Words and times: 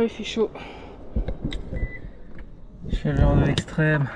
Oh, 0.00 0.04
il 0.04 0.08
fait 0.08 0.24
chaud. 0.24 0.50
Chaleur 2.90 3.36
de 3.36 3.44
l'extrême. 3.44 4.08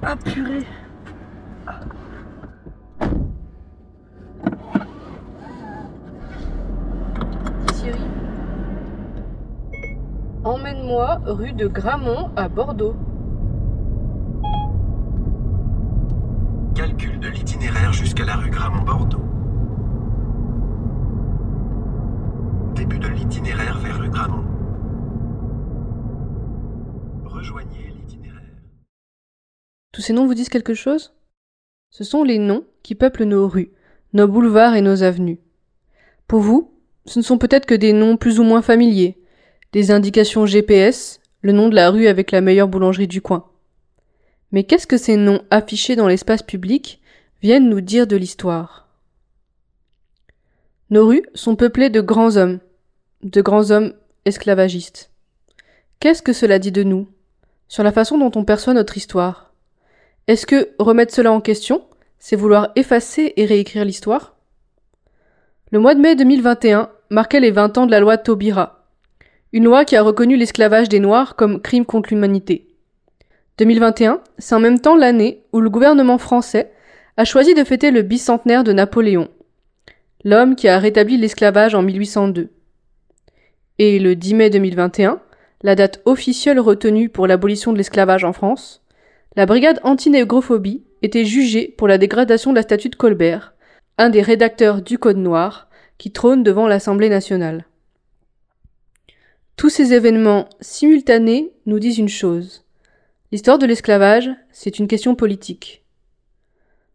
Ah 0.00 0.14
purée. 0.14 0.64
Thierry. 7.74 7.98
Emmène-moi 10.44 11.20
rue 11.26 11.52
de 11.54 11.66
Gramont 11.66 12.30
à 12.36 12.48
Bordeaux. 12.48 12.94
Calcul 16.76 17.18
de 17.18 17.28
l'itinéraire 17.30 17.92
jusqu'à 17.92 18.24
la 18.24 18.36
rue 18.36 18.50
Gramont-Bordeaux. 18.50 19.24
Début 22.74 22.98
de 22.98 23.08
l'itinéraire 23.08 23.78
vers 23.78 23.98
rue 23.98 24.08
Gramont. 24.08 24.44
Rejoignez 27.26 27.92
l'itinéraire. 27.94 28.40
Tous 29.92 29.99
ces 30.10 30.14
noms 30.14 30.26
vous 30.26 30.34
disent 30.34 30.48
quelque 30.48 30.74
chose? 30.74 31.14
Ce 31.90 32.02
sont 32.02 32.24
les 32.24 32.38
noms 32.38 32.64
qui 32.82 32.96
peuplent 32.96 33.22
nos 33.22 33.46
rues, 33.46 33.70
nos 34.12 34.26
boulevards 34.26 34.74
et 34.74 34.80
nos 34.80 35.04
avenues. 35.04 35.38
Pour 36.26 36.40
vous, 36.40 36.74
ce 37.06 37.20
ne 37.20 37.24
sont 37.24 37.38
peut-être 37.38 37.64
que 37.64 37.76
des 37.76 37.92
noms 37.92 38.16
plus 38.16 38.40
ou 38.40 38.42
moins 38.42 38.60
familiers, 38.60 39.22
des 39.70 39.92
indications 39.92 40.46
GPS, 40.46 41.20
le 41.42 41.52
nom 41.52 41.68
de 41.68 41.76
la 41.76 41.90
rue 41.90 42.08
avec 42.08 42.32
la 42.32 42.40
meilleure 42.40 42.66
boulangerie 42.66 43.06
du 43.06 43.22
coin. 43.22 43.52
Mais 44.50 44.64
qu'est-ce 44.64 44.88
que 44.88 44.96
ces 44.96 45.16
noms 45.16 45.44
affichés 45.48 45.94
dans 45.94 46.08
l'espace 46.08 46.42
public 46.42 47.00
viennent 47.40 47.68
nous 47.68 47.80
dire 47.80 48.08
de 48.08 48.16
l'histoire? 48.16 48.88
Nos 50.90 51.06
rues 51.06 51.22
sont 51.34 51.54
peuplées 51.54 51.88
de 51.88 52.00
grands 52.00 52.36
hommes, 52.36 52.58
de 53.22 53.42
grands 53.42 53.70
hommes 53.70 53.92
esclavagistes. 54.24 55.12
Qu'est-ce 56.00 56.20
que 56.20 56.32
cela 56.32 56.58
dit 56.58 56.72
de 56.72 56.82
nous? 56.82 57.06
Sur 57.68 57.84
la 57.84 57.92
façon 57.92 58.18
dont 58.18 58.32
on 58.34 58.44
perçoit 58.44 58.74
notre 58.74 58.96
histoire 58.96 59.49
Est-ce 60.26 60.46
que 60.46 60.70
remettre 60.78 61.14
cela 61.14 61.32
en 61.32 61.40
question, 61.40 61.82
c'est 62.18 62.36
vouloir 62.36 62.70
effacer 62.76 63.32
et 63.36 63.44
réécrire 63.44 63.84
l'histoire? 63.84 64.36
Le 65.72 65.78
mois 65.78 65.94
de 65.94 66.00
mai 66.00 66.16
2021 66.16 66.90
marquait 67.10 67.40
les 67.40 67.50
20 67.50 67.78
ans 67.78 67.86
de 67.86 67.90
la 67.90 68.00
loi 68.00 68.18
Taubira, 68.18 68.86
une 69.52 69.64
loi 69.64 69.84
qui 69.84 69.96
a 69.96 70.02
reconnu 70.02 70.36
l'esclavage 70.36 70.88
des 70.88 71.00
Noirs 71.00 71.34
comme 71.36 71.60
crime 71.60 71.84
contre 71.84 72.10
l'humanité. 72.10 72.68
2021, 73.58 74.20
c'est 74.38 74.54
en 74.54 74.60
même 74.60 74.80
temps 74.80 74.96
l'année 74.96 75.42
où 75.52 75.60
le 75.60 75.70
gouvernement 75.70 76.18
français 76.18 76.70
a 77.16 77.24
choisi 77.24 77.54
de 77.54 77.64
fêter 77.64 77.90
le 77.90 78.02
bicentenaire 78.02 78.64
de 78.64 78.72
Napoléon, 78.72 79.28
l'homme 80.24 80.54
qui 80.54 80.68
a 80.68 80.78
rétabli 80.78 81.16
l'esclavage 81.16 81.74
en 81.74 81.82
1802. 81.82 82.50
Et 83.78 83.98
le 83.98 84.14
10 84.14 84.34
mai 84.34 84.50
2021, 84.50 85.20
la 85.62 85.74
date 85.74 86.00
officielle 86.04 86.60
retenue 86.60 87.08
pour 87.08 87.26
l'abolition 87.26 87.72
de 87.72 87.78
l'esclavage 87.78 88.24
en 88.24 88.32
France, 88.32 88.82
la 89.36 89.46
brigade 89.46 89.80
anti-négrophobie 89.84 90.82
était 91.02 91.24
jugée 91.24 91.68
pour 91.78 91.86
la 91.86 91.98
dégradation 91.98 92.50
de 92.50 92.56
la 92.56 92.62
statue 92.62 92.88
de 92.88 92.96
Colbert, 92.96 93.54
un 93.96 94.10
des 94.10 94.22
rédacteurs 94.22 94.82
du 94.82 94.98
Code 94.98 95.18
noir, 95.18 95.68
qui 95.98 96.10
trône 96.10 96.42
devant 96.42 96.66
l'Assemblée 96.66 97.08
nationale. 97.08 97.66
Tous 99.56 99.68
ces 99.68 99.92
événements 99.92 100.48
simultanés 100.60 101.52
nous 101.66 101.78
disent 101.78 101.98
une 101.98 102.08
chose. 102.08 102.64
L'histoire 103.30 103.58
de 103.58 103.66
l'esclavage, 103.66 104.30
c'est 104.50 104.78
une 104.78 104.88
question 104.88 105.14
politique. 105.14 105.84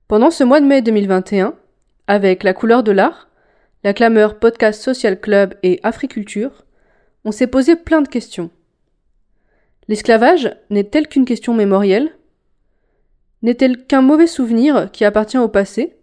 Pendant 0.07 0.31
ce 0.31 0.43
mois 0.43 0.59
de 0.59 0.65
mai 0.65 0.81
2021, 0.81 1.55
avec 2.07 2.43
La 2.43 2.53
couleur 2.53 2.83
de 2.83 2.91
l'art, 2.91 3.29
la 3.83 3.93
clameur 3.93 4.39
Podcast 4.39 4.81
Social 4.81 5.19
Club 5.19 5.53
et 5.63 5.79
Africulture, 5.83 6.65
on 7.23 7.31
s'est 7.31 7.47
posé 7.47 7.75
plein 7.75 8.01
de 8.01 8.07
questions. 8.07 8.49
L'esclavage 9.87 10.55
n'est-elle 10.69 11.07
qu'une 11.07 11.25
question 11.25 11.53
mémorielle 11.53 12.15
N'est-elle 13.45 13.85
qu'un 13.85 14.01
mauvais 14.01 14.25
souvenir 14.25 14.89
qui 14.91 15.05
appartient 15.05 15.37
au 15.37 15.47
passé? 15.47 15.95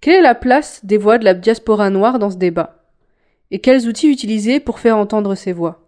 Quelle 0.00 0.16
est 0.16 0.20
la 0.20 0.34
place 0.34 0.84
des 0.84 0.98
voix 0.98 1.16
de 1.16 1.24
la 1.24 1.32
diaspora 1.32 1.90
noire 1.90 2.18
dans 2.18 2.28
ce 2.28 2.36
débat? 2.36 2.82
Et 3.52 3.60
quels 3.60 3.86
outils 3.86 4.10
utiliser 4.10 4.58
pour 4.58 4.80
faire 4.80 4.98
entendre 4.98 5.36
ces 5.36 5.52
voix? 5.52 5.86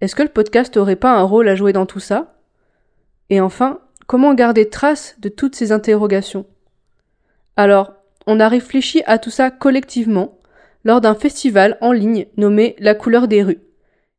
Est-ce 0.00 0.14
que 0.14 0.22
le 0.22 0.28
podcast 0.28 0.76
aurait 0.76 0.94
pas 0.94 1.10
un 1.10 1.24
rôle 1.24 1.48
à 1.48 1.56
jouer 1.56 1.72
dans 1.72 1.86
tout 1.86 1.98
ça? 1.98 2.36
Et 3.30 3.40
enfin, 3.40 3.80
comment 4.06 4.32
garder 4.32 4.68
trace 4.68 5.16
de 5.18 5.28
toutes 5.28 5.56
ces 5.56 5.72
interrogations? 5.72 6.46
Alors, 7.56 7.94
on 8.28 8.38
a 8.38 8.48
réfléchi 8.48 9.02
à 9.06 9.18
tout 9.18 9.30
ça 9.30 9.50
collectivement 9.50 10.38
lors 10.84 11.00
d'un 11.00 11.16
festival 11.16 11.78
en 11.80 11.90
ligne 11.90 12.26
nommé 12.36 12.76
La 12.78 12.94
couleur 12.94 13.26
des 13.26 13.42
rues. 13.42 13.62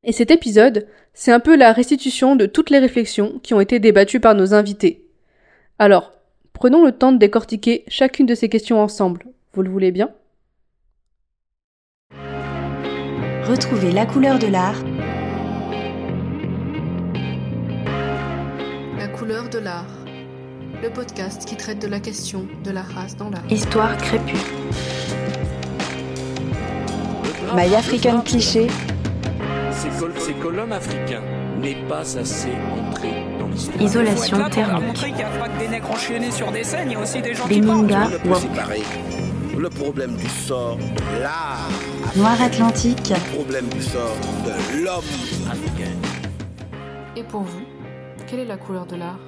Et 0.03 0.11
cet 0.11 0.31
épisode, 0.31 0.85
c'est 1.13 1.31
un 1.31 1.40
peu 1.40 1.55
la 1.55 1.72
restitution 1.72 2.35
de 2.35 2.45
toutes 2.45 2.72
les 2.72 2.79
réflexions 2.79 3.40
qui 3.41 3.53
ont 3.53 3.61
été 3.61 3.79
débattues 3.79 4.19
par 4.19 4.35
nos 4.35 4.53
invités. 4.53 5.00
Alors, 5.79 6.11
prenons 6.53 6.85
le 6.85 6.91
temps 6.91 7.11
de 7.11 7.17
décortiquer 7.17 7.84
chacune 7.88 8.25
de 8.25 8.35
ces 8.35 8.47
questions 8.50 8.79
ensemble. 8.81 9.25
Vous 9.53 9.63
le 9.63 9.69
voulez 9.69 9.91
bien? 9.91 10.09
Retrouvez 13.45 13.91
la 13.91 14.06
couleur 14.06 14.39
de 14.39 14.47
l'art 14.47 14.75
La 18.97 19.07
couleur 19.07 19.50
de 19.50 19.59
l'art. 19.59 19.85
Le 20.81 20.89
podcast 20.89 21.45
qui 21.45 21.56
traite 21.56 21.79
de 21.79 21.88
la 21.88 22.00
question 22.00 22.47
de 22.63 22.72
la 22.72 22.81
race 22.81 23.16
dans 23.16 23.29
l'art. 23.29 23.44
Histoire 23.50 23.97
crépue. 23.97 24.38
My 27.55 27.73
African 27.75 28.22
Cliché. 28.22 28.67
c'est 29.72 29.90
que, 29.90 30.19
c'est 30.19 30.34
que 30.34 30.47
l'homme 30.47 30.72
africain 30.72 31.22
n'est 31.61 31.84
pas 31.88 32.17
assez 32.17 32.51
entré. 32.78 33.22
Isolation 33.80 34.38
là 34.40 34.50
thermique. 34.50 34.88
montrer 34.88 35.08
qu'il 35.08 35.18
n'y 35.18 35.24
a 35.24 35.30
pas 35.30 35.50
que 35.50 35.59
des 35.59 35.68
nègres 35.68 35.91
enchaînés 35.91 36.31
sur 36.31 36.52
des 36.52 36.64
scènes, 36.64 36.90
il 36.90 36.94
y 36.94 36.96
a 36.96 37.00
aussi 37.02 37.22
des 37.22 37.34
gens 37.34 37.47
Des 37.47 37.56
qui 37.56 37.62
parlent. 37.62 37.81
Minga 37.81 38.06
On 38.06 38.09
ne 38.09 38.18
peut 38.18 38.30
woke. 38.30 38.38
séparer 38.41 38.81
le 39.58 39.69
problème 39.69 40.16
du 40.18 40.28
sort 40.28 40.78
de 40.78 41.22
l'art, 41.22 41.69
Noir 42.18 42.41
Atlantique. 42.41 43.09
le 43.09 43.36
problème 43.38 43.68
du 43.69 43.81
sort 43.81 44.16
de 44.46 44.84
l'homme 44.84 45.03
africain. 45.52 45.91
Et 47.16 47.24
pour 47.24 47.41
vous, 47.41 47.62
quelle 48.28 48.40
est 48.40 48.46
la 48.46 48.58
couleur 48.58 48.86
de 48.88 48.96
l'art? 48.96 49.19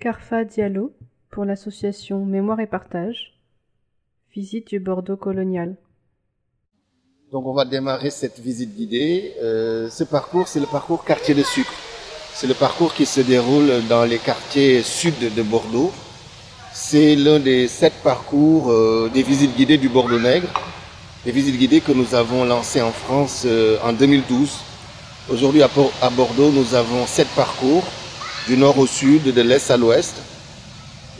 Carfa 0.00 0.44
Diallo 0.44 0.94
pour 1.30 1.44
l'association 1.44 2.24
Mémoire 2.24 2.60
et 2.60 2.66
Partage. 2.66 3.40
Visite 4.32 4.68
du 4.68 4.78
Bordeaux 4.80 5.16
colonial. 5.16 5.76
Donc 7.34 7.48
on 7.48 7.52
va 7.52 7.64
démarrer 7.64 8.10
cette 8.10 8.38
visite 8.38 8.76
guidée. 8.76 9.34
Euh, 9.42 9.90
ce 9.90 10.04
parcours, 10.04 10.46
c'est 10.46 10.60
le 10.60 10.66
parcours 10.66 11.04
quartier 11.04 11.34
de 11.34 11.42
sucre. 11.42 11.72
C'est 12.32 12.46
le 12.46 12.54
parcours 12.54 12.94
qui 12.94 13.06
se 13.06 13.20
déroule 13.20 13.82
dans 13.88 14.04
les 14.04 14.18
quartiers 14.18 14.84
sud 14.84 15.34
de 15.34 15.42
Bordeaux. 15.42 15.90
C'est 16.72 17.16
l'un 17.16 17.40
des 17.40 17.66
sept 17.66 17.94
parcours 18.04 18.70
euh, 18.70 19.10
des 19.12 19.24
visites 19.24 19.56
guidées 19.56 19.78
du 19.78 19.88
Bordeaux 19.88 20.20
Nègre. 20.20 20.46
Des 21.24 21.32
visites 21.32 21.58
guidées 21.58 21.80
que 21.80 21.90
nous 21.90 22.14
avons 22.14 22.44
lancées 22.44 22.82
en 22.82 22.92
France 22.92 23.42
euh, 23.46 23.78
en 23.82 23.92
2012. 23.92 24.50
Aujourd'hui 25.28 25.64
à, 25.64 26.10
Bordeaux, 26.10 26.52
nous 26.52 26.76
avons 26.76 27.04
sept 27.04 27.26
parcours 27.34 27.82
du 28.46 28.56
nord 28.56 28.78
au 28.78 28.86
sud, 28.86 29.34
de 29.34 29.42
l'est 29.42 29.72
à 29.72 29.76
l'ouest. 29.76 30.14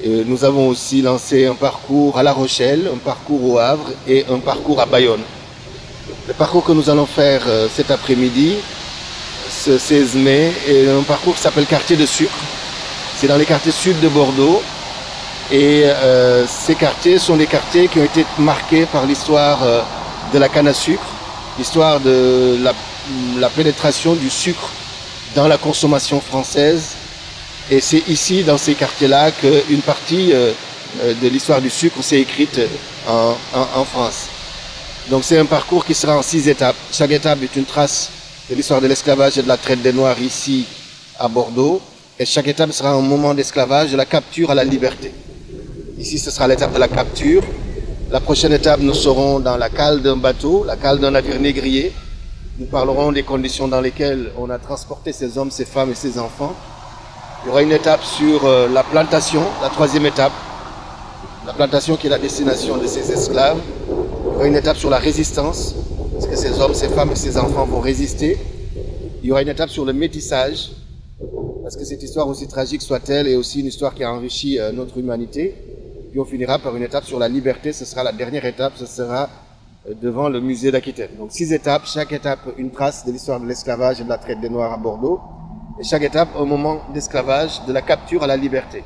Nous 0.05 0.45
avons 0.45 0.69
aussi 0.69 1.03
lancé 1.03 1.47
un 1.47 1.57
parcours 1.57 2.19
à 2.19 2.23
La 2.23 2.33
Rochelle, 2.33 2.89
un 2.95 2.99
parcours 2.99 3.45
au 3.45 3.59
Havre 3.59 3.91
et 4.07 4.25
un 4.31 4.39
parcours 4.39 4.81
à 4.81 4.87
Bayonne. 4.87 5.23
Le 6.27 6.33
parcours 6.33 6.65
que 6.65 6.73
nous 6.73 6.89
allons 6.89 7.05
faire 7.05 7.43
euh, 7.47 7.69
cet 7.71 7.91
après-midi, 7.91 8.55
ce 9.51 9.77
16 9.77 10.15
mai, 10.15 10.53
est 10.67 10.89
un 10.89 11.03
parcours 11.03 11.35
qui 11.35 11.43
s'appelle 11.43 11.67
Quartier 11.67 11.99
de 11.99 12.07
Sucre. 12.07 12.33
C'est 13.19 13.27
dans 13.27 13.37
les 13.37 13.45
quartiers 13.45 13.73
sud 13.73 14.01
de 14.01 14.09
Bordeaux. 14.09 14.63
Et 15.53 15.83
euh, 15.85 16.47
ces 16.47 16.77
quartiers 16.77 17.19
sont 17.19 17.37
des 17.37 17.47
quartiers 17.47 17.89
qui 17.89 17.99
ont 17.99 18.05
été 18.05 18.25
marqués 18.39 18.87
par 18.87 19.05
l'histoire 19.05 19.63
euh, 19.65 19.83
de 20.33 20.39
la 20.39 20.49
canne 20.49 20.67
à 20.67 20.73
sucre, 20.73 21.05
l'histoire 21.59 22.01
de 22.01 22.59
la, 23.39 23.51
pénétration 23.51 24.15
du 24.15 24.31
sucre 24.31 24.71
dans 25.35 25.47
la 25.47 25.59
consommation 25.59 26.23
française. 26.23 26.93
Et 27.71 27.83
c'est 27.83 28.09
ici, 28.09 28.45
dans 28.45 28.57
ces 28.57 28.73
quartiers-là, 28.73 29.31
qu'une 29.31 29.83
partie 29.83 30.33
de 30.33 31.29
l'histoire 31.29 31.61
du 31.61 31.69
sucre 31.69 32.03
s'est 32.03 32.21
écrite 32.21 32.61
en 33.07 33.85
France. 33.85 34.29
Donc 35.11 35.23
c'est 35.23 35.39
un 35.39 35.45
parcours 35.45 35.85
qui 35.85 35.95
sera 35.95 36.17
en 36.17 36.23
six 36.23 36.49
étapes. 36.49 36.77
Chaque 36.91 37.11
étape 37.11 37.43
est 37.43 37.57
une 37.57 37.65
trace 37.65 38.11
de 38.49 38.55
l'histoire 38.55 38.81
de 38.81 38.87
l'esclavage 38.87 39.37
et 39.37 39.43
de 39.43 39.49
la 39.49 39.57
traite 39.59 39.83
des 39.83 39.93
Noirs 39.93 40.19
ici 40.21 40.67
à 41.19 41.29
Bordeaux. 41.29 41.81
Et 42.19 42.25
chaque 42.25 42.49
étape 42.49 42.73
sera 42.73 42.91
un 42.93 43.01
moment 43.01 43.35
d'esclavage, 43.35 43.93
de 43.93 43.97
la 43.97 44.07
capture 44.07 44.51
à 44.51 44.55
la 44.55 44.65
liberté. 44.65 45.13
Ici, 45.99 46.19
ce 46.19 46.31
sera 46.31 46.49
l'étape 46.49 46.73
de 46.73 46.79
la 46.79 46.89
capture. 46.89 47.43
La 48.11 48.21
prochaine 48.21 48.53
étape, 48.53 48.81
nous 48.81 48.95
serons 48.95 49.41
dans 49.41 49.57
la 49.57 49.69
cale 49.69 50.01
d'un 50.01 50.17
bateau, 50.17 50.65
la 50.65 50.77
cale 50.77 50.99
d'un 51.01 51.11
navire 51.11 51.39
négrier. 51.41 51.93
Nous 52.59 52.67
parlerons 52.67 53.13
des 53.13 53.25
conditions 53.25 53.69
dans 53.69 53.81
lesquelles 53.81 54.31
on 54.39 54.49
a 54.49 54.59
transporté 54.59 55.13
ces 55.13 55.37
hommes, 55.37 55.51
ces 55.51 55.65
femmes 55.65 55.91
et 55.91 55.95
ces 55.95 56.19
enfants. 56.19 56.55
Il 57.45 57.49
y 57.49 57.51
aura 57.51 57.63
une 57.63 57.73
étape 57.73 58.05
sur 58.05 58.47
euh, 58.47 58.69
la 58.69 58.85
plantation, 58.85 59.43
la 59.61 59.69
troisième 59.69 60.07
étape. 60.07 60.33
la 61.47 61.53
plantation 61.53 61.97
qui 61.97 62.07
est 62.07 62.11
la 62.11 62.19
destination 62.19 62.79
de 62.79 62.87
ces 62.87 63.11
esclaves. 63.13 63.59
Une 64.43 64.57
étape 64.57 64.77
sur 64.77 64.91
la 64.91 64.99
résistance, 64.99 65.75
parce 66.13 66.27
que 66.27 66.37
ces 66.37 66.61
hommes, 66.61 66.75
ces 66.75 66.89
femmes 66.89 67.13
et 67.13 67.17
ces 67.17 67.39
enfants 67.39 67.65
vont 67.65 67.81
résister. 67.81 68.37
Il 69.23 69.29
y 69.29 69.33
aura 69.33 69.41
une 69.41 69.49
étape 69.49 69.71
sur 69.71 69.85
le 69.85 69.93
métissage, 69.93 70.73
parce 71.63 71.77
que 71.77 71.85
cette 71.85 72.03
histoire, 72.03 72.29
aussi 72.29 72.47
tragique 72.47 72.83
soit-elle, 72.83 73.27
est 73.27 73.37
aussi 73.37 73.61
une 73.61 73.67
histoire 73.67 73.95
qui 73.95 74.05
a 74.05 74.13
enrichi 74.13 74.59
euh, 74.59 74.73
notre 74.73 74.99
humanité. 74.99 75.55
Puis 76.11 76.21
on 76.21 76.25
finira 76.27 76.59
par 76.59 76.77
une 76.77 76.83
étape 76.83 77.05
sur 77.05 77.19
la 77.19 77.29
liberté, 77.29 77.73
ce 77.73 77.87
sera 77.87 78.03
la 78.03 78.13
dernière 78.13 78.45
étape, 78.45 78.75
ce 78.77 78.87
sera 78.87 79.31
euh, 79.89 79.95
devant 79.95 80.29
le 80.29 80.41
musée 80.41 80.71
d'Aquitaine. 80.71 81.11
Donc 81.17 81.33
six 81.33 81.53
étapes, 81.53 81.87
chaque 81.87 82.13
étape 82.13 82.41
une 82.59 82.71
trace 82.71 83.07
de 83.07 83.13
l'histoire 83.13 83.41
de 83.41 83.47
l'esclavage 83.47 84.01
et 84.01 84.05
de 84.05 84.09
la 84.11 84.19
traite 84.19 84.41
des 84.41 84.51
Noirs 84.51 84.73
à 84.73 84.77
Bordeaux, 84.77 85.21
et 85.81 85.85
chaque 85.85 86.03
étape 86.03 86.29
un 86.37 86.45
moment 86.45 86.83
d'esclavage, 86.93 87.65
de 87.67 87.73
la 87.73 87.83
capture 87.83 88.23
à 88.23 88.27
la 88.27 88.37
liberté. 88.37 88.85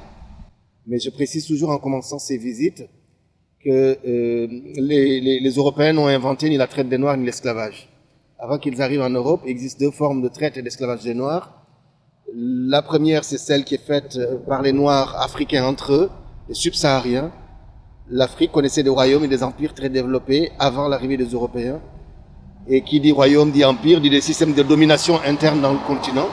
Mais 0.86 0.98
je 0.98 1.10
précise 1.10 1.46
toujours 1.46 1.70
en 1.70 1.78
commençant 1.78 2.18
ces 2.18 2.36
visites 2.36 2.84
que 3.64 3.70
euh, 4.06 4.46
les, 4.76 5.20
les, 5.20 5.40
les, 5.40 5.50
Européens 5.50 5.92
n'ont 5.92 6.06
inventé 6.06 6.48
ni 6.48 6.56
la 6.56 6.66
traite 6.66 6.88
des 6.88 6.98
Noirs 6.98 7.16
ni 7.16 7.24
l'esclavage. 7.26 7.88
Avant 8.38 8.58
qu'ils 8.58 8.80
arrivent 8.80 9.02
en 9.02 9.10
Europe, 9.10 9.42
il 9.44 9.50
existe 9.50 9.80
deux 9.80 9.90
formes 9.90 10.22
de 10.22 10.28
traite 10.28 10.56
et 10.56 10.62
d'esclavage 10.62 11.02
des 11.02 11.14
Noirs. 11.14 11.64
La 12.34 12.82
première, 12.82 13.24
c'est 13.24 13.38
celle 13.38 13.64
qui 13.64 13.74
est 13.74 13.84
faite 13.84 14.16
euh, 14.16 14.36
par 14.46 14.62
les 14.62 14.72
Noirs 14.72 15.20
africains 15.20 15.64
entre 15.64 15.92
eux, 15.92 16.10
les 16.48 16.54
subsahariens. 16.54 17.32
L'Afrique 18.10 18.52
connaissait 18.52 18.82
des 18.82 18.90
royaumes 18.90 19.24
et 19.24 19.28
des 19.28 19.42
empires 19.42 19.74
très 19.74 19.88
développés 19.88 20.52
avant 20.58 20.88
l'arrivée 20.88 21.16
des 21.16 21.26
Européens. 21.26 21.80
Et 22.68 22.82
qui 22.82 23.00
dit 23.00 23.12
royaume 23.12 23.50
dit 23.50 23.64
empire, 23.64 24.00
dit 24.00 24.10
des 24.10 24.20
systèmes 24.20 24.52
de 24.54 24.62
domination 24.62 25.18
interne 25.26 25.60
dans 25.60 25.72
le 25.72 25.78
continent. 25.86 26.28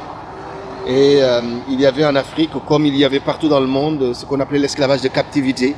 Et 0.88 1.24
euh, 1.24 1.42
il 1.70 1.82
y 1.82 1.88
avait 1.88 2.06
en 2.06 2.16
Afrique, 2.16 2.52
comme 2.68 2.86
il 2.86 2.96
y 2.96 3.04
avait 3.04 3.20
partout 3.20 3.48
dans 3.48 3.60
le 3.60 3.68
monde, 3.68 4.14
ce 4.14 4.26
qu'on 4.26 4.40
appelait 4.40 4.60
l'esclavage 4.60 5.02
de 5.02 5.08
captivité, 5.08 5.74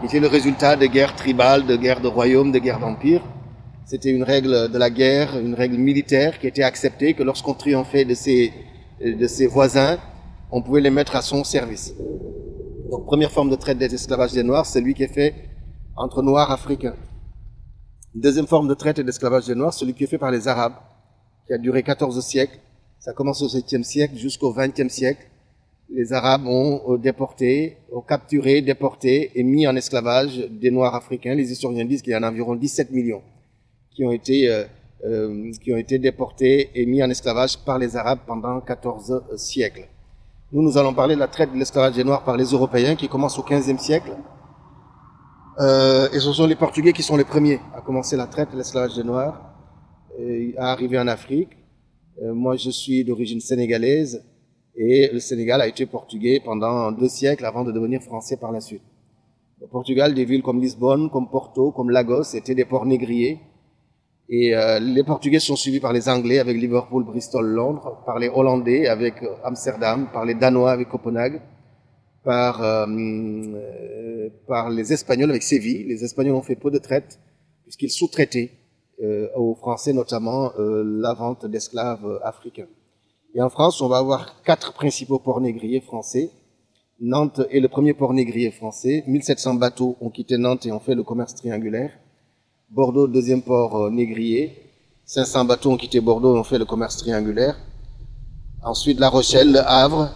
qui 0.00 0.06
était 0.06 0.20
le 0.20 0.28
résultat 0.28 0.76
de 0.76 0.86
guerres 0.86 1.16
tribales, 1.16 1.66
de 1.66 1.76
guerres 1.76 2.00
de 2.00 2.08
royaumes, 2.08 2.52
de 2.52 2.58
guerres 2.58 2.80
d'empires. 2.80 3.22
C'était 3.84 4.10
une 4.10 4.22
règle 4.22 4.70
de 4.70 4.78
la 4.78 4.90
guerre, 4.90 5.38
une 5.38 5.54
règle 5.54 5.76
militaire 5.76 6.38
qui 6.38 6.46
était 6.46 6.62
acceptée, 6.62 7.14
que 7.14 7.22
lorsqu'on 7.22 7.54
triomphait 7.54 8.04
de 8.04 8.14
ses, 8.14 8.52
de 9.00 9.26
ses 9.26 9.46
voisins, 9.46 9.98
on 10.50 10.62
pouvait 10.62 10.80
les 10.80 10.90
mettre 10.90 11.16
à 11.16 11.22
son 11.22 11.42
service. 11.42 11.94
Donc 12.90 13.06
première 13.06 13.30
forme 13.30 13.50
de 13.50 13.56
traite 13.56 13.78
des 13.78 13.92
esclavages 13.92 14.32
des 14.32 14.42
Noirs, 14.42 14.66
celui 14.66 14.94
qui 14.94 15.02
est 15.02 15.12
fait 15.12 15.34
entre 15.96 16.22
Noirs 16.22 16.50
africains. 16.50 16.94
Deuxième 18.14 18.46
forme 18.46 18.68
de 18.68 18.74
traite 18.74 18.98
et 18.98 19.04
d'esclavage 19.04 19.46
des 19.46 19.54
Noirs, 19.54 19.74
celui 19.74 19.94
qui 19.94 20.04
est 20.04 20.06
fait 20.06 20.18
par 20.18 20.30
les 20.30 20.48
Arabes, 20.48 20.74
qui 21.46 21.52
a 21.52 21.58
duré 21.58 21.82
14 21.82 22.20
siècles, 22.24 22.58
ça 22.98 23.12
commence 23.12 23.42
au 23.42 23.48
7e 23.48 23.82
siècle 23.82 24.16
jusqu'au 24.16 24.52
20e 24.52 24.88
siècle. 24.88 25.26
Les 25.90 26.12
Arabes 26.12 26.46
ont 26.46 26.96
déporté, 26.96 27.78
ont 27.92 28.02
capturé, 28.02 28.60
déporté 28.60 29.30
et 29.34 29.42
mis 29.42 29.66
en 29.66 29.74
esclavage 29.74 30.38
des 30.50 30.70
Noirs 30.70 30.94
africains. 30.94 31.34
Les 31.34 31.50
historiens 31.50 31.84
disent 31.84 32.02
qu'il 32.02 32.12
y 32.12 32.16
en 32.16 32.22
a 32.22 32.30
environ 32.30 32.54
17 32.54 32.90
millions 32.90 33.22
qui 33.90 34.04
ont 34.04 34.12
été 34.12 34.50
euh, 34.50 34.64
euh, 35.04 35.52
qui 35.62 35.72
ont 35.72 35.76
été 35.76 35.98
déportés 36.00 36.70
et 36.74 36.84
mis 36.84 37.02
en 37.04 37.08
esclavage 37.08 37.56
par 37.58 37.78
les 37.78 37.96
Arabes 37.96 38.18
pendant 38.26 38.60
14 38.60 39.22
siècles. 39.36 39.86
Nous, 40.50 40.60
nous 40.60 40.76
allons 40.76 40.92
parler 40.92 41.14
de 41.14 41.20
la 41.20 41.28
traite 41.28 41.52
de 41.52 41.56
l'esclavage 41.56 41.94
des 41.94 42.02
Noirs 42.02 42.24
par 42.24 42.36
les 42.36 42.46
Européens 42.46 42.96
qui 42.96 43.08
commence 43.08 43.38
au 43.38 43.42
15e 43.42 43.78
siècle. 43.78 44.10
Euh, 45.60 46.08
et 46.12 46.18
ce 46.18 46.32
sont 46.32 46.46
les 46.46 46.56
Portugais 46.56 46.92
qui 46.92 47.04
sont 47.04 47.16
les 47.16 47.24
premiers 47.24 47.60
à 47.76 47.80
commencer 47.80 48.16
la 48.16 48.26
traite 48.26 48.50
de 48.50 48.56
l'esclavage 48.56 48.96
des 48.96 49.04
Noirs, 49.04 49.40
et 50.18 50.54
à 50.58 50.72
arriver 50.72 50.98
en 50.98 51.06
Afrique. 51.06 51.50
Euh, 52.22 52.34
moi, 52.34 52.56
je 52.56 52.70
suis 52.70 53.04
d'origine 53.04 53.40
sénégalaise 53.40 54.24
et 54.78 55.10
le 55.12 55.18
Sénégal 55.18 55.60
a 55.60 55.66
été 55.66 55.86
portugais 55.86 56.40
pendant 56.42 56.92
deux 56.92 57.08
siècles 57.08 57.44
avant 57.44 57.64
de 57.64 57.72
devenir 57.72 58.00
français 58.00 58.36
par 58.36 58.52
la 58.52 58.60
suite. 58.60 58.82
Au 59.60 59.66
Portugal, 59.66 60.14
des 60.14 60.24
villes 60.24 60.42
comme 60.42 60.60
Lisbonne, 60.60 61.10
comme 61.10 61.28
Porto, 61.28 61.72
comme 61.72 61.90
Lagos 61.90 62.34
étaient 62.34 62.54
des 62.54 62.64
ports 62.64 62.86
négriers. 62.86 63.40
Et 64.28 64.54
euh, 64.54 64.78
les 64.78 65.02
Portugais 65.02 65.40
sont 65.40 65.56
suivis 65.56 65.80
par 65.80 65.92
les 65.92 66.08
Anglais 66.08 66.38
avec 66.38 66.56
Liverpool, 66.56 67.02
Bristol, 67.02 67.44
Londres, 67.46 68.02
par 68.06 68.20
les 68.20 68.28
Hollandais 68.28 68.86
avec 68.86 69.14
Amsterdam, 69.42 70.08
par 70.12 70.24
les 70.24 70.34
Danois 70.34 70.70
avec 70.70 70.88
Copenhague, 70.88 71.40
par, 72.22 72.62
euh, 72.62 72.86
euh, 72.86 74.28
par 74.46 74.70
les 74.70 74.92
Espagnols 74.92 75.30
avec 75.30 75.42
Séville. 75.42 75.84
Les 75.88 76.04
Espagnols 76.04 76.36
ont 76.36 76.42
fait 76.42 76.56
peu 76.56 76.70
de 76.70 76.78
traite 76.78 77.18
puisqu'ils 77.64 77.90
sous-traitaient 77.90 78.52
euh, 79.02 79.28
aux 79.34 79.54
Français 79.56 79.92
notamment 79.92 80.52
euh, 80.58 80.84
la 80.84 81.14
vente 81.14 81.46
d'esclaves 81.46 82.20
africains. 82.22 82.68
Et 83.38 83.40
en 83.40 83.50
France, 83.50 83.80
on 83.80 83.86
va 83.86 83.98
avoir 83.98 84.42
quatre 84.42 84.72
principaux 84.72 85.20
ports 85.20 85.40
négriers 85.40 85.80
français. 85.80 86.32
Nantes 87.00 87.40
est 87.52 87.60
le 87.60 87.68
premier 87.68 87.94
port 87.94 88.12
négrier 88.12 88.50
français. 88.50 89.04
1700 89.06 89.54
bateaux 89.54 89.96
ont 90.00 90.10
quitté 90.10 90.36
Nantes 90.36 90.66
et 90.66 90.72
ont 90.72 90.80
fait 90.80 90.96
le 90.96 91.04
commerce 91.04 91.36
triangulaire. 91.36 91.92
Bordeaux, 92.68 93.06
deuxième 93.06 93.42
port 93.42 93.92
négrier. 93.92 94.60
500 95.04 95.44
bateaux 95.44 95.70
ont 95.70 95.76
quitté 95.76 96.00
Bordeaux 96.00 96.34
et 96.34 96.38
ont 96.40 96.42
fait 96.42 96.58
le 96.58 96.64
commerce 96.64 96.96
triangulaire. 96.96 97.56
Ensuite, 98.64 98.98
La 98.98 99.08
Rochelle, 99.08 99.52
Le 99.52 99.60
Havre, 99.60 100.10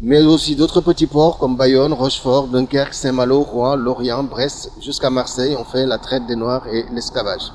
mais 0.00 0.22
aussi 0.22 0.56
d'autres 0.56 0.80
petits 0.80 1.06
ports 1.06 1.38
comme 1.38 1.56
Bayonne, 1.56 1.92
Rochefort, 1.92 2.48
Dunkerque, 2.48 2.92
Saint-Malo, 2.92 3.42
Rouen, 3.42 3.76
Lorient, 3.76 4.24
Brest, 4.24 4.72
jusqu'à 4.80 5.10
Marseille 5.10 5.54
ont 5.54 5.62
fait 5.64 5.86
la 5.86 5.98
traite 5.98 6.26
des 6.26 6.34
Noirs 6.34 6.66
et 6.66 6.86
l'esclavage. 6.92 7.52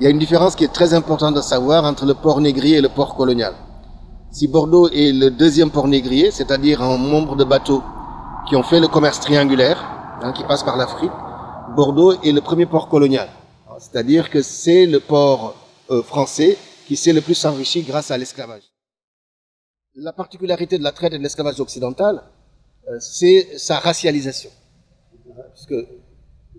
Il 0.00 0.04
y 0.04 0.08
a 0.08 0.10
une 0.10 0.18
différence 0.18 0.56
qui 0.56 0.64
est 0.64 0.72
très 0.72 0.94
importante 0.94 1.36
à 1.36 1.42
savoir 1.42 1.84
entre 1.84 2.06
le 2.06 2.14
port 2.14 2.40
négrier 2.40 2.78
et 2.78 2.80
le 2.80 2.88
port 2.88 3.14
colonial. 3.14 3.54
Si 4.32 4.46
Bordeaux 4.46 4.88
est 4.90 5.12
le 5.12 5.28
deuxième 5.30 5.72
port 5.72 5.88
négrier, 5.88 6.30
c'est-à-dire 6.30 6.82
en 6.82 6.98
nombre 6.98 7.34
de 7.34 7.42
bateaux 7.42 7.82
qui 8.48 8.54
ont 8.54 8.62
fait 8.62 8.78
le 8.78 8.86
commerce 8.86 9.18
triangulaire, 9.18 9.82
hein, 10.22 10.32
qui 10.32 10.44
passe 10.44 10.62
par 10.62 10.76
l'Afrique, 10.76 11.10
Bordeaux 11.74 12.12
est 12.22 12.30
le 12.30 12.40
premier 12.40 12.66
port 12.66 12.88
colonial. 12.88 13.28
C'est-à-dire 13.80 14.30
que 14.30 14.40
c'est 14.40 14.86
le 14.86 15.00
port 15.00 15.56
euh, 15.90 16.02
français 16.02 16.56
qui 16.86 16.94
s'est 16.96 17.12
le 17.12 17.20
plus 17.20 17.44
enrichi 17.44 17.82
grâce 17.82 18.12
à 18.12 18.18
l'esclavage. 18.18 18.62
La 19.96 20.12
particularité 20.12 20.78
de 20.78 20.84
la 20.84 20.92
traite 20.92 21.12
et 21.12 21.18
de 21.18 21.22
l'esclavage 21.24 21.58
occidental, 21.58 22.22
euh, 22.88 22.98
c'est 23.00 23.58
sa 23.58 23.80
racialisation. 23.80 24.50
Parce 25.36 25.66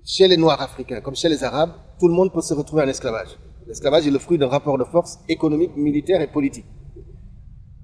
chez 0.03 0.27
les 0.27 0.35
Noirs 0.35 0.61
africains, 0.61 0.99
comme 0.99 1.15
chez 1.15 1.29
les 1.29 1.43
Arabes, 1.43 1.71
tout 1.99 2.09
le 2.09 2.13
monde 2.13 2.33
peut 2.33 2.41
se 2.41 2.53
retrouver 2.53 2.83
en 2.83 2.87
esclavage. 2.87 3.37
L'esclavage 3.65 4.07
est 4.07 4.11
le 4.11 4.19
fruit 4.19 4.37
d'un 4.37 4.47
rapport 4.49 4.77
de 4.77 4.83
force 4.83 5.19
économique, 5.29 5.75
militaire 5.77 6.19
et 6.21 6.27
politique. 6.27 6.65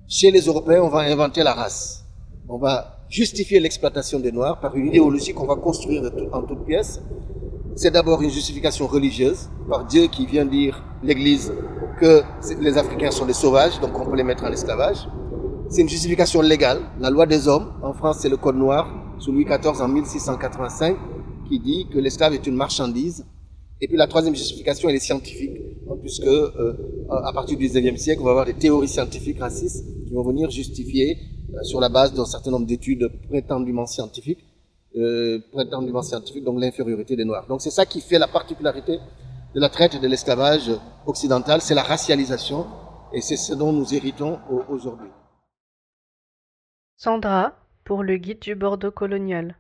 Chez 0.10 0.32
les 0.32 0.40
Européens, 0.40 0.84
on 0.84 0.88
va 0.88 1.00
inventer 1.00 1.44
la 1.44 1.54
race. 1.54 2.06
On 2.48 2.58
va 2.58 3.04
justifier 3.10 3.60
l'exploitation 3.60 4.22
des 4.22 4.32
Noirs 4.32 4.62
par 4.62 4.74
une 4.78 4.88
idéologie 4.88 5.34
qu'on 5.34 5.46
va 5.46 5.58
construire 5.58 6.02
en 6.32 6.44
toutes 6.44 6.66
pièces. 6.66 7.02
C'est 7.76 7.92
d'abord 7.92 8.22
une 8.22 8.30
justification 8.30 8.88
religieuse, 8.88 9.50
par 9.70 9.84
Dieu 9.84 10.08
qui 10.08 10.26
vient 10.26 10.46
dire, 10.46 10.82
l'Église, 11.04 11.52
que 12.00 12.22
les 12.62 12.78
Africains 12.78 13.12
sont 13.12 13.26
des 13.26 13.34
sauvages, 13.34 13.82
donc 13.82 14.00
on 14.00 14.10
peut 14.10 14.16
les 14.16 14.24
mettre 14.24 14.46
en 14.46 14.52
esclavage. 14.54 15.10
C'est 15.68 15.82
une 15.82 15.90
justification 15.90 16.42
légale, 16.42 16.80
la 17.02 17.10
loi 17.10 17.26
des 17.26 17.50
hommes. 17.50 17.74
En 17.84 17.92
France, 17.92 18.20
c'est 18.22 18.30
le 18.30 18.38
Code 18.38 18.56
noir, 18.56 18.88
sous 19.20 19.34
Louis 19.34 19.44
XIV 19.44 19.82
en 19.82 19.90
1685 19.90 20.96
qui 21.50 21.60
dit 21.60 21.88
que 21.94 22.00
l'esclave 22.00 22.34
est 22.34 22.48
une 22.48 22.56
marchandise. 22.56 23.26
Et 23.82 23.90
puis 23.90 23.98
la 23.98 24.08
troisième 24.08 24.36
justification, 24.36 24.88
elle 24.88 24.96
est 24.96 25.00
scientifique, 25.00 25.52
puisque 25.96 26.26
euh, 26.26 26.74
à 27.10 27.32
partir 27.34 27.58
du 27.58 27.68
XIXe 27.68 28.00
siècle, 28.00 28.22
on 28.22 28.26
va 28.26 28.32
avoir 28.32 28.46
des 28.46 28.54
théories 28.54 28.88
scientifiques 28.88 29.40
racistes 29.40 29.86
qui 30.06 30.14
vont 30.14 30.24
venir 30.24 30.50
justifier, 30.50 31.18
euh, 31.54 31.64
sur 31.64 31.80
la 31.80 31.90
base 31.90 32.14
d'un 32.14 32.26
certain 32.26 32.52
nombre 32.52 32.66
d'études 32.66 33.10
prétendument 33.30 33.86
scientifiques, 33.86 34.44
euh, 34.96 35.40
prétendument 35.52 36.02
scientifiques, 36.02 36.44
donc 36.44 36.60
l'infériorité 36.60 37.16
des 37.16 37.26
Noirs. 37.26 37.48
Donc 37.48 37.62
c'est 37.62 37.72
ça 37.72 37.86
qui 37.86 38.02
fait 38.02 38.20
la 38.20 38.28
particularité 38.28 39.00
de 39.56 39.60
la 39.60 39.70
traite 39.70 39.96
et 39.96 40.00
de 40.00 40.08
l'esclavage 40.08 40.72
occidental, 41.06 41.62
c'est 41.62 41.76
la 41.76 41.84
racialisation, 41.84 42.66
et 43.14 43.22
c'est 43.22 43.38
ce 43.38 43.54
dont 43.54 43.72
nous 43.72 43.94
héritons 43.94 44.40
aujourd'hui. 44.70 45.10
Sandra, 46.98 47.54
pour 47.86 48.04
le 48.04 48.18
guide 48.18 48.40
du 48.40 48.56
Bordeaux 48.56 48.92
colonial. 48.92 49.56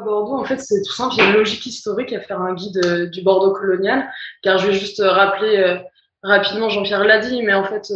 Bordeaux, 0.00 0.34
en 0.34 0.44
fait, 0.44 0.58
c'est 0.58 0.82
tout 0.82 0.92
simple. 0.92 1.14
Il 1.16 1.22
y 1.22 1.26
a 1.26 1.30
une 1.30 1.36
logique 1.36 1.66
historique 1.66 2.12
à 2.12 2.20
faire 2.20 2.40
un 2.40 2.54
guide 2.54 2.80
euh, 2.84 3.06
du 3.06 3.22
Bordeaux 3.22 3.52
colonial, 3.52 4.08
car 4.42 4.58
je 4.58 4.68
vais 4.68 4.74
juste 4.74 5.00
euh, 5.00 5.10
rappeler 5.10 5.56
euh, 5.58 5.78
rapidement, 6.22 6.68
Jean-Pierre 6.68 7.04
l'a 7.04 7.18
dit, 7.18 7.42
mais 7.42 7.54
en 7.54 7.64
fait, 7.64 7.92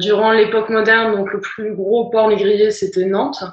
durant 0.00 0.32
l'époque 0.32 0.70
moderne, 0.70 1.14
donc 1.14 1.32
le 1.32 1.40
plus 1.40 1.72
gros 1.76 2.06
port 2.10 2.28
négrier, 2.28 2.72
c'était 2.72 3.04
Nantes, 3.04 3.44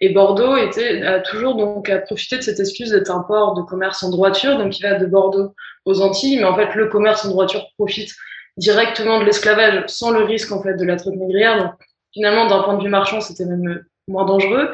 et 0.00 0.10
Bordeaux 0.10 0.56
était 0.56 1.20
toujours 1.24 1.56
donc 1.56 1.88
à 1.88 1.98
profiter 1.98 2.36
de 2.36 2.42
cette 2.42 2.60
excuse 2.60 2.90
d'être 2.90 3.10
un 3.10 3.18
port 3.18 3.54
de 3.54 3.62
commerce 3.62 4.04
en 4.04 4.10
droiture, 4.10 4.58
donc 4.58 4.78
il 4.78 4.82
va 4.82 4.94
de 4.94 5.06
Bordeaux 5.06 5.56
aux 5.84 6.00
Antilles, 6.00 6.36
mais 6.36 6.44
en 6.44 6.54
fait, 6.54 6.72
le 6.76 6.88
commerce 6.88 7.24
en 7.24 7.30
droiture 7.30 7.66
profite 7.76 8.12
directement 8.56 9.18
de 9.18 9.24
l'esclavage 9.24 9.82
sans 9.88 10.12
le 10.12 10.22
risque 10.22 10.52
en 10.52 10.62
fait 10.62 10.76
de 10.76 10.84
la 10.84 10.94
traite 10.94 11.16
négrière. 11.16 11.58
Donc 11.58 11.72
finalement, 12.12 12.46
d'un 12.46 12.62
point 12.62 12.76
de 12.76 12.84
vue 12.84 12.90
marchand, 12.90 13.20
c'était 13.20 13.46
même 13.46 13.82
moins 14.08 14.24
dangereux. 14.24 14.70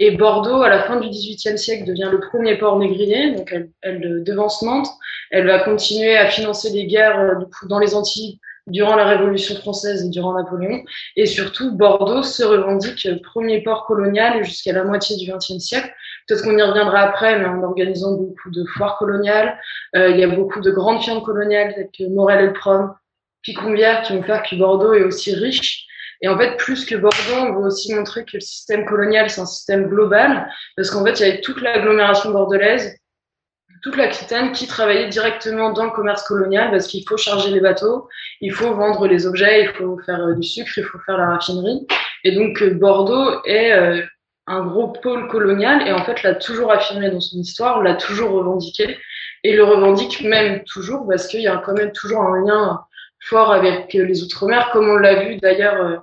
Et 0.00 0.12
Bordeaux, 0.12 0.62
à 0.62 0.68
la 0.68 0.82
fin 0.84 1.00
du 1.00 1.08
XVIIIe 1.08 1.58
siècle, 1.58 1.84
devient 1.84 2.08
le 2.10 2.20
premier 2.20 2.56
port 2.56 2.78
négrier, 2.78 3.34
donc 3.34 3.50
elle, 3.52 3.70
elle 3.82 4.22
devance 4.24 4.62
Nantes. 4.62 4.88
Elle 5.30 5.46
va 5.46 5.58
continuer 5.60 6.16
à 6.16 6.28
financer 6.28 6.70
les 6.70 6.86
guerres 6.86 7.18
euh, 7.18 7.34
dans 7.68 7.78
les 7.78 7.94
Antilles 7.94 8.38
durant 8.68 8.96
la 8.96 9.06
Révolution 9.06 9.56
française 9.56 10.04
et 10.04 10.10
durant 10.10 10.34
Napoléon. 10.34 10.84
Et 11.16 11.26
surtout, 11.26 11.72
Bordeaux 11.72 12.22
se 12.22 12.42
revendique 12.42 13.08
premier 13.22 13.62
port 13.62 13.86
colonial 13.86 14.44
jusqu'à 14.44 14.72
la 14.72 14.84
moitié 14.84 15.16
du 15.16 15.30
XXe 15.30 15.58
siècle, 15.58 15.92
peut-être 16.26 16.44
qu'on 16.44 16.56
y 16.56 16.62
reviendra 16.62 17.00
après, 17.00 17.38
mais 17.38 17.46
en 17.46 17.62
organisant 17.62 18.12
beaucoup 18.12 18.50
de 18.50 18.64
foires 18.76 18.98
coloniales. 18.98 19.58
Euh, 19.96 20.10
il 20.10 20.18
y 20.18 20.24
a 20.24 20.28
beaucoup 20.28 20.60
de 20.60 20.70
grandes 20.70 21.02
firmes 21.02 21.22
coloniales, 21.22 21.74
telles 21.74 21.90
que 21.96 22.12
Morel 22.12 22.50
et 22.50 22.52
Prom, 22.52 22.94
Picombière, 23.42 24.02
qui 24.02 24.14
vont 24.14 24.22
faire 24.22 24.42
que 24.42 24.56
Bordeaux 24.56 24.92
est 24.92 25.04
aussi 25.04 25.34
riche. 25.34 25.87
Et 26.20 26.28
en 26.28 26.36
fait, 26.36 26.56
plus 26.56 26.84
que 26.84 26.96
Bordeaux, 26.96 27.16
on 27.36 27.52
veut 27.54 27.66
aussi 27.66 27.94
montrer 27.94 28.24
que 28.24 28.32
le 28.34 28.40
système 28.40 28.84
colonial, 28.84 29.30
c'est 29.30 29.40
un 29.40 29.46
système 29.46 29.88
global, 29.88 30.50
parce 30.76 30.90
qu'en 30.90 31.04
fait, 31.04 31.20
il 31.20 31.26
y 31.26 31.30
avait 31.30 31.40
toute 31.40 31.60
l'agglomération 31.60 32.30
bordelaise, 32.30 32.96
toute 33.82 33.96
l'Aquitaine 33.96 34.50
qui 34.50 34.66
travaillait 34.66 35.08
directement 35.08 35.72
dans 35.72 35.84
le 35.84 35.90
commerce 35.92 36.24
colonial, 36.24 36.72
parce 36.72 36.88
qu'il 36.88 37.04
faut 37.08 37.16
charger 37.16 37.50
les 37.50 37.60
bateaux, 37.60 38.08
il 38.40 38.52
faut 38.52 38.74
vendre 38.74 39.06
les 39.06 39.26
objets, 39.26 39.62
il 39.62 39.68
faut 39.68 39.98
faire 40.04 40.20
euh, 40.20 40.34
du 40.34 40.42
sucre, 40.42 40.72
il 40.76 40.84
faut 40.84 40.98
faire 41.06 41.18
la 41.18 41.30
raffinerie. 41.30 41.86
Et 42.24 42.32
donc, 42.32 42.60
euh, 42.62 42.74
Bordeaux 42.74 43.40
est 43.44 43.72
euh, 43.72 44.02
un 44.48 44.66
gros 44.66 44.88
pôle 44.88 45.28
colonial, 45.28 45.86
et 45.86 45.92
en 45.92 46.04
fait, 46.04 46.24
l'a 46.24 46.34
toujours 46.34 46.72
affirmé 46.72 47.10
dans 47.10 47.20
son 47.20 47.38
histoire, 47.38 47.80
l'a 47.80 47.94
toujours 47.94 48.32
revendiqué, 48.32 48.98
et 49.44 49.54
le 49.54 49.62
revendique 49.62 50.22
même 50.22 50.64
toujours, 50.64 51.06
parce 51.06 51.28
qu'il 51.28 51.42
y 51.42 51.48
a 51.48 51.58
quand 51.64 51.74
même 51.74 51.92
toujours 51.92 52.22
un 52.22 52.44
lien 52.44 52.80
fort 53.20 53.52
avec 53.52 53.92
les 53.92 54.22
Outre-mer, 54.24 54.70
comme 54.72 54.88
on 54.88 54.96
l'a 54.96 55.22
vu 55.22 55.36
d'ailleurs 55.36 56.02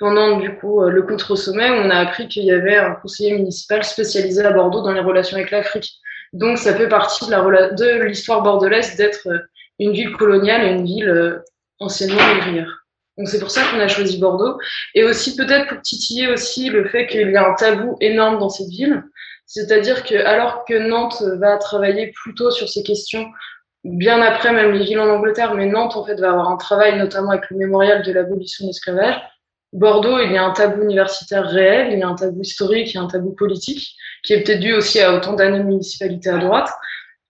pendant 0.00 0.38
du 0.38 0.56
coup 0.56 0.82
le 0.82 1.02
contre-sommet, 1.02 1.70
on 1.70 1.90
a 1.90 1.96
appris 1.96 2.26
qu'il 2.26 2.44
y 2.44 2.50
avait 2.50 2.76
un 2.76 2.94
conseiller 2.94 3.34
municipal 3.34 3.84
spécialisé 3.84 4.42
à 4.42 4.50
Bordeaux 4.50 4.82
dans 4.82 4.92
les 4.92 5.00
relations 5.00 5.36
avec 5.36 5.52
l'Afrique. 5.52 5.92
Donc 6.32 6.58
ça 6.58 6.74
fait 6.74 6.88
partie 6.88 7.26
de 7.26 8.04
l'histoire 8.04 8.42
bordelaise 8.42 8.96
d'être 8.96 9.28
une 9.78 9.92
ville 9.92 10.16
coloniale 10.16 10.64
et 10.64 10.70
une 10.70 10.84
ville 10.84 11.42
anciennement 11.78 12.34
négrière. 12.34 12.86
Donc 13.18 13.28
c'est 13.28 13.38
pour 13.38 13.50
ça 13.50 13.62
qu'on 13.70 13.80
a 13.80 13.88
choisi 13.88 14.18
Bordeaux. 14.18 14.58
Et 14.94 15.04
aussi 15.04 15.36
peut-être 15.36 15.68
pour 15.68 15.82
titiller 15.82 16.28
aussi 16.28 16.70
le 16.70 16.88
fait 16.88 17.06
qu'il 17.06 17.30
y 17.30 17.36
a 17.36 17.46
un 17.46 17.54
tabou 17.54 17.96
énorme 18.00 18.38
dans 18.38 18.48
cette 18.48 18.68
ville. 18.68 19.04
C'est-à-dire 19.44 20.04
que 20.04 20.14
alors 20.14 20.64
que 20.64 20.74
Nantes 20.74 21.22
va 21.38 21.58
travailler 21.58 22.12
plutôt 22.22 22.50
sur 22.50 22.68
ces 22.68 22.82
questions 22.82 23.26
bien 23.84 24.22
après 24.22 24.52
même 24.52 24.72
les 24.72 24.84
villes 24.84 25.00
en 25.00 25.08
Angleterre, 25.08 25.54
mais 25.54 25.66
Nantes 25.66 25.96
en 25.96 26.04
fait 26.04 26.14
va 26.14 26.30
avoir 26.30 26.50
un 26.50 26.56
travail 26.56 26.98
notamment 26.98 27.30
avec 27.30 27.50
le 27.50 27.58
mémorial 27.58 28.02
de 28.02 28.12
l'abolition 28.12 28.64
de 28.64 28.70
l'esclavage. 28.70 29.20
Bordeaux, 29.72 30.18
il 30.18 30.32
y 30.32 30.36
a 30.36 30.44
un 30.44 30.52
tabou 30.52 30.82
universitaire 30.82 31.46
réel, 31.46 31.92
il 31.92 31.98
y 32.00 32.02
a 32.02 32.08
un 32.08 32.16
tabou 32.16 32.40
historique, 32.40 32.92
il 32.92 32.94
y 32.94 32.98
a 32.98 33.02
un 33.02 33.06
tabou 33.06 33.32
politique, 33.32 33.94
qui 34.24 34.32
est 34.32 34.42
peut-être 34.42 34.60
dû 34.60 34.74
aussi 34.74 35.00
à 35.00 35.14
autant 35.14 35.34
d'années 35.34 35.60
de 35.60 35.64
municipalité 35.64 36.28
à 36.30 36.38
droite. 36.38 36.70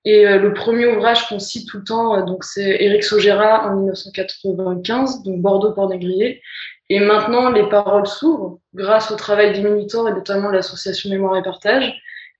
Et 0.06 0.26
euh, 0.26 0.38
le 0.38 0.54
premier 0.54 0.87
ouvrage 0.87 1.28
qu'on 1.28 1.38
cite 1.38 1.68
tout 1.68 1.78
le 1.78 1.85
temps, 1.85 2.16
euh, 2.16 2.23
donc 2.23 2.44
c'est 2.44 2.82
Éric 2.82 3.04
Sogera 3.04 3.66
en 3.68 3.76
1995, 3.76 5.23
donc 5.23 5.42
Bordeaux 5.42 5.73
port 5.73 5.90
négrier. 5.90 6.40
Et 6.88 7.00
maintenant, 7.00 7.50
les 7.50 7.68
paroles 7.68 8.06
s'ouvrent 8.06 8.59
grâce 8.75 9.11
au 9.11 9.16
travail 9.16 9.52
des 9.52 9.61
militants 9.61 10.09
et 10.09 10.12
notamment 10.12 10.49
l'association 10.49 11.11
Mémoire 11.11 11.37
et 11.37 11.42
Partage. 11.42 11.92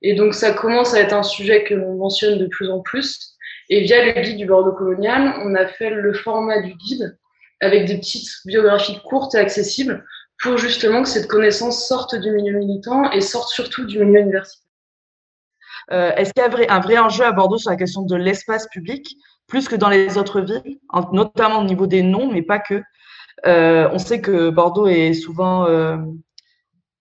Et 0.03 0.15
donc, 0.15 0.35
ça 0.35 0.53
commence 0.53 0.95
à 0.95 1.01
être 1.01 1.13
un 1.13 1.23
sujet 1.23 1.63
que 1.65 1.75
l'on 1.75 1.97
mentionne 1.97 2.39
de 2.39 2.47
plus 2.47 2.71
en 2.71 2.81
plus. 2.81 3.37
Et 3.69 3.83
via 3.83 4.05
le 4.05 4.21
guide 4.21 4.39
du 4.39 4.47
Bordeaux 4.47 4.73
colonial, 4.73 5.35
on 5.45 5.55
a 5.55 5.67
fait 5.67 5.91
le 5.91 6.13
format 6.15 6.63
du 6.63 6.75
guide 6.75 7.17
avec 7.61 7.87
des 7.87 7.99
petites 7.99 8.29
biographies 8.45 8.99
courtes 9.05 9.35
et 9.35 9.39
accessibles 9.39 10.05
pour 10.43 10.57
justement 10.57 11.03
que 11.03 11.09
cette 11.09 11.29
connaissance 11.29 11.87
sorte 11.87 12.15
du 12.15 12.31
milieu 12.31 12.59
militant 12.59 13.11
et 13.13 13.21
sorte 13.21 13.51
surtout 13.51 13.85
du 13.85 13.99
milieu 13.99 14.21
universitaire. 14.21 14.67
Euh, 15.93 16.13
est-ce 16.15 16.33
qu'il 16.33 16.43
y 16.43 16.67
a 16.67 16.75
un 16.75 16.81
vrai 16.81 16.99
enjeu 16.99 17.25
à 17.25 17.33
Bordeaux 17.33 17.59
sur 17.59 17.71
la 17.71 17.77
question 17.77 18.03
de 18.03 18.17
l'espace 18.17 18.69
public, 18.69 19.17
plus 19.47 19.69
que 19.69 19.77
dans 19.77 19.89
les 19.89 20.17
autres 20.19 20.41
villes, 20.41 20.79
notamment 21.13 21.61
au 21.61 21.65
niveau 21.65 21.87
des 21.87 22.03
noms, 22.03 22.31
mais 22.31 22.43
pas 22.43 22.59
que? 22.59 22.83
Euh, 23.47 23.89
On 23.93 23.99
sait 23.99 24.21
que 24.21 24.51
Bordeaux 24.51 24.87
est 24.87 25.15
souvent 25.15 25.67
euh, 25.67 25.97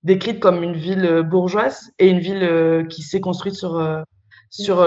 décrite 0.04 0.40
comme 0.40 0.64
une 0.64 0.76
ville 0.76 1.22
bourgeoise 1.24 1.92
et 2.00 2.08
une 2.08 2.20
ville 2.20 2.88
qui 2.90 3.04
s'est 3.04 3.22
construite 3.22 3.56
sur, 3.56 3.78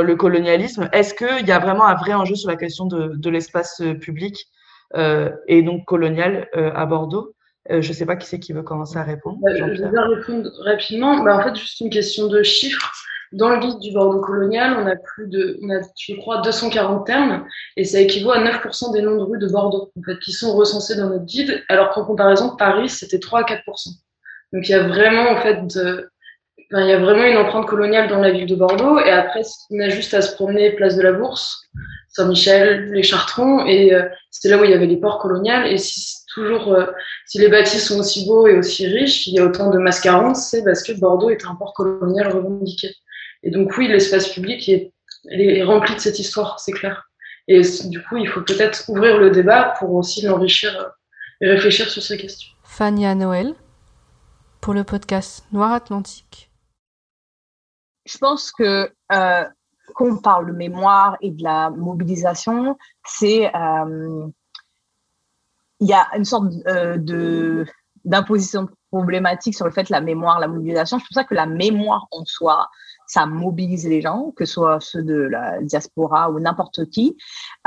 le 0.02 0.14
colonialisme. 0.17 0.88
Est-ce 0.93 1.14
qu'il 1.14 1.47
y 1.47 1.52
a 1.52 1.59
vraiment 1.59 1.87
un 1.87 1.95
vrai 1.95 2.14
enjeu 2.14 2.35
sur 2.35 2.50
la 2.50 2.57
question 2.57 2.87
de 2.87 3.31
l'espace 3.31 3.81
public? 4.00 4.37
Et 4.95 5.63
donc 5.63 5.85
colonial 5.85 6.49
à 6.55 6.87
Bordeaux 6.87 7.35
je 7.71 7.89
ne 7.89 7.95
sais 7.95 8.07
pas 8.07 8.17
qui 8.17 8.27
c'est 8.27 8.41
qui 8.41 8.53
veut 8.53 8.63
commencer 8.63 8.97
à 8.99 9.03
répondre. 9.03 9.39
je 9.55 9.65
vais 9.65 10.17
répondre 10.17 10.51
rapidement. 10.65 11.23
Bah, 11.23 11.39
en 11.39 11.43
fait, 11.43 11.55
juste 11.55 11.81
une 11.81 11.91
question 11.91 12.27
de 12.27 12.43
chiffres. 12.43 12.91
Dans 13.33 13.49
le 13.49 13.61
guide 13.61 13.79
du 13.79 13.93
Bordeaux 13.93 14.21
colonial, 14.21 14.77
on 14.79 14.87
a 14.87 14.95
plus 14.95 15.27
de, 15.27 15.59
on 15.63 15.71
a, 15.71 15.81
je 15.99 16.15
crois, 16.17 16.43
240 16.43 17.07
termes, 17.07 17.47
et 17.79 17.85
ça 17.85 17.99
équivaut 17.99 18.33
à 18.33 18.45
9% 18.45 18.93
des 18.93 19.01
noms 19.01 19.17
de 19.17 19.23
rues 19.23 19.39
de 19.39 19.49
Bordeaux, 19.49 19.91
en 19.99 20.03
fait, 20.03 20.19
qui 20.19 20.33
sont 20.33 20.55
recensés 20.55 20.97
dans 20.97 21.09
notre 21.09 21.25
guide, 21.25 21.65
alors 21.71 21.91
qu'en 21.93 22.05
comparaison, 22.05 22.55
Paris, 22.57 22.91
c'était 22.91 23.21
3 23.21 23.41
à 23.41 23.45
4%. 23.45 23.61
Donc, 24.53 24.69
il 24.69 24.73
y 24.73 24.75
a 24.75 24.87
vraiment, 24.87 25.31
en 25.31 25.41
fait, 25.41 25.67
de, 25.75 26.11
enfin, 26.71 26.83
il 26.83 26.91
y 26.91 26.93
a 26.93 26.99
vraiment 26.99 27.25
une 27.25 27.39
empreinte 27.39 27.67
coloniale 27.67 28.07
dans 28.09 28.21
la 28.21 28.33
ville 28.33 28.45
de 28.45 28.55
Bordeaux, 28.55 28.99
et 28.99 29.11
après, 29.11 29.41
on 29.71 29.81
a 29.81 29.89
juste 29.89 30.13
à 30.13 30.21
se 30.21 30.35
promener 30.35 30.73
place 30.73 30.97
de 30.97 31.03
la 31.03 31.13
Bourse, 31.13 31.71
Saint-Michel, 32.12 32.92
les 32.92 33.02
Chartrons, 33.02 33.66
et 33.66 33.95
euh, 33.95 34.07
c'était 34.31 34.50
là 34.50 34.61
où 34.61 34.64
il 34.64 34.71
y 34.71 34.75
avait 34.75 34.87
les 34.87 34.99
ports 34.99 35.19
coloniales, 35.19 35.66
et 35.66 35.78
si 35.78 36.19
toujours, 36.33 36.73
euh, 36.73 36.87
si 37.26 37.38
les 37.38 37.49
bâtis 37.49 37.78
sont 37.78 38.00
aussi 38.00 38.26
beaux 38.26 38.47
et 38.47 38.57
aussi 38.57 38.87
riches, 38.87 39.26
il 39.26 39.35
y 39.35 39.38
a 39.38 39.45
autant 39.45 39.71
de 39.71 39.78
mascarons, 39.78 40.35
c'est 40.35 40.62
parce 40.64 40.83
que 40.83 40.92
Bordeaux 40.92 41.31
est 41.31 41.45
un 41.47 41.54
port 41.54 41.75
colonial 41.75 42.28
revendiqué. 42.28 42.95
Et 43.42 43.50
donc 43.50 43.76
oui, 43.76 43.88
l'espace 43.88 44.28
public 44.28 44.69
est, 44.69 44.92
est, 45.31 45.62
rempli 45.62 45.95
de 45.95 46.00
cette 46.00 46.19
histoire, 46.19 46.61
c'est 46.61 46.73
clair. 46.73 47.11
Et 47.49 47.62
du 47.87 48.02
coup, 48.04 48.19
il 48.19 48.28
faut 48.28 48.42
peut-être 48.42 48.85
ouvrir 48.88 49.19
le 49.19 49.31
débat 49.31 49.75
pour 49.78 49.92
aussi 49.95 50.25
l'enrichir 50.25 50.92
et 51.40 51.49
réfléchir 51.49 51.90
sur 51.90 52.02
ces 52.02 52.16
questions. 52.16 52.50
Fania 52.62 53.14
Noël, 53.14 53.54
pour 54.61 54.75
le 54.75 54.85
podcast 54.85 55.45
Noir 55.52 55.73
Atlantique. 55.73 56.50
Je 58.07 58.19
pense 58.19 58.52
que 58.52 58.90
euh, 59.12 59.45
quand 59.95 60.07
on 60.07 60.17
parle 60.19 60.47
de 60.47 60.53
mémoire 60.53 61.17
et 61.21 61.31
de 61.31 61.43
la 61.43 61.71
mobilisation, 61.71 62.77
c'est 63.05 63.55
euh, 63.55 64.27
il 65.81 65.89
y 65.89 65.93
a 65.93 66.07
une 66.17 66.25
sorte 66.25 66.53
euh, 66.67 66.97
de 66.97 67.67
d'imposition 68.05 68.69
problématique 68.91 69.55
sur 69.55 69.65
le 69.65 69.71
fait 69.71 69.85
de 69.85 69.93
la 69.93 70.01
mémoire, 70.01 70.41
la 70.41 70.49
mobilisation. 70.49 70.99
C'est 70.99 71.07
pour 71.07 71.15
ça 71.15 71.25
que 71.25 71.35
la 71.35 71.47
mémoire 71.47 72.09
en 72.11 72.25
soi, 72.25 72.69
ça 73.07 73.27
mobilise 73.27 73.87
les 73.87 74.01
gens, 74.01 74.33
que 74.37 74.45
ce 74.45 74.55
soit 74.55 74.81
ceux 74.81 75.05
de 75.05 75.15
la 75.15 75.63
diaspora 75.63 76.31
ou 76.31 76.41
n'importe 76.41 76.91
qui. 76.91 77.17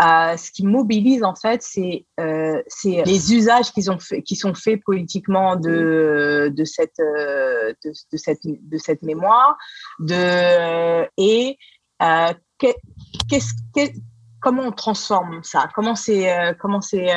Euh, 0.01 0.35
ce 0.35 0.51
qui 0.51 0.65
mobilise 0.65 1.23
en 1.23 1.35
fait, 1.35 1.61
c'est 1.61 2.05
euh, 2.19 2.61
les 2.83 3.33
usages 3.33 3.71
qu'ils 3.71 3.89
ont 3.91 3.99
fait, 3.99 4.23
qui 4.23 4.35
sont 4.35 4.53
faits 4.53 4.81
politiquement 4.83 5.55
de 5.55 6.51
de 6.53 6.65
cette 6.65 6.99
de, 6.99 8.17
cette 8.17 8.41
de 8.43 8.77
cette 8.77 9.01
mémoire, 9.01 9.57
de 9.99 11.07
et 11.17 11.57
euh, 12.01 12.33
comment 14.41 14.63
on 14.63 14.71
transforme 14.71 15.41
ça? 15.43 15.67
Comment 15.73 15.95
c'est 15.95 16.31
euh, 16.31 16.53
c'est 16.81 17.09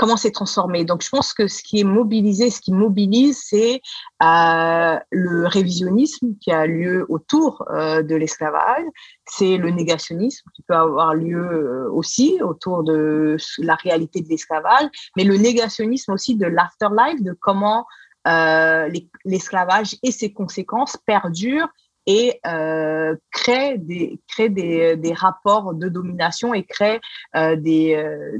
comment 0.00 0.16
c'est 0.16 0.30
transformé? 0.30 0.86
Donc, 0.86 1.04
je 1.04 1.10
pense 1.10 1.34
que 1.34 1.46
ce 1.46 1.62
qui 1.62 1.80
est 1.80 1.84
mobilisé, 1.84 2.48
ce 2.48 2.62
qui 2.62 2.72
mobilise, 2.72 3.38
c'est 3.44 3.82
euh, 4.22 4.98
le 5.10 5.46
révisionnisme 5.46 6.28
qui 6.40 6.50
a 6.50 6.66
lieu 6.66 7.04
autour 7.10 7.66
euh, 7.70 8.02
de 8.02 8.14
l'esclavage, 8.16 8.86
c'est 9.26 9.58
le 9.58 9.70
négationnisme 9.70 10.48
qui 10.54 10.62
peut 10.62 10.74
avoir 10.74 11.14
lieu 11.14 11.36
euh, 11.36 11.90
aussi 11.92 12.38
autour 12.42 12.82
de 12.82 13.36
la 13.58 13.74
réalité 13.74 14.22
de 14.22 14.28
l'esclavage, 14.28 14.88
mais 15.18 15.24
le 15.24 15.36
négationnisme 15.36 16.12
aussi 16.12 16.34
de 16.34 16.46
l'afterlife, 16.46 17.22
de 17.22 17.36
comment 17.38 17.84
euh, 18.26 18.90
l'esclavage 19.26 19.96
et 20.02 20.12
ses 20.12 20.32
conséquences 20.32 20.96
perdurent 21.04 21.68
et 22.06 22.40
euh, 22.46 23.16
crée 23.30 23.78
des 23.78 24.20
crée 24.28 24.48
des, 24.48 24.96
des 24.96 25.12
rapports 25.12 25.74
de 25.74 25.88
domination 25.88 26.54
et 26.54 26.64
crée 26.64 27.00
euh, 27.36 27.56
des 27.56 27.94
euh, 27.94 28.38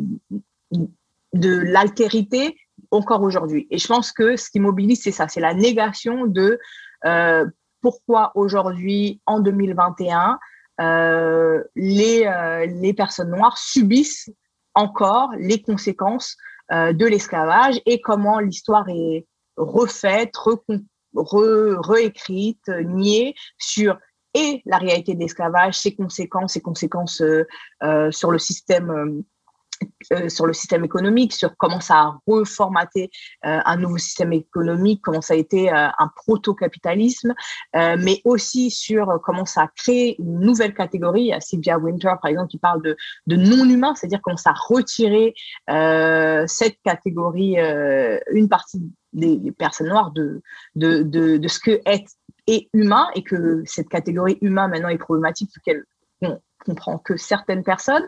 de 1.32 1.58
l'altérité 1.58 2.56
encore 2.90 3.22
aujourd'hui. 3.22 3.66
Et 3.70 3.78
je 3.78 3.86
pense 3.86 4.12
que 4.12 4.36
ce 4.36 4.50
qui 4.50 4.58
mobilise, 4.58 5.02
c'est 5.02 5.12
ça, 5.12 5.28
c'est 5.28 5.40
la 5.40 5.54
négation 5.54 6.26
de 6.26 6.58
euh, 7.04 7.46
pourquoi 7.82 8.32
aujourd'hui, 8.34 9.20
en 9.26 9.40
2021, 9.40 10.38
euh, 10.80 11.62
les, 11.76 12.28
les 12.66 12.94
personnes 12.94 13.30
noires 13.30 13.58
subissent 13.58 14.30
encore 14.74 15.30
les 15.38 15.62
conséquences 15.62 16.36
de 16.70 17.06
l'esclavage 17.06 17.80
et 17.86 18.00
comment 18.00 18.38
l'histoire 18.38 18.88
est 18.88 19.26
refaite, 19.56 20.34
réécrite, 21.14 22.68
niée 22.68 23.34
sur 23.58 23.98
et 24.32 24.62
la 24.64 24.78
réalité 24.78 25.14
de 25.14 25.18
l'esclavage, 25.18 25.76
ses 25.76 25.96
conséquences, 25.96 26.52
ses 26.52 26.60
conséquences 26.60 27.20
euh, 27.20 28.10
sur 28.12 28.30
le 28.30 28.38
système 28.38 29.24
euh, 30.12 30.28
sur 30.28 30.46
le 30.46 30.52
système 30.52 30.84
économique, 30.84 31.32
sur 31.32 31.56
comment 31.56 31.80
ça 31.80 31.94
a 31.96 32.20
reformaté 32.26 33.10
euh, 33.46 33.60
un 33.64 33.76
nouveau 33.76 33.98
système 33.98 34.32
économique, 34.32 35.00
comment 35.02 35.20
ça 35.20 35.34
a 35.34 35.36
été 35.36 35.70
euh, 35.70 35.88
un 35.98 36.10
proto-capitalisme, 36.16 37.34
mais 37.74 38.20
aussi 38.24 38.70
sur 38.70 39.20
comment 39.24 39.44
ça 39.44 39.62
a 39.62 39.68
créé 39.68 40.20
une 40.20 40.40
nouvelle 40.40 40.74
catégorie. 40.74 41.22
Il 41.22 41.26
y 41.28 41.32
a 41.32 41.40
Sylvia 41.40 41.78
Winter, 41.78 42.12
par 42.20 42.30
exemple, 42.30 42.48
qui 42.48 42.58
parle 42.58 42.82
de, 42.82 42.96
de 43.26 43.36
non-humain, 43.36 43.94
c'est-à-dire 43.94 44.20
comment 44.22 44.36
ça 44.36 44.50
a 44.50 44.54
retiré 44.68 45.34
cette 45.68 46.76
catégorie, 46.84 47.56
une 48.32 48.48
partie 48.48 48.82
des, 49.12 49.52
personnes 49.52 49.88
noires 49.88 50.12
de, 50.12 50.42
de, 50.74 51.02
de, 51.02 51.36
de 51.36 51.48
ce 51.48 51.58
que 51.58 51.80
est 51.84 52.06
est 52.46 52.68
humain 52.72 53.06
et 53.14 53.22
que 53.22 53.62
cette 53.64 53.88
catégorie 53.88 54.38
humain 54.40 54.68
maintenant 54.68 54.88
est 54.88 54.98
problématique 54.98 55.50
qu'elle 55.64 55.84
comprend 56.64 56.98
que 56.98 57.16
certaines 57.16 57.64
personnes 57.64 58.06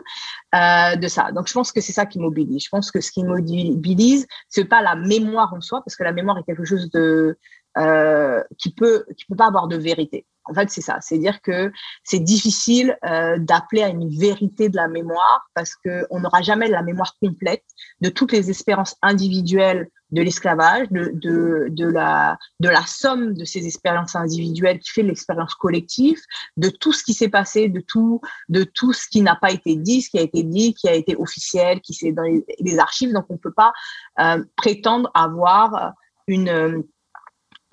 euh, 0.55 0.95
de 0.95 1.07
ça. 1.07 1.31
Donc 1.31 1.47
je 1.47 1.53
pense 1.53 1.71
que 1.71 1.81
c'est 1.81 1.93
ça 1.93 2.05
qui 2.05 2.19
mobilise. 2.19 2.63
Je 2.63 2.69
pense 2.69 2.91
que 2.91 3.01
ce 3.01 3.11
qui 3.11 3.23
mobilise, 3.23 4.27
c'est 4.49 4.65
pas 4.65 4.81
la 4.81 4.95
mémoire 4.95 5.53
en 5.53 5.61
soi, 5.61 5.81
parce 5.83 5.95
que 5.95 6.03
la 6.03 6.11
mémoire 6.11 6.37
est 6.37 6.43
quelque 6.43 6.65
chose 6.65 6.89
de 6.91 7.37
euh, 7.77 8.43
qui 8.57 8.73
peut 8.73 9.05
qui 9.17 9.25
peut 9.25 9.35
pas 9.35 9.47
avoir 9.47 9.67
de 9.67 9.77
vérité. 9.77 10.25
En 10.45 10.53
fait, 10.53 10.69
c'est 10.69 10.81
ça. 10.81 10.97
C'est 10.99 11.17
dire 11.17 11.41
que 11.41 11.71
c'est 12.03 12.19
difficile 12.19 12.97
euh, 13.05 13.37
d'appeler 13.39 13.83
à 13.83 13.87
une 13.87 14.09
vérité 14.09 14.67
de 14.67 14.75
la 14.75 14.87
mémoire 14.87 15.47
parce 15.53 15.75
que 15.75 16.05
on 16.09 16.19
n'aura 16.19 16.41
jamais 16.41 16.67
la 16.67 16.81
mémoire 16.81 17.15
complète 17.21 17.63
de 18.01 18.09
toutes 18.09 18.33
les 18.33 18.49
expériences 18.49 18.97
individuelles 19.01 19.87
de 20.11 20.21
l'esclavage, 20.21 20.87
de, 20.91 21.11
de, 21.15 21.67
de, 21.69 21.87
la, 21.87 22.37
de 22.59 22.69
la 22.69 22.85
somme 22.85 23.33
de 23.33 23.45
ces 23.45 23.65
expériences 23.65 24.15
individuelles 24.15 24.79
qui 24.79 24.91
fait 24.91 25.01
l'expérience 25.01 25.55
collective, 25.55 26.19
de 26.55 26.69
tout 26.69 26.93
ce 26.93 27.03
qui 27.03 27.15
s'est 27.15 27.29
passé, 27.29 27.67
de 27.67 27.79
tout, 27.79 28.21
de 28.47 28.63
tout 28.63 28.93
ce 28.93 29.07
qui 29.07 29.21
n'a 29.21 29.35
pas 29.35 29.51
été 29.51 29.75
dit, 29.75 30.03
ce 30.03 30.11
qui 30.11 30.19
a 30.19 30.21
été 30.21 30.43
dit, 30.43 30.75
qui 30.75 30.87
a 30.87 30.93
été 30.93 31.15
officiel, 31.15 31.81
qui 31.81 31.95
c'est 31.95 32.11
dans 32.11 32.23
les, 32.23 32.79
archives. 32.79 33.11
Donc, 33.11 33.25
on 33.29 33.33
ne 33.33 33.39
peut 33.39 33.53
pas 33.53 33.73
euh, 34.19 34.43
prétendre 34.55 35.09
avoir 35.15 35.93
une, 36.27 36.83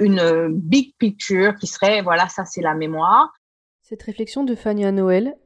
une 0.01 0.49
big 0.49 0.95
picture 0.99 1.55
qui 1.57 1.67
serait, 1.67 2.03
voilà, 2.03 2.29
ça 2.29 2.45
c'est 2.45 2.63
la 2.63 2.75
mémoire. 2.75 3.33
Cette 3.83 4.03
réflexion 4.03 4.45
de 4.45 4.55
Fanny 4.55 4.85
à 4.85 4.93
Noël, 4.93 5.37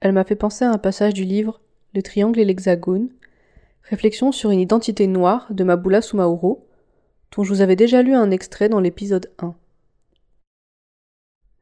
elle 0.00 0.12
m'a 0.12 0.24
fait 0.24 0.36
penser 0.36 0.64
à 0.64 0.70
un 0.70 0.78
passage 0.78 1.14
du 1.14 1.24
livre 1.24 1.60
Le 1.94 2.02
triangle 2.02 2.38
et 2.38 2.44
l'hexagone, 2.44 3.08
Réflexion 3.84 4.32
sur 4.32 4.50
une 4.50 4.60
identité 4.60 5.06
noire 5.06 5.46
de 5.50 5.62
Mabula 5.62 6.00
Soumaoro, 6.00 6.66
dont 7.36 7.44
je 7.44 7.52
vous 7.52 7.60
avais 7.60 7.76
déjà 7.76 8.00
lu 8.00 8.14
un 8.14 8.30
extrait 8.30 8.70
dans 8.70 8.80
l'épisode 8.80 9.30
1. 9.38 9.54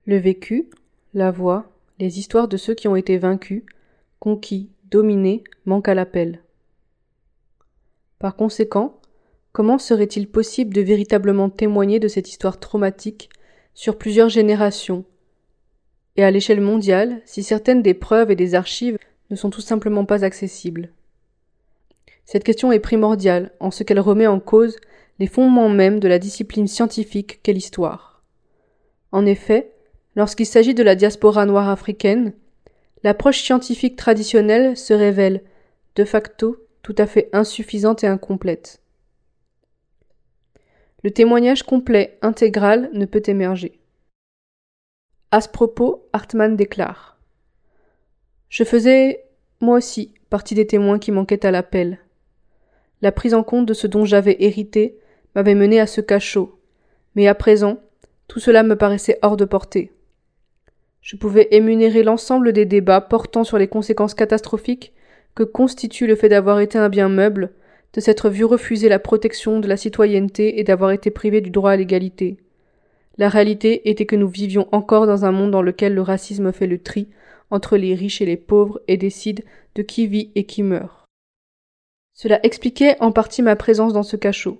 Le 0.06 0.16
vécu, 0.18 0.70
la 1.14 1.32
voix, 1.32 1.72
les 1.99 2.20
histoires 2.20 2.46
de 2.46 2.56
ceux 2.56 2.75
qui 2.75 2.87
ont 2.87 2.94
été 2.94 3.18
vaincus, 3.18 3.64
conquis, 4.20 4.70
dominés, 4.84 5.42
manquent 5.64 5.88
à 5.88 5.94
l'appel. 5.94 6.42
Par 8.20 8.37
conséquent, 8.37 9.00
comment 9.52 9.78
serait-il 9.78 10.28
possible 10.28 10.75
de 10.75 10.80
véritablement 10.80 11.50
témoigner 11.50 12.00
de 12.00 12.09
cette 12.09 12.28
histoire 12.28 12.59
traumatique 12.59 13.28
sur 13.75 13.99
plusieurs 13.99 14.28
générations? 14.28 15.04
Et 16.16 16.25
à 16.25 16.30
l'échelle 16.30 16.61
mondiale 16.61 17.23
si 17.25 17.42
certaines 17.42 17.82
des 17.82 17.94
preuves 17.94 18.30
et 18.30 18.37
des 18.37 18.54
archives 18.54 18.99
ne 19.30 19.37
sont 19.37 19.50
tout 19.50 19.61
simplement 19.61 20.04
pas 20.04 20.25
accessibles? 20.25 20.90
Cette 22.25 22.44
question 22.44 22.73
est 22.73 22.80
primordiale 22.80 23.52
en 23.61 23.71
ce 23.71 23.82
qu'elle 23.82 24.00
remet 24.00 24.26
en 24.26 24.40
cause 24.40 24.76
les 25.18 25.26
fondements 25.26 25.68
mêmes 25.68 26.00
de 26.00 26.09
la 26.09 26.18
discipline 26.18 26.68
scientifique 26.68 27.40
qu'est 27.42 27.52
l'histoire. 27.52 28.23
En 29.11 29.26
effet, 29.26 29.73
lorsqu'il 30.16 30.47
s'agit 30.47 30.75
de 30.75 30.82
la 30.82 30.94
diaspora 30.94 31.47
noire 31.47 31.68
africaine, 31.68 32.32
l'approche 33.02 33.42
scientifique 33.42 33.97
traditionnelle 33.97 34.76
se 34.76 34.94
révèle, 34.94 35.42
de 35.97 36.04
facto, 36.04 36.56
tout 36.82 36.94
à 36.99 37.06
fait 37.06 37.28
insuffisante 37.32 38.04
et 38.04 38.06
incomplète. 38.06 38.81
Le 41.04 41.11
témoignage 41.11 41.64
complet, 41.64 42.16
intégral, 42.23 42.88
ne 42.92 43.06
peut 43.06 43.23
émerger. 43.26 43.80
À 45.32 45.40
ce 45.40 45.49
propos, 45.49 46.06
Hartmann 46.12 46.56
déclare 46.56 47.18
Je 48.49 48.62
faisais, 48.62 49.25
moi 49.61 49.78
aussi, 49.78 50.14
partie 50.30 50.54
des 50.54 50.66
témoins 50.66 51.00
qui 51.00 51.11
manquaient 51.11 51.44
à 51.44 51.50
l'appel. 51.50 51.99
La 53.00 53.11
prise 53.11 53.35
en 53.35 53.42
compte 53.42 53.66
de 53.66 53.75
ce 53.75 53.88
dont 53.88 54.05
j'avais 54.05 54.37
hérité 54.38 54.96
m'avait 55.35 55.57
mené 55.57 55.81
à 55.81 55.88
ce 55.88 56.00
cachot, 56.00 56.61
mais 57.16 57.26
à 57.26 57.35
présent, 57.35 57.81
tout 58.29 58.38
cela 58.38 58.62
me 58.62 58.76
paraissait 58.76 59.18
hors 59.22 59.37
de 59.37 59.44
portée. 59.44 59.90
Je 61.00 61.16
pouvais 61.16 61.48
émunérer 61.50 62.05
l'ensemble 62.05 62.53
des 62.53 62.64
débats 62.64 63.00
portant 63.00 63.42
sur 63.42 63.59
les 63.59 63.66
conséquences 63.66 64.14
catastrophiques 64.14 64.92
que 65.35 65.42
constitue 65.42 66.07
le 66.07 66.14
fait 66.14 66.29
d'avoir 66.29 66.61
été 66.61 66.79
un 66.79 66.88
bien 66.88 67.09
meuble, 67.09 67.50
de 67.94 68.00
s'être 68.00 68.31
vu 68.31 68.44
refuser 68.44 68.88
la 68.88 68.98
protection 68.98 69.61
de 69.61 69.68
la 69.68 69.76
citoyenneté 69.76 70.59
et 70.59 70.64
d'avoir 70.64 70.92
été 70.92 71.11
privé 71.11 71.40
du 71.40 71.50
droit 71.50 71.72
à 71.72 71.76
l'égalité. 71.76 72.37
La 73.18 73.28
réalité 73.28 73.90
était 73.90 74.07
que 74.07 74.16
nous 74.16 74.28
vivions 74.28 74.68
encore 74.72 75.07
dans 75.07 75.24
un 75.24 75.33
monde 75.33 75.50
dans 75.50 75.62
lequel 75.62 75.94
le 75.94 76.02
racisme 76.02 76.52
fait 76.52 76.66
le 76.66 76.78
tri 76.78 77.09
entre 77.50 77.76
les 77.76 77.94
riches 77.94 78.22
et 78.22 78.26
les 78.26 78.38
pauvres 78.38 78.81
et 78.88 78.96
décide 78.96 79.44
de 79.74 79.83
qui 79.83 80.07
vit 80.07 80.31
et 80.35 80.44
qui 80.44 80.62
meurt. 80.62 81.05
Cela 82.14 82.40
expliquait 82.44 82.96
en 83.00 83.12
partie 83.12 83.42
ma 83.42 83.57
présence 83.57 83.92
dans 83.92 84.02
ce 84.02 84.16
cachot. 84.16 84.59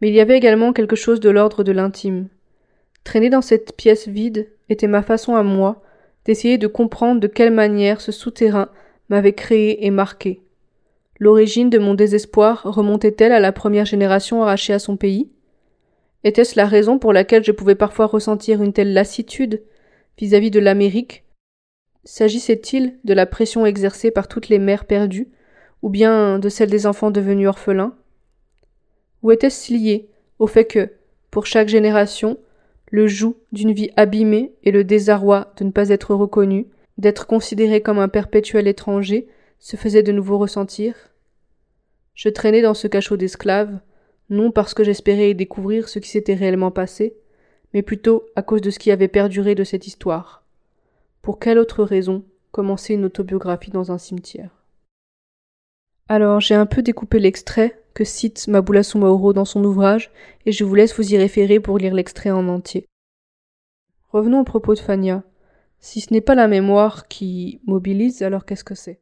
Mais 0.00 0.08
il 0.08 0.14
y 0.14 0.20
avait 0.20 0.36
également 0.36 0.72
quelque 0.72 0.96
chose 0.96 1.20
de 1.20 1.30
l'ordre 1.30 1.64
de 1.64 1.72
l'intime. 1.72 2.28
Traîner 3.04 3.30
dans 3.30 3.42
cette 3.42 3.76
pièce 3.76 4.06
vide 4.06 4.48
était 4.68 4.86
ma 4.86 5.02
façon 5.02 5.34
à 5.34 5.42
moi 5.42 5.82
d'essayer 6.24 6.58
de 6.58 6.66
comprendre 6.66 7.20
de 7.20 7.26
quelle 7.26 7.52
manière 7.52 8.00
ce 8.00 8.12
souterrain 8.12 8.68
m'avait 9.08 9.32
créé 9.32 9.86
et 9.86 9.90
marqué. 9.90 10.42
L'origine 11.20 11.68
de 11.68 11.78
mon 11.78 11.94
désespoir 11.94 12.62
remontait-elle 12.62 13.32
à 13.32 13.40
la 13.40 13.50
première 13.50 13.86
génération 13.86 14.42
arrachée 14.42 14.72
à 14.72 14.78
son 14.78 14.96
pays? 14.96 15.28
Était-ce 16.22 16.56
la 16.56 16.66
raison 16.66 17.00
pour 17.00 17.12
laquelle 17.12 17.42
je 17.42 17.50
pouvais 17.50 17.74
parfois 17.74 18.06
ressentir 18.06 18.62
une 18.62 18.72
telle 18.72 18.92
lassitude 18.92 19.62
vis-à-vis 20.16 20.48
-vis 20.48 20.52
de 20.52 20.60
l'Amérique? 20.60 21.24
S'agissait-il 22.04 22.98
de 23.02 23.14
la 23.14 23.26
pression 23.26 23.66
exercée 23.66 24.12
par 24.12 24.28
toutes 24.28 24.48
les 24.48 24.60
mères 24.60 24.84
perdues 24.84 25.28
ou 25.82 25.88
bien 25.88 26.38
de 26.38 26.48
celle 26.48 26.70
des 26.70 26.86
enfants 26.86 27.10
devenus 27.10 27.48
orphelins? 27.48 27.94
Ou 29.22 29.32
était-ce 29.32 29.72
lié 29.72 30.08
au 30.38 30.46
fait 30.46 30.66
que, 30.66 30.92
pour 31.32 31.46
chaque 31.46 31.68
génération, 31.68 32.38
le 32.92 33.08
joug 33.08 33.34
d'une 33.50 33.72
vie 33.72 33.90
abîmée 33.96 34.52
et 34.62 34.70
le 34.70 34.84
désarroi 34.84 35.52
de 35.56 35.64
ne 35.64 35.72
pas 35.72 35.88
être 35.88 36.14
reconnu, 36.14 36.68
d'être 36.96 37.26
considéré 37.26 37.80
comme 37.80 37.98
un 37.98 38.08
perpétuel 38.08 38.68
étranger, 38.68 39.26
se 39.58 39.76
faisaient 39.76 40.04
de 40.04 40.12
nouveau 40.12 40.38
ressentir? 40.38 41.07
Je 42.18 42.28
traînais 42.28 42.62
dans 42.62 42.74
ce 42.74 42.88
cachot 42.88 43.16
d'esclaves, 43.16 43.78
non 44.28 44.50
parce 44.50 44.74
que 44.74 44.82
j'espérais 44.82 45.30
y 45.30 45.34
découvrir 45.36 45.88
ce 45.88 46.00
qui 46.00 46.08
s'était 46.08 46.34
réellement 46.34 46.72
passé, 46.72 47.14
mais 47.72 47.80
plutôt 47.80 48.26
à 48.34 48.42
cause 48.42 48.60
de 48.60 48.70
ce 48.70 48.80
qui 48.80 48.90
avait 48.90 49.06
perduré 49.06 49.54
de 49.54 49.62
cette 49.62 49.86
histoire. 49.86 50.42
Pour 51.22 51.38
quelle 51.38 51.58
autre 51.58 51.84
raison 51.84 52.24
commencer 52.50 52.94
une 52.94 53.04
autobiographie 53.04 53.70
dans 53.70 53.92
un 53.92 53.98
cimetière? 53.98 54.50
Alors, 56.08 56.40
j'ai 56.40 56.56
un 56.56 56.66
peu 56.66 56.82
découpé 56.82 57.20
l'extrait 57.20 57.80
que 57.94 58.02
cite 58.02 58.48
Mabula 58.48 58.82
Soumaoro 58.82 59.32
dans 59.32 59.44
son 59.44 59.62
ouvrage, 59.62 60.10
et 60.44 60.50
je 60.50 60.64
vous 60.64 60.74
laisse 60.74 60.96
vous 60.96 61.14
y 61.14 61.16
référer 61.16 61.60
pour 61.60 61.78
lire 61.78 61.94
l'extrait 61.94 62.32
en 62.32 62.48
entier. 62.48 62.88
Revenons 64.08 64.40
au 64.40 64.44
propos 64.44 64.74
de 64.74 64.80
Fania. 64.80 65.22
Si 65.78 66.00
ce 66.00 66.12
n'est 66.12 66.20
pas 66.20 66.34
la 66.34 66.48
mémoire 66.48 67.06
qui 67.06 67.60
mobilise, 67.64 68.22
alors 68.22 68.44
qu'est-ce 68.44 68.64
que 68.64 68.74
c'est? 68.74 68.98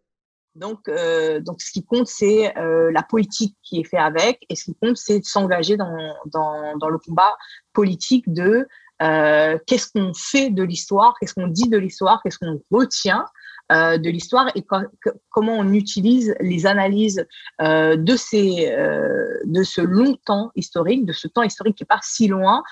Donc, 0.56 0.88
euh, 0.88 1.40
donc, 1.40 1.60
ce 1.60 1.70
qui 1.70 1.84
compte, 1.84 2.06
c'est 2.06 2.56
euh, 2.56 2.90
la 2.92 3.02
politique 3.02 3.56
qui 3.62 3.80
est 3.80 3.84
faite 3.84 4.00
avec, 4.00 4.40
et 4.48 4.56
ce 4.56 4.64
qui 4.64 4.74
compte, 4.74 4.96
c'est 4.96 5.20
de 5.20 5.24
s'engager 5.24 5.76
dans, 5.76 6.14
dans, 6.26 6.88
le 6.88 6.98
combat 6.98 7.36
politique 7.72 8.32
de 8.32 8.66
euh, 9.02 9.58
qu'est-ce 9.66 9.92
qu'on 9.92 10.12
fait 10.14 10.50
de 10.50 10.62
l'histoire, 10.62 11.14
qu'est-ce 11.20 11.34
qu'on 11.34 11.48
dit 11.48 11.68
de 11.68 11.76
l'histoire, 11.76 12.22
qu'est-ce 12.22 12.38
qu'on 12.38 12.60
retient, 12.70 13.26
euh, 13.72 13.98
de 13.98 14.10
l'histoire 14.10 14.48
et 14.54 14.64
comment 15.28 15.54
on 15.54 15.72
utilise 15.72 16.36
les 16.38 16.66
analyses 16.66 17.26
euh, 17.60 17.96
de 17.96 18.14
ces 18.14 18.68
euh, 18.70 19.40
de 19.44 19.64
ce 19.64 19.80
long 19.80 20.14
temps 20.24 20.52
historique, 20.54 21.04
de 21.04 21.12
ce 21.12 21.26
temps 21.26 21.42
historique 21.42 21.76
qui 21.76 21.82
est 21.82 21.86
pas 21.86 21.98
si 22.00 22.28
loin, 22.28 22.62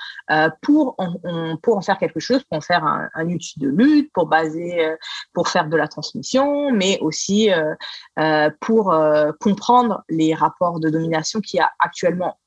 pour 0.62 0.94
en, 0.98 1.56
pour 1.56 1.76
en 1.76 1.80
faire 1.80 1.98
quelque 1.98 2.20
chose, 2.20 2.44
pour 2.44 2.58
en 2.58 2.60
faire 2.60 2.84
un, 2.84 3.08
un 3.14 3.28
outil 3.28 3.58
de 3.58 3.68
lutte, 3.68 4.12
pour 4.12 4.26
baser, 4.26 4.94
pour 5.32 5.48
faire 5.48 5.68
de 5.68 5.76
la 5.76 5.88
transmission, 5.88 6.70
mais 6.70 6.98
aussi 7.00 7.50
pour 8.60 8.94
comprendre 9.40 10.04
les 10.08 10.32
rapports 10.32 10.78
de 10.78 10.90
domination 10.90 11.40
qu'il 11.40 11.58
y 11.58 11.60
a 11.60 11.72
actuellement 11.80 12.38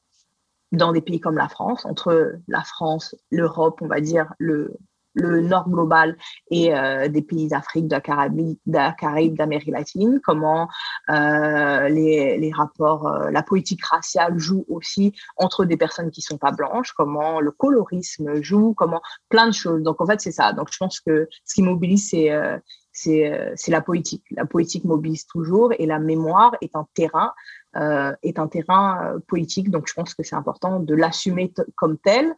dans 0.71 0.91
des 0.91 1.01
pays 1.01 1.19
comme 1.19 1.37
la 1.37 1.49
France, 1.49 1.85
entre 1.85 2.33
la 2.47 2.63
France, 2.63 3.15
l'Europe, 3.31 3.79
on 3.81 3.87
va 3.87 4.01
dire, 4.01 4.33
le, 4.37 4.73
le 5.17 5.41
nord 5.41 5.69
global 5.69 6.17
et 6.51 6.73
euh, 6.73 7.07
des 7.07 7.21
pays 7.21 7.47
d'Afrique, 7.47 7.87
de 7.87 7.95
la 7.95 8.91
Caraïbe, 8.91 9.35
d'Amérique 9.35 9.69
latine, 9.69 10.19
comment 10.23 10.69
euh, 11.09 11.89
les, 11.89 12.37
les, 12.37 12.51
rapports, 12.51 13.07
euh, 13.07 13.31
la 13.31 13.43
politique 13.43 13.83
raciale 13.83 14.37
joue 14.37 14.65
aussi 14.69 15.13
entre 15.35 15.65
des 15.65 15.77
personnes 15.77 16.11
qui 16.11 16.21
sont 16.21 16.37
pas 16.37 16.51
blanches, 16.51 16.93
comment 16.93 17.39
le 17.39 17.51
colorisme 17.51 18.41
joue, 18.41 18.73
comment 18.73 19.01
plein 19.29 19.47
de 19.47 19.53
choses. 19.53 19.81
Donc 19.81 20.01
en 20.01 20.05
fait 20.05 20.21
c'est 20.21 20.31
ça. 20.31 20.53
Donc 20.53 20.69
je 20.71 20.77
pense 20.77 20.99
que 20.99 21.27
ce 21.45 21.55
qui 21.55 21.61
mobilise 21.61 22.09
c'est 22.09 22.31
c'est 22.97 23.69
la 23.69 23.81
politique. 23.81 24.23
La 24.31 24.45
politique 24.45 24.83
mobilise 24.83 25.25
toujours 25.27 25.71
et 25.77 25.85
la 25.85 25.99
mémoire 25.99 26.55
est 26.61 26.75
un 26.75 26.87
terrain 26.93 27.33
euh, 27.75 28.11
est 28.23 28.39
un 28.39 28.47
terrain 28.47 28.99
euh, 29.03 29.19
politique. 29.27 29.69
Donc, 29.69 29.87
je 29.87 29.93
pense 29.93 30.15
que 30.15 30.23
c'est 30.23 30.35
important 30.35 30.79
de 30.79 30.95
l'assumer 30.95 31.53
comme 31.75 31.97
tel 31.97 32.33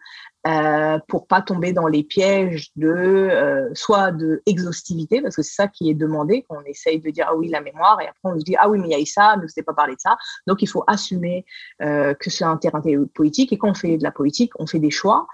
euh, 0.47 0.99
pour 1.07 1.27
pas 1.27 1.41
tomber 1.41 1.71
dans 1.71 1.87
les 1.87 2.03
pièges 2.03 2.71
de 2.75 2.89
euh, 2.89 3.69
soit 3.73 4.11
de 4.11 4.41
exhaustivité, 4.45 5.21
parce 5.21 5.35
que 5.35 5.41
c'est 5.41 5.53
ça 5.53 5.67
qui 5.67 5.89
est 5.89 5.93
demandé, 5.93 6.45
qu'on 6.49 6.61
essaye 6.63 6.99
de 6.99 7.09
dire 7.11 7.27
ah 7.29 7.35
oui 7.35 7.47
la 7.47 7.61
mémoire, 7.61 8.01
et 8.01 8.07
après 8.07 8.19
on 8.23 8.39
se 8.39 8.43
dit 8.43 8.55
ah 8.57 8.69
oui 8.69 8.79
mais 8.79 8.89
il 8.89 8.99
y 8.99 9.01
a 9.01 9.05
ça, 9.05 9.37
ne 9.37 9.47
s'est 9.47 9.63
pas 9.63 9.73
parlé 9.73 9.95
de 9.95 10.01
ça. 10.01 10.17
Donc, 10.47 10.61
il 10.61 10.67
faut 10.67 10.83
assumer 10.87 11.45
que 11.79 12.29
c'est 12.29 12.43
un 12.43 12.57
terrain 12.57 12.81
politique, 13.13 13.53
et 13.53 13.57
quand 13.57 13.69
on 13.69 13.73
fait 13.73 13.97
de 13.97 14.03
la 14.03 14.11
politique, 14.11 14.51
on 14.59 14.67
fait 14.67 14.79
des 14.79 14.91
choix. 14.91 15.27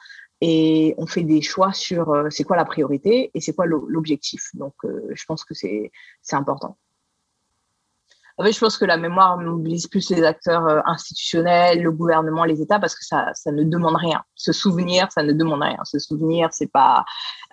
Et 0.48 0.94
on 1.00 1.08
fait 1.08 1.24
des 1.24 1.42
choix 1.42 1.74
sur 1.74 2.12
euh, 2.12 2.28
c'est 2.30 2.44
quoi 2.44 2.56
la 2.56 2.66
priorité 2.66 3.32
et 3.34 3.42
c'est 3.42 3.54
quoi 3.54 3.66
l'objectif. 3.66 4.52
Donc, 4.54 4.76
euh, 4.84 5.02
je 5.12 5.26
pense 5.26 5.44
que 5.44 5.56
c'est 5.56 5.92
important. 6.34 6.78
En 8.38 8.46
je 8.46 8.60
pense 8.60 8.78
que 8.78 8.86
la 8.86 8.98
mémoire 8.98 9.40
mobilise 9.40 9.88
plus 9.88 10.08
les 10.12 10.22
acteurs 10.24 10.68
euh, 10.68 10.82
institutionnels, 10.86 11.82
le 11.82 11.92
gouvernement, 11.92 12.44
les 12.44 12.62
États, 12.62 12.78
parce 12.78 12.94
que 12.94 13.04
ça, 13.04 13.32
ça 13.34 13.52
ne 13.52 13.64
demande 13.64 13.96
rien. 13.96 14.22
Se 14.36 14.52
souvenir, 14.52 15.12
ça 15.12 15.24
ne 15.24 15.34
demande 15.34 15.64
rien. 15.64 15.80
Se 15.84 15.98
souvenir, 15.98 16.50
c'est 16.52 16.72
pas 16.72 17.06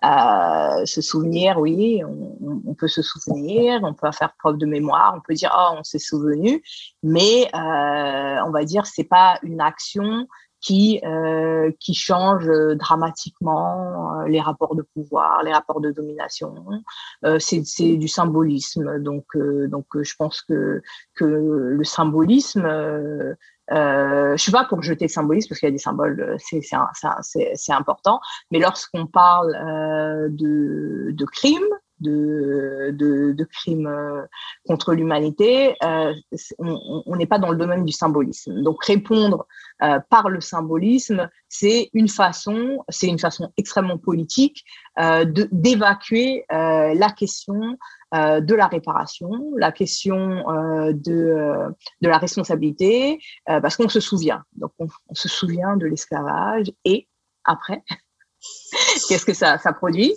euh, 0.05 0.85
se 0.85 1.01
souvenir. 1.01 1.59
Oui, 1.59 2.03
on, 2.05 2.75
peut 2.75 2.89
se 2.89 3.01
souvenir, 3.01 3.81
on 3.85 3.95
peut 3.95 4.13
faire 4.13 4.35
preuve 4.39 4.59
de 4.59 4.67
mémoire, 4.67 5.15
on 5.17 5.21
peut 5.21 5.35
dire 5.35 5.55
oh 5.57 5.77
on 5.79 5.85
s'est 5.85 5.99
souvenu, 5.99 6.63
mais 7.03 7.49
on 7.55 8.51
va 8.51 8.65
dire 8.65 8.85
c'est 8.85 9.05
pas 9.05 9.39
une 9.43 9.63
action 9.63 10.27
qui 10.63 11.01
euh, 11.05 11.71
qui 11.81 11.93
change 11.95 12.49
euh, 12.49 12.75
dramatiquement 12.77 14.21
euh, 14.21 14.29
les 14.29 14.41
rapports 14.41 14.75
de 14.75 14.83
pouvoir, 14.95 15.43
les 15.43 15.53
rapports 15.53 15.81
de 15.81 15.91
domination. 15.91 16.55
Euh, 17.25 17.39
c'est 17.39 17.97
du 17.97 18.09
symbolisme. 18.09 18.99
Donc 19.01 19.27
donc 19.37 19.87
je 20.01 20.15
pense 20.17 20.41
que 20.43 20.83
que 21.15 21.25
le 21.25 21.85
symbolisme 21.85 22.65
euh, 23.71 24.37
je 24.37 24.43
suis 24.43 24.53
pas 24.53 24.65
pour 24.65 24.83
jeter 24.83 25.05
le 25.05 25.09
symbolisme 25.11 25.49
parce 25.49 25.61
qu'il 25.61 25.69
y 25.69 25.71
a 25.71 25.73
des 25.73 25.79
symboles, 25.79 26.37
c'est 26.39 26.61
c'est 27.23 27.53
c'est 27.55 27.73
important. 27.73 28.21
Mais 28.51 28.59
lorsqu'on 28.59 29.07
parle 29.07 29.55
euh, 29.55 30.29
de 30.31 31.11
de 31.13 31.25
crimes, 31.25 31.63
de, 32.03 33.45
crimes 33.53 33.87
euh, 33.87 34.23
contre 34.67 34.95
l'humanité, 34.95 35.75
euh, 35.83 36.13
on 36.59 37.17
n'est 37.17 37.27
pas 37.27 37.39
dans 37.39 37.51
le 37.51 37.57
domaine 37.57 37.85
du 37.85 37.93
symbolisme. 37.93 38.63
Donc 38.63 38.85
répondre 38.85 39.47
euh, 39.83 39.99
par 40.11 40.29
le 40.29 40.41
symbolisme, 40.41 41.29
c'est 41.49 41.91
une 41.93 42.09
façon, 42.09 42.85
c'est 42.89 43.07
une 43.07 43.19
façon 43.19 43.53
extrêmement 43.57 43.99
politique 43.99 44.65
d'évacuer 44.97 46.45
la 46.51 47.11
question 47.17 47.79
de 48.13 48.55
la 48.55 48.67
réparation, 48.67 49.31
la 49.57 49.73
question 49.73 50.45
de, 50.93 51.73
la 52.03 52.19
responsabilité, 52.19 53.19
parce 53.47 53.77
qu'on 53.77 53.89
se 53.89 54.01
souvient. 54.01 54.43
Donc 54.57 54.73
on, 54.79 54.89
se 55.15 55.29
souvient 55.29 55.77
de 55.77 55.87
l'esclavage 55.87 56.71
et 56.85 57.09
après, 57.45 57.83
qu'est-ce 59.09 59.25
que 59.25 59.35
ça 59.35 59.59
produit? 59.73 60.15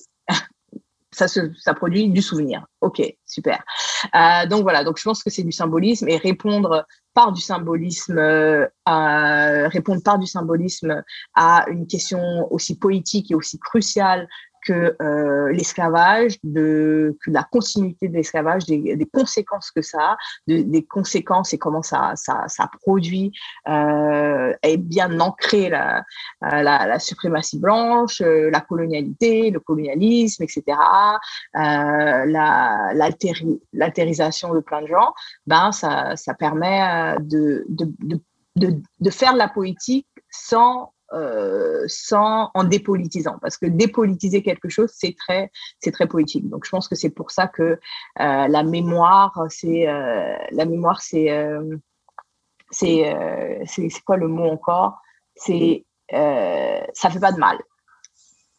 Ça, 1.16 1.74
produit 1.74 2.10
du 2.10 2.22
souvenir. 2.22 2.66
Ok, 2.82 3.02
super. 3.26 3.64
Euh, 4.14 4.46
donc 4.48 4.64
voilà, 4.64 4.84
donc 4.84 4.98
je 4.98 5.04
pense 5.04 5.24
que 5.24 5.30
c'est 5.30 5.44
du 5.44 5.52
symbolisme 5.52 6.08
et 6.10 6.18
répondre 6.18 6.86
par 7.14 7.32
du 7.32 7.42
symbolisme, 7.42 8.18
euh, 8.18 8.68
répondre 8.86 10.04
par 10.04 10.20
du 10.20 10.28
symbolisme 10.28 11.04
à 11.36 11.66
une 11.70 11.88
question 11.88 12.52
aussi 12.52 12.78
politique 12.78 13.32
et 13.32 13.36
aussi 13.36 13.58
cruciale 13.60 14.28
que 14.66 14.96
euh, 15.02 15.52
l'esclavage, 15.52 16.38
de 16.44 17.18
que 17.24 17.32
la 17.32 17.44
continuité 17.44 18.08
de 18.08 18.14
l'esclavage, 18.14 18.66
des, 18.66 18.96
des, 18.96 19.06
conséquences 19.06 19.72
que 19.72 19.82
ça 19.82 20.00
a, 20.02 20.18
de, 20.48 20.62
des 20.62 20.84
conséquences 20.84 21.54
et 21.54 21.58
comment 21.58 21.84
ça 21.84 22.14
ça, 22.16 22.46
ça 22.48 22.70
produit 22.82 23.32
euh, 23.68 24.54
est 24.62 24.78
bien 24.78 25.20
ancré 25.20 25.70
la, 25.70 26.04
la, 26.42 26.62
la 26.86 27.00
suprématie 27.00 27.60
blanche, 27.60 28.22
euh, 28.22 28.50
la 28.52 28.62
colonialité, 28.62 29.52
le 29.52 29.60
colonialisme, 29.60 30.44
etc. 30.44 30.64
Euh, 31.56 32.26
la 32.26 32.94
l'altérisation 33.74 34.54
de 34.54 34.60
plein 34.60 34.82
de 34.82 34.88
gens, 34.88 35.14
ben 35.46 35.72
ça 35.72 36.16
ça 36.16 36.34
permet 36.34 36.82
euh, 36.82 37.20
de 37.20 37.66
de, 37.70 37.88
de 38.00 38.20
de, 38.56 39.10
faire 39.10 39.34
de 39.34 39.38
la 39.38 39.50
politique 39.50 40.08
sans 40.30 40.94
euh, 41.14 41.84
sans 41.88 42.50
en 42.54 42.64
dépolitisant. 42.64 43.38
Parce 43.42 43.58
que 43.58 43.68
dépolitiser 43.68 44.42
quelque 44.42 44.70
chose 44.70 44.92
c'est 44.94 45.16
très 45.16 45.52
c'est 45.80 45.92
très 45.92 46.08
politique 46.08 46.50
donc 46.50 46.66
je 46.66 46.72
pense 46.72 46.88
que 46.88 46.96
c'est 46.96 47.12
pour 47.12 47.32
ça 47.32 47.48
que 47.48 47.64
euh, 47.64 47.78
la 48.18 48.64
mémoire 48.64 49.46
c'est 49.50 49.88
euh, 49.88 50.36
la 50.52 50.66
mémoire 50.66 51.02
c'est 51.02 51.28
c'est 52.72 53.14
c'est 53.66 54.04
quoi 54.06 54.18
le 54.18 54.28
mot 54.28 54.50
encore? 54.50 55.00
C'est 55.36 55.86
ça 56.10 57.10
fait 57.10 57.20
pas 57.20 57.32
de 57.32 57.40
mal 57.40 57.58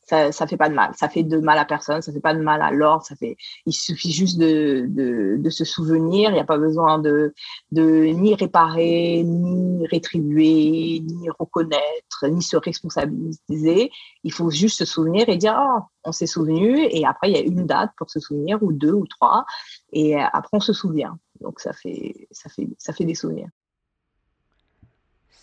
ça, 0.07 0.31
ça 0.31 0.47
fait 0.47 0.57
pas 0.57 0.69
de 0.69 0.75
mal. 0.75 0.93
Ça 0.95 1.09
fait 1.09 1.25
de 1.25 1.39
mal 1.39 1.59
à 1.59 1.65
personne, 1.65 2.01
ça 2.01 2.13
fait 2.13 2.21
pas 2.21 2.35
de 2.35 2.41
mal 2.41 2.63
à 2.63 2.71
l'ordre. 2.71 3.05
Ça 3.05 3.17
fait, 3.17 3.37
il 3.67 3.73
suffit 3.73 4.13
juste 4.13 4.39
de, 4.39 4.87
de, 4.89 5.51
se 5.51 5.65
souvenir. 5.65 6.31
Il 6.31 6.35
n'y 6.35 6.41
a 6.41 6.45
pas 6.45 6.59
besoin 6.59 6.99
de, 6.99 7.35
de 7.73 8.05
ni 8.07 8.35
réparer, 8.35 9.25
ni 9.25 9.87
rétribuer, 9.89 11.01
ni 11.01 11.29
reconnaître, 11.39 12.29
ni 12.29 12.41
se 12.41 12.57
responsabiliser. 12.57 13.91
Il 14.23 14.33
faut 14.33 14.51
juste 14.51 14.79
se 14.79 14.85
souvenir 14.85 15.29
et 15.29 15.37
dire, 15.37 15.61
oh, 15.61 15.83
on 16.05 16.13
s'est 16.13 16.27
souvenu. 16.27 16.87
Et 16.91 17.05
après, 17.05 17.31
il 17.31 17.37
y 17.37 17.39
a 17.39 17.43
une 17.43 17.67
date 17.67 17.91
pour 17.99 18.09
se 18.09 18.21
souvenir, 18.21 18.63
ou 18.63 18.73
deux, 18.73 18.93
ou 18.93 19.07
trois. 19.09 19.45
Et 19.93 20.17
après, 20.17 20.57
on 20.57 20.61
se 20.61 20.73
souvient. 20.73 21.19
Donc, 21.41 21.59
ça 21.59 21.73
fait, 21.73 22.29
ça 22.31 22.49
fait, 22.49 22.69
ça 22.79 22.93
fait 22.93 23.05
des 23.05 23.17
souvenirs. 23.17 23.49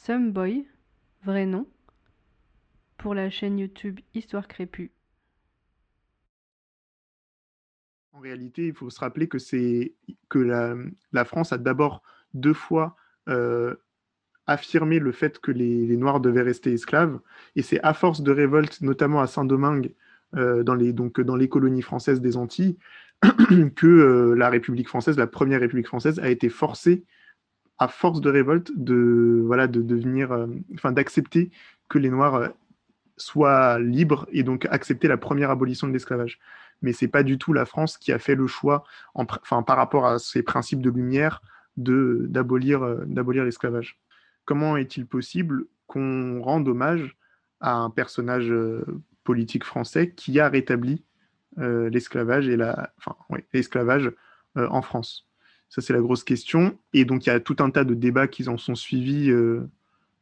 Boy, 0.07 0.67
vrai 1.25 1.45
nom? 1.45 1.65
La 3.11 3.29
chaîne 3.29 3.59
YouTube 3.59 3.99
Histoire 4.13 4.47
Crépue. 4.47 4.91
En 8.13 8.19
réalité, 8.19 8.67
il 8.67 8.73
faut 8.73 8.89
se 8.89 8.99
rappeler 8.99 9.27
que 9.27 9.39
c'est 9.39 9.93
que 10.29 10.39
la, 10.39 10.75
la, 11.11 11.25
France 11.25 11.51
a 11.51 11.57
d'abord 11.57 12.03
deux 12.33 12.53
fois 12.53 12.95
euh, 13.27 13.75
affirmé 14.47 14.99
le 14.99 15.11
fait 15.11 15.39
que 15.39 15.51
les, 15.51 15.85
les, 15.85 15.97
Noirs 15.97 16.21
devaient 16.21 16.43
rester 16.43 16.71
esclaves, 16.71 17.19
et 17.55 17.63
c'est 17.63 17.81
à 17.81 17.93
force 17.93 18.21
de 18.21 18.31
révolte, 18.31 18.81
notamment 18.81 19.19
à 19.19 19.27
Saint-Domingue, 19.27 19.93
euh, 20.35 20.63
dans, 20.63 20.75
les, 20.75 20.93
donc 20.93 21.19
dans 21.19 21.35
les 21.35 21.49
colonies 21.49 21.81
françaises 21.81 22.21
des 22.21 22.37
Antilles, 22.37 22.77
que 23.75 23.87
euh, 23.87 24.35
la 24.35 24.49
République 24.49 24.87
française, 24.87 25.17
la 25.17 25.27
première 25.27 25.59
République 25.59 25.87
française, 25.87 26.19
a 26.19 26.29
été 26.29 26.49
forcée, 26.49 27.03
à 27.79 27.87
force 27.87 28.21
de 28.21 28.29
révolte, 28.29 28.71
de 28.75 29.41
voilà 29.43 29.67
de 29.67 29.81
devenir, 29.81 30.47
enfin 30.75 30.91
d'accepter 30.91 31.49
que 31.89 31.97
les 31.97 32.09
Noirs 32.09 32.53
soit 33.17 33.79
libre 33.79 34.27
et 34.31 34.43
donc 34.43 34.65
accepter 34.69 35.07
la 35.07 35.17
première 35.17 35.49
abolition 35.49 35.87
de 35.87 35.93
l'esclavage. 35.93 36.39
Mais 36.81 36.93
c'est 36.93 37.07
pas 37.07 37.23
du 37.23 37.37
tout 37.37 37.53
la 37.53 37.65
France 37.65 37.97
qui 37.97 38.11
a 38.11 38.19
fait 38.19 38.35
le 38.35 38.47
choix, 38.47 38.83
en, 39.13 39.25
par 39.25 39.77
rapport 39.77 40.05
à 40.05 40.19
ces 40.19 40.43
principes 40.43 40.81
de 40.81 40.89
lumière, 40.89 41.41
euh, 41.79 42.27
d'abolir 42.27 43.45
l'esclavage. 43.45 43.99
Comment 44.45 44.77
est-il 44.77 45.07
possible 45.07 45.65
qu'on 45.87 46.41
rende 46.41 46.67
hommage 46.67 47.15
à 47.61 47.73
un 47.75 47.89
personnage 47.89 48.51
euh, 48.51 48.83
politique 49.23 49.63
français 49.63 50.11
qui 50.11 50.39
a 50.39 50.49
rétabli 50.49 51.03
euh, 51.59 51.89
l'esclavage 51.89 52.49
et 52.49 52.57
oui, 53.29 53.39
l'esclavage 53.53 54.11
en 54.55 54.81
France? 54.81 55.27
Ça, 55.69 55.81
c'est 55.81 55.93
la 55.93 56.01
grosse 56.01 56.23
question. 56.23 56.77
Et 56.93 57.05
donc, 57.05 57.25
il 57.25 57.29
y 57.29 57.31
a 57.31 57.39
tout 57.39 57.55
un 57.59 57.71
tas 57.71 57.83
de 57.83 57.95
débats 57.95 58.27
qui 58.27 58.47
en 58.47 58.57
sont 58.57 58.75
suivis 58.75 59.31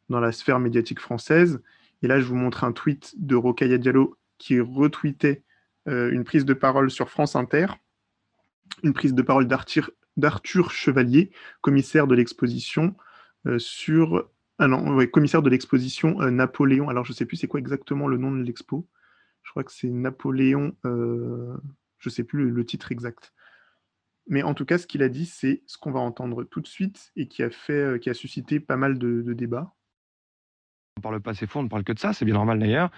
dans 0.10 0.22
la 0.22 0.32
sphère 0.32 0.60
médiatique 0.60 1.02
française. 1.02 1.62
Et 2.02 2.08
là, 2.08 2.20
je 2.20 2.26
vous 2.26 2.36
montre 2.36 2.64
un 2.64 2.72
tweet 2.72 3.14
de 3.18 3.36
Rokhaya 3.36 3.78
Diallo 3.78 4.18
qui 4.38 4.60
retweetait 4.60 5.44
euh, 5.88 6.12
une 6.12 6.24
prise 6.24 6.46
de 6.46 6.54
parole 6.54 6.90
sur 6.90 7.10
France 7.10 7.36
Inter, 7.36 7.68
une 8.84 8.94
prise 8.94 9.14
de 9.14 9.22
parole 9.22 9.48
d'Arthur 9.48 10.72
Chevalier, 10.72 11.32
commissaire 11.62 12.08
de 12.08 12.16
l'exposition 12.16 12.96
euh, 13.48 13.60
sur 13.60 14.30
ah 14.60 14.68
non, 14.68 15.06
commissaire 15.08 15.42
de 15.42 15.50
l'exposition 15.50 16.22
euh, 16.22 16.30
Napoléon. 16.30 16.90
Alors, 16.90 17.04
je 17.04 17.12
ne 17.12 17.16
sais 17.16 17.26
plus 17.26 17.38
c'est 17.38 17.48
quoi 17.48 17.60
exactement 17.60 18.08
le 18.08 18.18
nom 18.18 18.32
de 18.32 18.44
l'expo. 18.44 18.88
Je 19.44 19.50
crois 19.50 19.64
que 19.64 19.72
c'est 19.72 19.90
Napoléon, 19.90 20.76
je 20.84 21.58
ne 22.06 22.10
sais 22.12 22.24
plus 22.24 22.52
le, 22.52 22.64
titre 22.64 22.92
exact. 22.92 23.34
Mais 24.28 24.44
en 24.44 24.54
tout 24.54 24.66
cas, 24.66 24.78
ce 24.78 24.86
qu'il 24.86 25.02
a 25.02 25.10
dit, 25.10 25.26
c'est 25.26 25.64
ce 25.66 25.80
qu'on 25.80 25.92
va 25.92 26.00
entendre 26.00 26.44
tout 26.44 26.62
de 26.62 26.68
suite 26.68 27.12
et 27.16 27.28
qui 27.28 27.42
a, 27.42 27.50
fait, 27.50 28.00
qui 28.00 28.12
a 28.12 28.14
suscité 28.14 28.60
pas 28.60 28.78
mal 28.78 29.00
de 29.00 29.34
débats. 29.34 29.74
On 31.02 31.10
parle 31.10 31.20
pas 31.20 31.32
assez 31.32 31.48
on 31.56 31.64
ne 31.64 31.68
parle 31.68 31.84
que 31.84 31.94
de 31.94 31.98
ça, 31.98 32.14
c'est 32.14 32.26
bien 32.26 32.36
normal 32.36 32.60
d'ailleurs. 32.60 32.92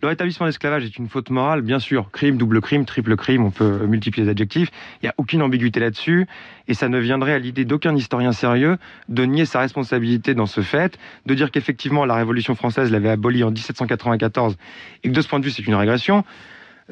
Le 0.00 0.06
rétablissement 0.06 0.46
de 0.46 0.50
l'esclavage 0.50 0.84
est 0.84 0.96
une 0.96 1.08
faute 1.08 1.28
morale, 1.30 1.60
bien 1.60 1.80
sûr. 1.80 2.08
Crime, 2.12 2.36
double 2.36 2.60
crime, 2.60 2.84
triple 2.84 3.16
crime, 3.16 3.44
on 3.44 3.50
peut 3.50 3.84
multiplier 3.84 4.24
les 4.24 4.30
adjectifs. 4.30 4.70
Il 5.02 5.06
n'y 5.06 5.08
a 5.08 5.14
aucune 5.16 5.42
ambiguïté 5.42 5.80
là-dessus. 5.80 6.28
Et 6.68 6.74
ça 6.74 6.88
ne 6.88 7.00
viendrait 7.00 7.32
à 7.32 7.40
l'idée 7.40 7.64
d'aucun 7.64 7.96
historien 7.96 8.30
sérieux 8.30 8.78
de 9.08 9.24
nier 9.24 9.44
sa 9.44 9.58
responsabilité 9.58 10.34
dans 10.34 10.46
ce 10.46 10.60
fait, 10.60 11.00
de 11.26 11.34
dire 11.34 11.50
qu'effectivement 11.50 12.04
la 12.04 12.14
Révolution 12.14 12.54
française 12.54 12.92
l'avait 12.92 13.10
aboli 13.10 13.42
en 13.42 13.50
1794 13.50 14.56
et 15.02 15.08
que 15.08 15.12
de 15.12 15.20
ce 15.20 15.26
point 15.26 15.40
de 15.40 15.44
vue 15.44 15.50
c'est 15.50 15.66
une 15.66 15.74
régression. 15.74 16.24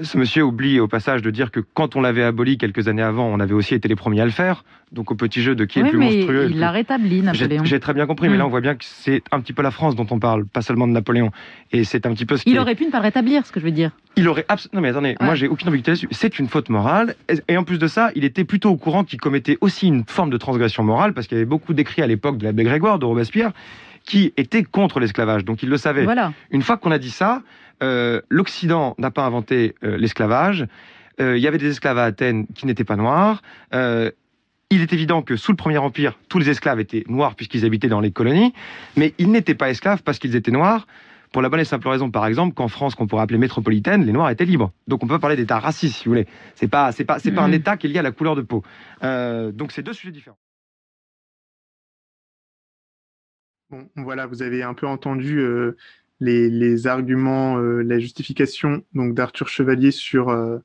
Ce 0.02 0.18
monsieur 0.18 0.42
oublie 0.42 0.78
au 0.78 0.88
passage 0.88 1.22
de 1.22 1.30
dire 1.30 1.50
que 1.50 1.60
quand 1.60 1.96
on 1.96 2.02
l'avait 2.02 2.22
aboli 2.22 2.58
quelques 2.58 2.86
années 2.86 3.02
avant, 3.02 3.26
on 3.28 3.40
avait 3.40 3.54
aussi 3.54 3.74
été 3.74 3.88
les 3.88 3.96
premiers 3.96 4.20
à 4.20 4.26
le 4.26 4.30
faire. 4.30 4.62
Donc 4.92 5.10
au 5.10 5.14
petit 5.14 5.40
jeu 5.40 5.54
de 5.54 5.64
qui 5.64 5.80
oui, 5.80 5.88
est 5.88 5.90
le 5.90 5.90
plus 5.90 5.98
mais 5.98 6.16
monstrueux. 6.16 6.48
Il 6.50 6.58
l'a 6.58 6.70
rétabli, 6.70 7.22
Napoléon. 7.22 7.64
J'ai 7.64 7.80
très 7.80 7.94
bien 7.94 8.06
compris, 8.06 8.28
mmh. 8.28 8.32
mais 8.32 8.36
là 8.36 8.46
on 8.46 8.50
voit 8.50 8.60
bien 8.60 8.74
que 8.74 8.84
c'est 8.84 9.22
un 9.32 9.40
petit 9.40 9.54
peu 9.54 9.62
la 9.62 9.70
France 9.70 9.96
dont 9.96 10.06
on 10.10 10.18
parle, 10.18 10.44
pas 10.44 10.60
seulement 10.60 10.86
de 10.86 10.92
Napoléon. 10.92 11.30
Et 11.72 11.84
c'est 11.84 12.04
un 12.04 12.12
petit 12.12 12.26
peu 12.26 12.36
ce. 12.36 12.42
Il 12.46 12.56
est... 12.56 12.58
aurait 12.58 12.74
pu 12.74 12.84
ne 12.84 12.90
pas 12.90 12.98
le 12.98 13.04
rétablir, 13.04 13.46
ce 13.46 13.52
que 13.52 13.58
je 13.58 13.64
veux 13.64 13.70
dire. 13.70 13.90
Il 14.16 14.28
aurait 14.28 14.44
absolument. 14.48 14.76
Non 14.76 14.82
mais 14.82 14.90
attendez, 14.90 15.16
ouais. 15.18 15.26
moi 15.26 15.34
j'ai 15.34 15.48
aucune 15.48 15.68
ambiguïté 15.68 15.92
là-dessus. 15.92 16.08
C'est 16.10 16.38
une 16.38 16.48
faute 16.48 16.68
morale. 16.68 17.14
Et 17.48 17.56
en 17.56 17.64
plus 17.64 17.78
de 17.78 17.86
ça, 17.86 18.10
il 18.14 18.24
était 18.24 18.44
plutôt 18.44 18.70
au 18.70 18.76
courant 18.76 19.02
qu'il 19.02 19.18
commettait 19.18 19.56
aussi 19.62 19.88
une 19.88 20.04
forme 20.06 20.30
de 20.30 20.36
transgression 20.36 20.84
morale, 20.84 21.14
parce 21.14 21.26
qu'il 21.26 21.36
y 21.36 21.40
avait 21.40 21.46
beaucoup 21.46 21.72
d'écrits 21.72 22.02
à 22.02 22.06
l'époque 22.06 22.36
de 22.36 22.44
l'abbé 22.44 22.64
Grégoire 22.64 22.98
de 22.98 23.06
Robespierre 23.06 23.52
qui 24.04 24.32
étaient 24.36 24.62
contre 24.62 25.00
l'esclavage. 25.00 25.44
Donc 25.44 25.62
ils 25.62 25.68
le 25.68 25.78
savaient. 25.78 26.04
Voilà. 26.04 26.32
Une 26.50 26.62
fois 26.62 26.76
qu'on 26.76 26.92
a 26.92 26.98
dit 26.98 27.10
ça, 27.10 27.42
euh, 27.82 28.20
l'Occident 28.28 28.94
n'a 28.98 29.10
pas 29.10 29.24
inventé 29.24 29.74
euh, 29.84 29.96
l'esclavage. 29.96 30.66
Euh, 31.20 31.36
Il 31.36 31.42
y 31.42 31.46
avait 31.48 31.58
des 31.58 31.70
esclaves 31.70 31.98
à 31.98 32.04
Athènes 32.04 32.46
qui 32.54 32.66
n'étaient 32.66 32.84
pas 32.84 32.96
noirs. 32.96 33.42
Il 34.68 34.82
est 34.82 34.92
évident 34.92 35.22
que 35.22 35.36
sous 35.36 35.52
le 35.52 35.56
Premier 35.56 35.78
Empire, 35.78 36.18
tous 36.28 36.40
les 36.40 36.50
esclaves 36.50 36.80
étaient 36.80 37.04
noirs 37.08 37.36
puisqu'ils 37.36 37.64
habitaient 37.64 37.88
dans 37.88 38.00
les 38.00 38.10
colonies, 38.10 38.52
mais 38.96 39.14
ils 39.18 39.30
n'étaient 39.30 39.54
pas 39.54 39.70
esclaves 39.70 40.02
parce 40.02 40.18
qu'ils 40.18 40.34
étaient 40.34 40.50
noirs. 40.50 40.86
Pour 41.32 41.42
la 41.42 41.48
bonne 41.48 41.60
et 41.60 41.64
simple 41.64 41.86
raison, 41.88 42.10
par 42.10 42.26
exemple, 42.26 42.54
qu'en 42.54 42.68
France, 42.68 42.94
qu'on 42.94 43.06
pourrait 43.06 43.22
appeler 43.22 43.38
métropolitaine, 43.38 44.04
les 44.04 44.12
Noirs 44.12 44.30
étaient 44.30 44.44
libres. 44.44 44.72
Donc 44.88 45.02
on 45.04 45.06
peut 45.06 45.18
parler 45.18 45.36
d'État 45.36 45.58
raciste, 45.58 45.96
si 45.96 46.04
vous 46.06 46.12
voulez. 46.12 46.26
C'est 46.54 46.68
pas, 46.68 46.92
c'est 46.92 47.04
pas, 47.04 47.18
c'est 47.18 47.32
pas 47.32 47.42
un 47.42 47.48
Mhm. 47.48 47.54
État 47.54 47.76
qui 47.76 47.86
est 47.86 47.90
lié 47.90 47.98
à 47.98 48.02
la 48.02 48.12
couleur 48.12 48.36
de 48.36 48.42
peau. 48.42 48.62
Donc 49.02 49.72
c'est 49.72 49.82
deux 49.82 49.92
sujets 49.92 50.12
différents. 50.12 50.38
Bon, 53.70 53.88
voilà, 53.96 54.26
vous 54.26 54.42
avez 54.42 54.62
un 54.62 54.74
peu 54.74 54.86
entendu 54.86 55.38
euh, 55.40 55.76
les, 56.20 56.86
arguments, 56.86 57.58
euh, 57.58 57.82
la 57.82 57.98
justification 57.98 58.82
donc 58.94 59.14
d'Arthur 59.14 59.48
Chevalier 59.48 59.90
sur, 59.90 60.30
euh, 60.30 60.58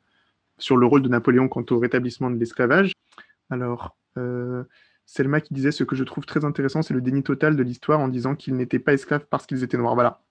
sur 0.58 0.78
le 0.78 0.86
rôle 0.86 1.02
de 1.02 1.10
Napoléon 1.10 1.48
quant 1.48 1.66
au 1.72 1.80
rétablissement 1.80 2.32
de 2.32 2.38
l'esclavage. 2.38 2.94
Alors, 3.50 3.98
euh, 4.18 4.64
Selma 5.06 5.42
qui 5.42 5.54
disait 5.54 5.72
ce 5.72 5.84
que 5.84 5.96
je 5.96 6.04
trouve 6.04 6.26
très 6.26 6.46
intéressant, 6.46 6.82
c'est 6.82 6.94
le 6.94 7.02
déni 7.02 7.24
total 7.24 7.56
de 7.56 7.64
l'histoire 7.64 8.00
en 8.00 8.08
disant 8.08 8.36
qu'ils 8.36 8.56
n'étaient 8.56 8.80
pas 8.80 8.94
esclaves 8.94 9.26
parce 9.30 9.46
qu'ils 9.46 9.64
étaient 9.64 9.78
noirs. 9.78 9.96
Voilà. 9.96 10.22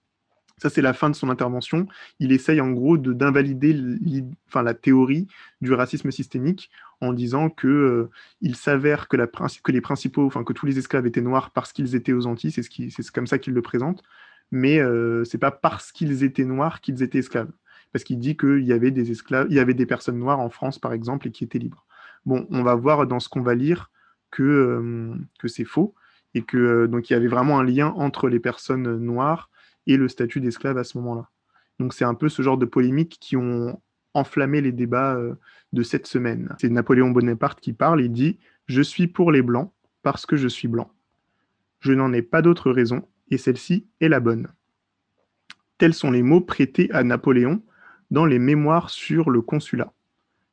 Ça, 0.57 0.69
c'est 0.69 0.83
la 0.83 0.93
fin 0.93 1.09
de 1.09 1.15
son 1.15 1.31
intervention. 1.31 1.87
Il 2.19 2.33
essaye 2.33 2.61
en 2.61 2.71
gros 2.71 2.99
de 2.99 3.15
d'invalider 3.15 3.73
l'id- 3.73 4.35
enfin, 4.49 4.63
la 4.63 4.75
théorie 4.75 5.27
du 5.63 5.73
racisme 5.73 6.11
systémique 6.11 6.71
en 7.01 7.15
disant 7.15 7.49
que 7.49 7.67
euh, 7.67 8.11
il 8.43 8.57
s'avère 8.57 9.09
que, 9.09 9.17
que 9.17 9.73
les 9.73 9.81
principaux, 9.81 10.27
enfin 10.27 10.45
que 10.45 10.53
tous 10.53 10.67
les 10.67 10.79
esclaves 10.79 11.07
étaient 11.07 11.23
noirs 11.23 11.51
parce 11.51 11.73
qu'ils 11.73 11.95
étaient 11.95 12.13
aux 12.13 12.27
Antilles, 12.27 12.51
c'est 12.51 12.63
ce 12.63 12.71
c'est 12.91 13.11
comme 13.11 13.27
ça 13.27 13.39
qu'il 13.39 13.55
le 13.55 13.63
présente, 13.63 14.03
mais 14.51 14.79
euh, 14.81 15.25
c'est 15.25 15.39
pas 15.39 15.51
parce 15.51 15.93
qu'ils 15.93 16.25
étaient 16.25 16.45
noirs 16.45 16.81
qu'ils 16.81 17.03
étaient 17.03 17.19
esclaves, 17.19 17.53
parce 17.93 18.05
qu'il 18.05 18.19
dit 18.19 18.37
qu'il 18.37 18.65
y 18.65 18.73
avait 18.73 18.91
des 18.91 19.11
esclaves, 19.11 19.47
il 19.51 19.57
y 19.57 19.61
avait 19.61 19.75
des 19.75 19.87
personnes 19.87 20.19
noires 20.19 20.41
en 20.41 20.51
France 20.51 20.79
par 20.79 20.93
exemple 20.93 21.29
et 21.29 21.31
qui 21.31 21.45
étaient 21.45 21.59
libres. 21.59 21.87
Bon, 22.27 22.47
on 22.51 22.63
va 22.63 22.75
voir 22.75 23.07
dans 23.07 23.21
ce 23.21 23.29
qu'on 23.29 23.43
va 23.43 23.55
lire 23.55 23.91
que 24.31 24.43
euh, 24.43 25.49
c'est 25.49 25.65
faux 25.65 25.95
et 26.35 26.43
que 26.43 26.57
euh, 26.57 26.87
donc 26.87 27.11
il 27.11 27.15
y 27.15 27.17
avait 27.17 27.29
vraiment 27.29 27.59
un 27.59 27.65
lien 27.65 27.89
entre 27.97 28.29
les 28.29 28.41
personnes 28.41 28.99
noires 28.99 29.51
et 29.87 29.97
le 29.97 30.09
statut 30.09 30.41
d'esclave 30.41 30.79
à 30.79 30.85
ce 30.85 30.99
moment-là. 30.99 31.29
Donc 31.79 31.95
c'est 31.95 32.05
un 32.05 32.15
peu 32.15 32.29
ce 32.29 32.43
genre 32.43 32.59
de 32.59 32.67
polémiques 32.67 33.19
qui 33.21 33.37
ont 33.37 33.81
enflammé 34.15 34.61
les 34.61 34.73
débats 34.73 35.15
euh, 35.15 35.35
de 35.73 35.83
cette 35.83 36.07
semaine. 36.07 36.55
C'est 36.61 36.69
Napoléon 36.69 37.11
Bonaparte 37.11 37.61
qui 37.61 37.73
parle, 37.73 38.03
il 38.03 38.13
dit⁇ 38.13 38.31
Je 38.67 38.83
suis 38.83 39.07
pour 39.07 39.33
les 39.33 39.43
Blancs 39.43 39.73
parce 40.03 40.27
que 40.27 40.37
je 40.37 40.49
suis 40.49 40.69
blanc. 40.69 40.91
Je 41.81 41.93
n'en 41.93 42.13
ai 42.13 42.23
pas 42.23 42.43
d'autre 42.43 42.71
raison, 42.71 43.07
et 43.31 43.39
celle-ci 43.39 43.87
est 44.01 44.09
la 44.09 44.21
bonne. 44.21 44.49
Tels 45.79 45.95
sont 45.95 46.11
les 46.11 46.23
mots 46.23 46.41
prêtés 46.41 46.91
à 46.93 47.03
Napoléon 47.03 47.63
dans 48.11 48.27
les 48.27 48.39
Mémoires 48.39 48.91
sur 48.91 49.31
le 49.31 49.41
consulat, 49.41 49.93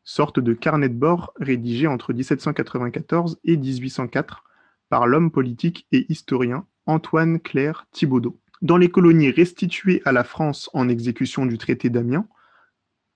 sorte 0.04 0.40
de 0.40 0.54
carnet 0.54 0.90
de 0.90 0.94
bord 0.94 1.34
rédigé 1.38 1.88
entre 1.88 2.14
1794 2.14 3.40
et 3.44 3.58
1804 3.58 4.44
par 4.90 5.08
l'homme 5.08 5.32
politique 5.32 5.88
et 5.92 6.06
historien 6.10 6.66
Antoine 6.86 7.40
Claire 7.40 7.88
Thibaudot. 7.92 8.40
Dans 8.62 8.78
les 8.78 8.90
colonies 8.90 9.30
restituées 9.30 10.02
à 10.06 10.12
la 10.12 10.24
France 10.24 10.70
en 10.74 10.88
exécution 10.88 11.46
du 11.46 11.58
traité 11.58 11.90
d'Amiens, 11.90 12.28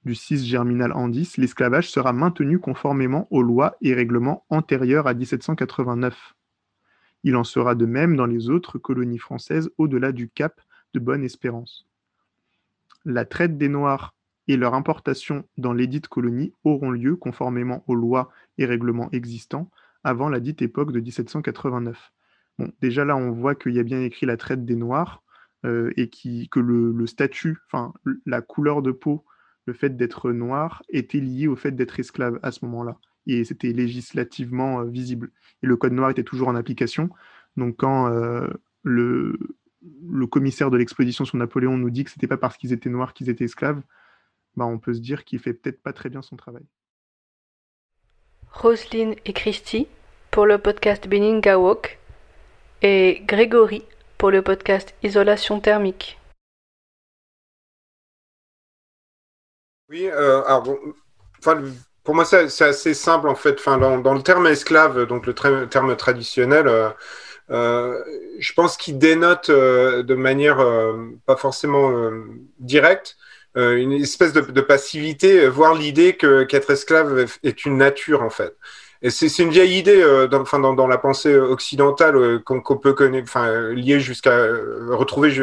du 0.03 0.15
6 0.15 0.45
germinal 0.45 0.91
en 0.93 1.07
10, 1.07 1.37
l'esclavage 1.37 1.89
sera 1.89 2.11
maintenu 2.11 2.59
conformément 2.59 3.27
aux 3.31 3.43
lois 3.43 3.77
et 3.81 3.93
règlements 3.93 4.45
antérieurs 4.49 5.07
à 5.07 5.13
1789. 5.13 6.35
Il 7.23 7.35
en 7.35 7.43
sera 7.43 7.75
de 7.75 7.85
même 7.85 8.15
dans 8.15 8.25
les 8.25 8.49
autres 8.49 8.79
colonies 8.79 9.19
françaises 9.19 9.69
au-delà 9.77 10.11
du 10.11 10.29
cap 10.29 10.61
de 10.93 10.99
Bonne-Espérance. 10.99 11.87
La 13.05 13.25
traite 13.25 13.57
des 13.57 13.69
Noirs 13.69 14.15
et 14.47 14.57
leur 14.57 14.73
importation 14.73 15.45
dans 15.57 15.73
lesdites 15.73 16.07
colonies 16.07 16.53
auront 16.63 16.91
lieu 16.91 17.15
conformément 17.15 17.83
aux 17.87 17.95
lois 17.95 18.31
et 18.57 18.65
règlements 18.65 19.09
existants 19.11 19.69
avant 20.03 20.29
la 20.29 20.39
dite 20.39 20.61
époque 20.61 20.91
de 20.91 20.99
1789. 20.99 22.11
Bon, 22.57 22.71
déjà 22.81 23.05
là, 23.05 23.15
on 23.15 23.31
voit 23.31 23.55
qu'il 23.55 23.73
y 23.73 23.79
a 23.79 23.83
bien 23.83 24.01
écrit 24.01 24.25
la 24.25 24.37
traite 24.37 24.65
des 24.65 24.75
Noirs 24.75 25.23
euh, 25.65 25.91
et 25.95 26.09
que 26.09 26.59
le, 26.59 26.91
le 26.91 27.07
statut, 27.07 27.59
enfin 27.67 27.93
la 28.25 28.41
couleur 28.41 28.81
de 28.81 28.91
peau 28.91 29.23
le 29.65 29.73
fait 29.73 29.95
d'être 29.95 30.31
noir 30.31 30.83
était 30.89 31.19
lié 31.19 31.47
au 31.47 31.55
fait 31.55 31.71
d'être 31.71 31.99
esclave 31.99 32.39
à 32.41 32.51
ce 32.51 32.65
moment-là. 32.65 32.97
Et 33.27 33.43
c'était 33.43 33.71
législativement 33.71 34.81
euh, 34.81 34.85
visible. 34.85 35.31
Et 35.63 35.67
le 35.67 35.77
code 35.77 35.93
noir 35.93 36.09
était 36.09 36.23
toujours 36.23 36.47
en 36.47 36.55
application. 36.55 37.09
Donc 37.57 37.77
quand 37.77 38.07
euh, 38.07 38.47
le, 38.83 39.37
le 40.09 40.27
commissaire 40.27 40.71
de 40.71 40.77
l'expédition 40.77 41.25
sur 41.25 41.37
Napoléon 41.37 41.77
nous 41.77 41.89
dit 41.89 42.03
que 42.03 42.11
c'était 42.11 42.27
pas 42.27 42.37
parce 42.37 42.57
qu'ils 42.57 42.73
étaient 42.73 42.89
noirs 42.89 43.13
qu'ils 43.13 43.29
étaient 43.29 43.45
esclaves, 43.45 43.81
bah, 44.55 44.65
on 44.65 44.79
peut 44.79 44.93
se 44.93 44.99
dire 44.99 45.23
qu'il 45.23 45.39
fait 45.39 45.53
peut-être 45.53 45.81
pas 45.81 45.93
très 45.93 46.09
bien 46.09 46.21
son 46.21 46.35
travail. 46.35 46.63
Roselyne 48.51 49.15
et 49.25 49.33
Christy 49.33 49.87
pour 50.29 50.45
le 50.45 50.57
podcast 50.57 51.07
Beninga 51.07 51.57
Walk 51.57 51.99
et 52.81 53.21
Grégory 53.25 53.83
pour 54.17 54.29
le 54.31 54.41
podcast 54.41 54.93
Isolation 55.03 55.59
thermique. 55.59 56.19
Oui, 59.89 60.07
euh, 60.07 60.43
alors 60.45 60.63
bon, 60.63 60.77
enfin, 61.39 61.61
pour 62.03 62.15
moi 62.15 62.25
c'est 62.25 62.61
assez 62.61 62.93
simple 62.93 63.27
en 63.27 63.35
fait. 63.35 63.55
Enfin, 63.59 63.77
dans, 63.77 64.13
le 64.13 64.21
terme 64.21 64.47
esclave, 64.47 65.05
donc 65.05 65.25
le 65.25 65.33
terme 65.67 65.95
traditionnel, 65.95 66.67
euh, 66.67 66.89
euh, 67.51 67.99
je 68.39 68.53
pense 68.53 68.77
qu'il 68.77 68.97
dénote 68.97 69.49
euh, 69.49 70.03
de 70.03 70.15
manière 70.15 70.65
pas 71.25 71.35
forcément 71.35 71.91
directe 72.59 73.17
une 73.55 73.91
espèce 73.91 74.31
de, 74.33 74.61
passivité, 74.61 75.47
voire 75.47 75.75
l'idée 75.75 76.15
que 76.15 76.43
qu'être 76.43 76.69
esclave 76.71 77.25
est 77.43 77.65
une 77.65 77.77
nature 77.77 78.21
en 78.23 78.29
fait. 78.29 78.55
Et 79.03 79.09
c'est 79.09 79.35
une 79.39 79.49
vieille 79.49 79.79
idée 79.79 80.01
dans, 80.29 80.41
enfin, 80.41 80.59
dans, 80.59 80.87
la 80.87 80.97
pensée 80.99 81.35
occidentale 81.35 82.41
qu'on 82.43 82.77
peut 82.77 82.93
connaître, 82.93 83.27
enfin, 83.27 83.71
liée 83.71 83.99
jusqu'à 83.99 84.45
retrouver 84.89 85.35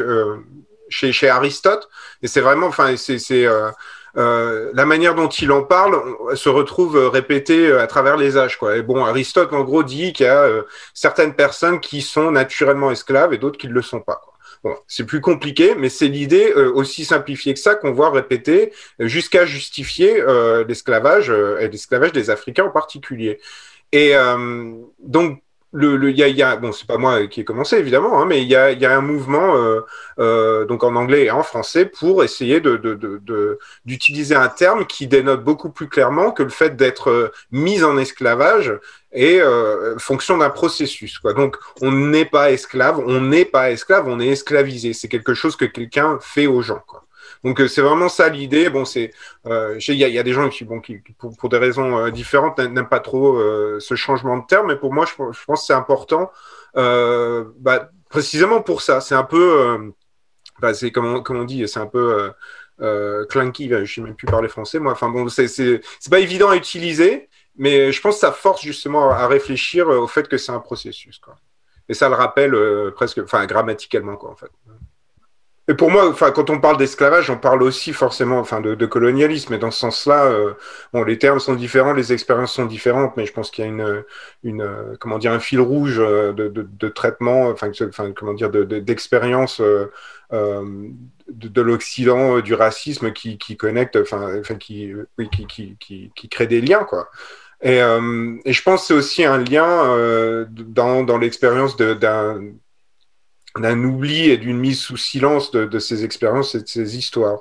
chez, 0.88 1.12
chez 1.12 1.28
Aristote. 1.28 1.88
Et 2.22 2.28
c'est 2.28 2.40
vraiment, 2.40 2.68
enfin, 2.68 2.96
c'est, 2.96 3.18
euh, 4.16 4.70
la 4.74 4.86
manière 4.86 5.14
dont 5.14 5.28
il 5.28 5.52
en 5.52 5.62
parle 5.62 6.00
se 6.34 6.48
retrouve 6.48 6.96
euh, 6.96 7.08
répétée 7.08 7.68
euh, 7.68 7.82
à 7.82 7.86
travers 7.86 8.16
les 8.16 8.36
âges. 8.36 8.58
Quoi. 8.58 8.76
Et 8.76 8.82
bon, 8.82 9.04
Aristote, 9.04 9.52
en 9.52 9.62
gros, 9.62 9.82
dit 9.82 10.12
qu'il 10.12 10.26
y 10.26 10.28
a 10.28 10.48
certaines 10.94 11.34
personnes 11.34 11.80
qui 11.80 12.02
sont 12.02 12.30
naturellement 12.30 12.90
esclaves 12.90 13.32
et 13.32 13.38
d'autres 13.38 13.58
qui 13.58 13.68
ne 13.68 13.72
le 13.72 13.82
sont 13.82 14.00
pas. 14.00 14.22
Bon, 14.64 14.74
c'est 14.88 15.04
plus 15.04 15.20
compliqué, 15.20 15.74
mais 15.76 15.88
c'est 15.88 16.08
l'idée 16.08 16.52
aussi 16.52 17.04
simplifiée 17.04 17.54
que 17.54 17.60
ça 17.60 17.76
qu'on 17.76 17.92
voit 17.92 18.10
répéter 18.10 18.72
jusqu'à 18.98 19.46
justifier 19.46 20.24
l'esclavage 20.66 21.30
et 21.30 21.68
l'esclavage 21.68 22.12
des 22.12 22.30
Africains 22.30 22.64
en 22.64 22.70
particulier. 22.70 23.38
Et 23.92 24.14
donc, 24.98 25.42
le, 25.72 25.96
le, 25.96 26.10
y 26.10 26.42
a, 26.42 26.56
bon, 26.56 26.72
c'est 26.72 26.86
pas 26.86 26.96
moi 26.96 27.26
qui 27.26 27.40
ai 27.40 27.44
commencé 27.44 27.76
évidemment, 27.76 28.20
hein, 28.20 28.26
mais 28.26 28.42
il 28.42 28.48
y 28.48 28.56
a, 28.56 28.96
un 28.96 29.00
mouvement 29.02 29.54
euh, 29.56 29.80
euh, 30.18 30.64
donc 30.64 30.82
en 30.82 30.96
anglais 30.96 31.24
et 31.26 31.30
en 31.30 31.42
français 31.42 31.84
pour 31.84 32.24
essayer 32.24 32.60
de, 32.60 32.80
d'utiliser 33.84 34.34
un 34.34 34.48
terme 34.48 34.86
qui 34.86 35.06
dénote 35.06 35.44
beaucoup 35.44 35.70
plus 35.70 35.88
clairement 35.88 36.30
que 36.30 36.42
le 36.42 36.48
fait 36.48 36.74
d'être 36.76 37.10
euh, 37.10 37.32
mis 37.52 37.82
en 37.84 37.98
esclavage 37.98 38.72
est 39.12 39.40
euh, 39.40 39.98
fonction 39.98 40.38
d'un 40.38 40.50
processus. 40.50 41.18
Quoi. 41.18 41.34
Donc, 41.34 41.56
on 41.82 41.92
n'est 41.92 42.24
pas 42.24 42.50
esclave, 42.50 43.00
on 43.06 43.20
n'est 43.20 43.44
pas 43.44 43.70
esclave, 43.70 44.08
on 44.08 44.20
est 44.20 44.28
esclavisé. 44.28 44.92
C'est 44.94 45.08
quelque 45.08 45.34
chose 45.34 45.56
que 45.56 45.64
quelqu'un 45.66 46.18
fait 46.20 46.46
aux 46.46 46.62
gens. 46.62 46.82
Quoi. 46.86 47.04
Donc, 47.44 47.60
euh, 47.60 47.68
c'est 47.68 47.82
vraiment 47.82 48.08
ça 48.08 48.28
l'idée. 48.28 48.68
Bon, 48.70 48.84
c'est, 48.84 49.12
euh, 49.46 49.78
il 49.88 49.94
y, 49.94 50.18
a- 50.18 50.22
des 50.22 50.32
gens 50.32 50.48
qui, 50.48 50.64
bon, 50.64 50.80
pour, 51.38 51.48
des 51.48 51.58
raisons 51.58 51.98
euh, 51.98 52.10
différentes, 52.10 52.58
n'a- 52.58 52.68
n'aiment 52.68 52.88
pas 52.88 53.00
trop 53.00 53.38
ce 53.80 53.94
changement 53.94 54.38
de 54.38 54.46
terme, 54.46 54.68
mais 54.68 54.76
pour 54.76 54.92
moi, 54.92 55.06
je, 55.06 55.14
pense 55.14 55.60
que 55.60 55.66
c'est 55.66 55.72
important, 55.72 56.30
bah, 56.74 57.90
précisément 58.10 58.62
pour 58.62 58.82
ça. 58.82 59.00
C'est 59.00 59.14
un 59.14 59.24
peu, 59.24 59.92
bah, 60.60 60.74
c'est 60.74 60.90
comme 60.90 61.06
on, 61.06 61.22
on 61.28 61.44
dit, 61.44 61.66
c'est 61.68 61.80
un 61.80 61.86
peu 61.86 62.32
euh, 62.80 63.24
clunky. 63.26 63.68
Je 63.70 63.84
sais 63.94 64.00
même 64.00 64.14
plus 64.16 64.26
parler 64.26 64.48
français, 64.48 64.78
moi. 64.78 64.92
Enfin 64.92 65.08
bon, 65.08 65.28
c'est 65.28 65.80
pas 66.10 66.20
évident 66.20 66.50
à 66.50 66.56
utiliser, 66.56 67.28
mais 67.56 67.92
je 67.92 68.00
pense 68.00 68.16
que 68.16 68.20
ça 68.20 68.32
force 68.32 68.62
justement 68.62 69.10
à 69.10 69.26
réfléchir 69.28 69.88
au 69.88 70.06
fait 70.08 70.28
que 70.28 70.36
c'est 70.38 70.52
un 70.52 70.60
processus, 70.60 71.18
quoi. 71.18 71.36
Et 71.90 71.94
ça 71.94 72.08
le 72.08 72.14
rappelle 72.16 72.54
presque, 72.94 73.18
enfin 73.24 73.46
grammaticalement, 73.46 74.16
quoi, 74.16 74.30
en 74.30 74.36
fait. 74.36 74.50
Et 75.70 75.74
pour 75.74 75.90
moi, 75.90 76.08
enfin, 76.08 76.30
quand 76.30 76.48
on 76.48 76.60
parle 76.60 76.78
d'esclavage, 76.78 77.28
on 77.28 77.36
parle 77.36 77.62
aussi 77.62 77.92
forcément, 77.92 78.38
enfin, 78.38 78.62
de, 78.62 78.86
colonialisme. 78.86 79.52
Et 79.52 79.58
dans 79.58 79.70
ce 79.70 79.80
sens-là, 79.80 80.24
euh, 80.24 80.54
bon, 80.94 81.04
les 81.04 81.18
termes 81.18 81.40
sont 81.40 81.54
différents, 81.54 81.92
les 81.92 82.14
expériences 82.14 82.54
sont 82.54 82.64
différentes, 82.64 83.18
mais 83.18 83.26
je 83.26 83.34
pense 83.34 83.50
qu'il 83.50 83.66
y 83.66 83.68
a 83.68 83.70
une, 83.70 84.62
euh, 84.62 84.96
comment 84.98 85.18
dire, 85.18 85.32
un 85.32 85.40
fil 85.40 85.60
rouge 85.60 85.98
euh, 85.98 86.32
de, 86.32 86.88
traitement, 86.88 87.48
enfin, 87.50 87.70
comment 88.16 88.32
dire, 88.32 88.50
de- 88.50 88.64
de- 88.64 88.78
d'expérience 88.78 89.60
de, 89.60 89.90
de 91.28 91.60
l'Occident, 91.60 92.40
du 92.40 92.54
racisme 92.54 93.12
qui, 93.12 93.56
connecte, 93.58 93.96
enfin, 93.96 94.40
qui, 94.58 94.94
qui, 95.30 95.76
qui, 95.78 96.10
qui, 96.14 96.28
crée 96.30 96.46
des 96.46 96.62
liens, 96.62 96.84
quoi. 96.84 97.10
Et, 97.60 97.78
je 97.80 98.62
pense 98.62 98.82
que 98.82 98.86
c'est 98.86 98.94
aussi 98.94 99.24
un 99.24 99.36
lien 99.36 100.46
dans, 100.50 101.02
dans 101.02 101.18
l'expérience 101.18 101.76
d'un 101.76 102.40
d'un 103.60 103.82
oubli 103.84 104.30
et 104.30 104.36
d'une 104.36 104.58
mise 104.58 104.80
sous 104.80 104.96
silence 104.96 105.50
de, 105.50 105.78
ces 105.78 106.04
expériences 106.04 106.54
et 106.54 106.62
de 106.62 106.68
ces 106.68 106.96
histoires. 106.96 107.40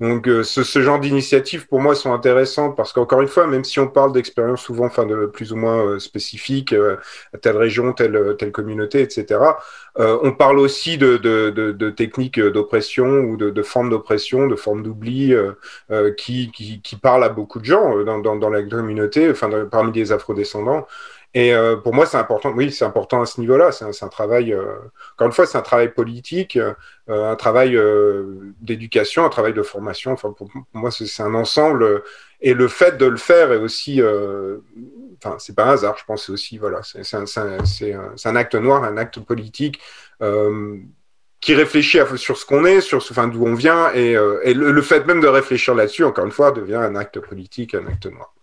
Donc, 0.00 0.26
euh, 0.26 0.42
ce, 0.42 0.82
genre 0.82 0.98
d'initiatives, 0.98 1.68
pour 1.68 1.80
moi, 1.80 1.94
sont 1.94 2.12
intéressantes 2.12 2.76
parce 2.76 2.92
qu'encore 2.92 3.20
une 3.20 3.28
fois, 3.28 3.46
même 3.46 3.62
si 3.62 3.78
on 3.78 3.86
parle 3.86 4.12
d'expériences 4.12 4.62
souvent, 4.62 4.86
enfin, 4.86 5.06
de 5.06 5.26
plus 5.26 5.52
ou 5.52 5.56
moins 5.56 5.84
euh, 5.84 5.98
spécifiques 6.00 6.72
euh, 6.72 6.96
à 7.32 7.38
telle 7.38 7.56
région, 7.56 7.92
telle, 7.92 8.36
communauté, 8.52 9.00
etc., 9.00 9.38
on 9.96 10.32
parle 10.32 10.58
aussi 10.58 10.98
de, 10.98 11.90
techniques 11.90 12.40
d'oppression 12.40 13.20
ou 13.20 13.36
de, 13.36 13.62
formes 13.62 13.90
d'oppression, 13.90 14.48
de 14.48 14.56
formes 14.56 14.82
d'oubli 14.82 15.34
qui, 16.16 16.50
qui, 16.50 16.80
qui, 16.80 16.96
parlent 16.96 17.24
à 17.24 17.28
beaucoup 17.28 17.60
de 17.60 17.66
gens 17.66 18.02
dans 18.02 18.50
la 18.50 18.62
communauté, 18.62 19.30
enfin, 19.30 19.50
parmi 19.70 19.92
les 19.92 20.10
afrodescendants. 20.10 20.86
Et 21.34 21.54
euh, 21.54 21.76
pour 21.76 21.94
moi, 21.94 22.04
c'est 22.04 22.18
important. 22.18 22.50
Oui, 22.50 22.70
c'est 22.70 22.84
important 22.84 23.22
à 23.22 23.26
ce 23.26 23.40
niveau-là. 23.40 23.72
C'est 23.72 23.84
un, 23.84 24.08
travail. 24.08 24.52
Euh, 24.52 24.76
encore 25.14 25.28
une 25.28 25.32
fois, 25.32 25.46
c'est 25.46 25.56
un 25.56 25.62
travail 25.62 25.92
politique, 25.92 26.58
euh, 26.58 26.74
un 27.08 27.36
travail 27.36 27.78
d'éducation, 28.60 29.24
un 29.24 29.30
travail 29.30 29.54
de 29.54 29.62
formation. 29.62 30.12
Enfin, 30.12 30.32
pour, 30.32 30.50
moi, 30.74 30.90
c'est 30.90 31.22
un 31.22 31.34
ensemble. 31.34 32.02
Et 32.40 32.52
le 32.54 32.68
fait 32.68 32.98
de 32.98 33.06
le 33.06 33.16
faire 33.16 33.52
est 33.52 33.56
aussi. 33.56 34.02
Enfin, 35.24 35.36
c'est 35.38 35.54
pas 35.54 35.64
un 35.64 35.70
hasard. 35.70 35.96
Je 35.98 36.04
pense 36.04 36.26
c'est 36.26 36.32
aussi 36.32 36.58
voilà. 36.58 36.80
C'est 36.82 37.14
un, 37.14 38.36
acte 38.36 38.54
noir, 38.54 38.84
un 38.84 38.96
acte 38.98 39.20
politique. 39.20 39.80
qui 41.40 41.54
réfléchit 41.54 41.98
sur 42.16 42.36
ce 42.36 42.46
qu'on 42.46 42.64
est, 42.66 42.80
sur 42.80 42.98
enfin, 42.98 43.26
d'où 43.26 43.44
on 43.44 43.54
vient, 43.54 43.90
et, 43.94 44.14
le, 44.14 44.82
fait 44.82 45.06
même 45.06 45.20
de 45.20 45.26
réfléchir 45.26 45.74
là-dessus, 45.74 46.04
encore 46.04 46.24
une 46.26 46.30
fois, 46.30 46.52
devient 46.52 46.76
un 46.76 46.94
acte 46.94 47.18
politique, 47.20 47.74
un 47.74 47.86
acte 47.86 48.06
noir. 48.06 48.34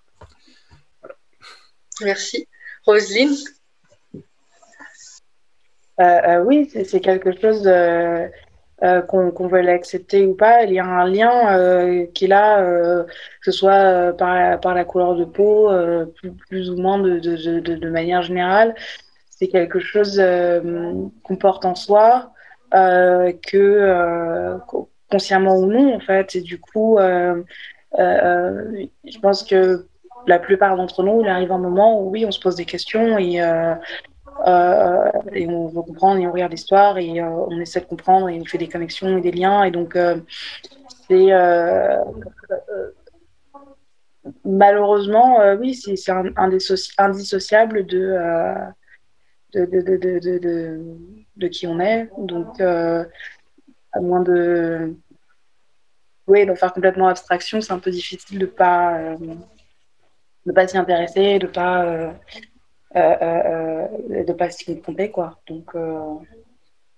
Merci. 2.01 2.47
Roselyne? 2.85 3.35
Euh, 5.99 6.03
euh, 6.03 6.43
Oui, 6.43 6.69
c'est 6.85 7.01
quelque 7.01 7.39
chose 7.39 7.67
euh, 7.67 8.27
qu'on 9.07 9.31
qu 9.31 9.47
veut 9.47 9.61
l'accepter 9.61 10.25
ou 10.25 10.35
pas. 10.35 10.63
Il 10.63 10.73
y 10.73 10.79
a 10.79 10.85
un 10.85 11.07
lien 11.07 11.57
euh, 11.57 12.05
qui 12.13 12.29
que 12.29 13.05
ce 13.43 13.51
soit 13.51 14.13
par 14.17 14.73
la, 14.73 14.85
couleur 14.85 15.15
de 15.15 15.25
peau, 15.25 15.69
plus, 16.47 16.69
ou 16.69 16.77
moins 16.77 16.99
de, 16.99 17.19
de, 17.19 17.59
de, 17.59 17.75
de 17.75 17.89
manière 17.89 18.21
générale. 18.21 18.75
C'est 19.29 19.47
quelque 19.47 19.79
chose 19.79 20.21
qu'on 21.23 21.35
porte 21.35 21.65
en 21.65 21.75
soi, 21.75 22.31
que 22.71 24.57
consciemment 25.09 25.57
ou 25.57 25.65
non, 25.65 25.95
en 25.95 25.99
fait. 25.99 26.35
Et 26.35 26.41
du 26.41 26.59
coup, 26.59 26.97
je 26.97 27.43
pense 29.21 29.43
que 29.43 29.88
la 30.27 30.39
plupart 30.39 30.75
d'entre 30.75 31.03
nous, 31.03 31.21
il 31.21 31.27
arrive 31.27 31.51
un 31.51 31.57
moment 31.57 32.01
où 32.01 32.09
oui, 32.09 32.25
on 32.25 32.31
se 32.31 32.39
pose 32.39 32.55
des 32.55 32.65
questions 32.65 33.17
et, 33.17 33.41
euh, 33.41 33.73
euh, 34.47 35.11
on 35.47 35.67
veut 35.67 35.81
comprendre 35.81 36.21
et 36.21 36.27
on 36.27 36.31
regarde 36.31 36.51
l'histoire 36.51 36.97
et 36.97 37.19
euh, 37.19 37.25
on 37.25 37.59
essaie 37.59 37.81
de 37.81 37.85
comprendre 37.85 38.29
et 38.29 38.39
on 38.39 38.45
fait 38.45 38.57
des 38.57 38.69
connexions 38.69 39.17
et 39.17 39.21
des 39.21 39.31
liens. 39.31 39.63
Et 39.63 39.71
donc, 39.71 39.97
c'est 41.07 41.31
malheureusement, 44.45 45.39
oui, 45.59 45.73
c'est 45.73 46.11
indissociable 46.97 47.85
de, 47.85 48.15
de, 49.53 49.65
de, 49.65 49.97
de, 49.97 50.79
de, 51.35 51.47
qui 51.47 51.67
on 51.67 51.79
est. 51.79 52.09
Donc, 52.17 52.61
à 52.61 53.99
moins 53.99 54.21
de. 54.21 54.95
Oui, 56.27 56.45
d'en 56.45 56.55
faire 56.55 56.71
complètement 56.73 57.07
abstraction, 57.07 57.59
c'est 57.59 57.73
un 57.73 57.79
peu 57.79 57.89
difficile 57.89 58.37
de 58.37 58.45
pas 58.45 59.15
de 60.45 60.51
pas 60.51 60.67
s'y 60.67 60.77
intéresser, 60.77 61.39
de 61.39 61.47
pas 61.47 61.83
euh, 61.83 62.11
euh, 62.95 63.15
euh, 63.21 64.23
de 64.23 64.33
pas 64.33 64.49
s'y 64.49 64.81
tromper 64.81 65.11
quoi. 65.11 65.39
Donc 65.47 65.73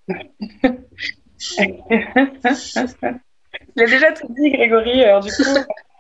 Il 3.76 3.84
a 3.84 3.86
déjà 3.86 4.12
tout 4.12 4.28
dit, 4.30 4.52
Grégory, 4.52 5.04
alors 5.04 5.22
du 5.22 5.32
coup. 5.32 5.44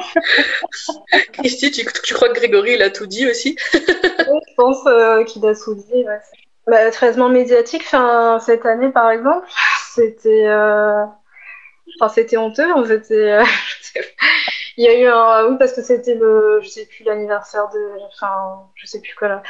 Christy, 1.33 1.71
tu, 1.71 1.87
tu, 2.05 2.14
crois 2.14 2.29
que 2.29 2.35
Grégory, 2.35 2.75
il 2.75 2.83
a 2.83 2.91
tout 2.91 3.07
dit 3.07 3.27
aussi? 3.29 3.57
Je 3.73 4.55
pense 4.57 4.87
euh, 4.87 5.25
qu'il 5.25 5.45
a 5.47 5.55
tout 5.55 5.75
dit. 5.75 6.05
Ouais. 6.05 6.19
Bah, 6.67 6.85
le 6.85 6.91
traitement 6.91 7.29
médiatique, 7.29 7.85
fin, 7.85 8.38
cette 8.41 8.67
année, 8.67 8.91
par 8.91 9.11
exemple, 9.11 9.47
c'était. 9.95 10.47
Euh... 10.47 11.05
Enfin, 12.01 12.12
c'était 12.14 12.37
honteux. 12.37 12.69
C'était. 12.87 13.38
Il 14.79 14.85
y 14.85 14.88
a 14.88 14.97
eu 14.97 15.07
un, 15.09 15.49
oui, 15.49 15.57
parce 15.59 15.73
que 15.73 15.83
c'était 15.83 16.14
le, 16.14 16.61
je 16.62 16.69
sais 16.69 16.87
plus 16.87 17.03
l'anniversaire 17.03 17.69
de, 17.71 17.99
enfin, 18.07 18.62
je 18.77 18.87
sais 18.87 19.01
plus 19.01 19.12
quoi 19.17 19.43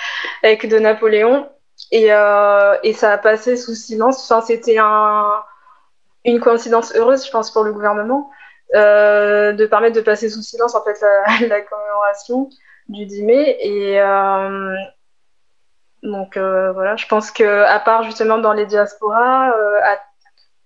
avec 0.43 0.67
de 0.67 0.79
Napoléon. 0.79 1.51
Et, 1.93 2.15
euh, 2.15 2.79
et 2.83 2.95
ça 2.95 3.13
a 3.13 3.19
passé 3.19 3.59
sous 3.59 3.75
silence. 3.75 4.25
Enfin, 4.25 4.41
c'était 4.41 4.79
un, 4.79 5.31
une 6.25 6.41
coïncidence 6.41 6.95
heureuse, 6.95 7.27
je 7.27 7.31
pense, 7.31 7.51
pour 7.51 7.63
le 7.63 7.75
gouvernement, 7.75 8.31
euh, 8.75 9.53
de 9.53 9.67
permettre 9.67 9.97
de 9.97 10.01
passer 10.01 10.31
sous 10.31 10.41
silence 10.41 10.75
en 10.75 10.83
fait 10.83 10.99
la, 11.47 11.61
commémoration 11.61 12.49
du 12.89 13.05
10 13.05 13.23
mai. 13.25 13.59
Et 13.61 14.01
euh, 14.01 14.77
donc 16.03 16.39
voilà, 16.39 16.97
je 16.97 17.07
pense 17.07 17.31
que 17.31 17.65
à 17.65 17.79
part 17.81 18.03
justement 18.03 18.39
dans 18.39 18.55
les 18.55 18.65
diasporas, 18.65 19.51
à 19.85 19.99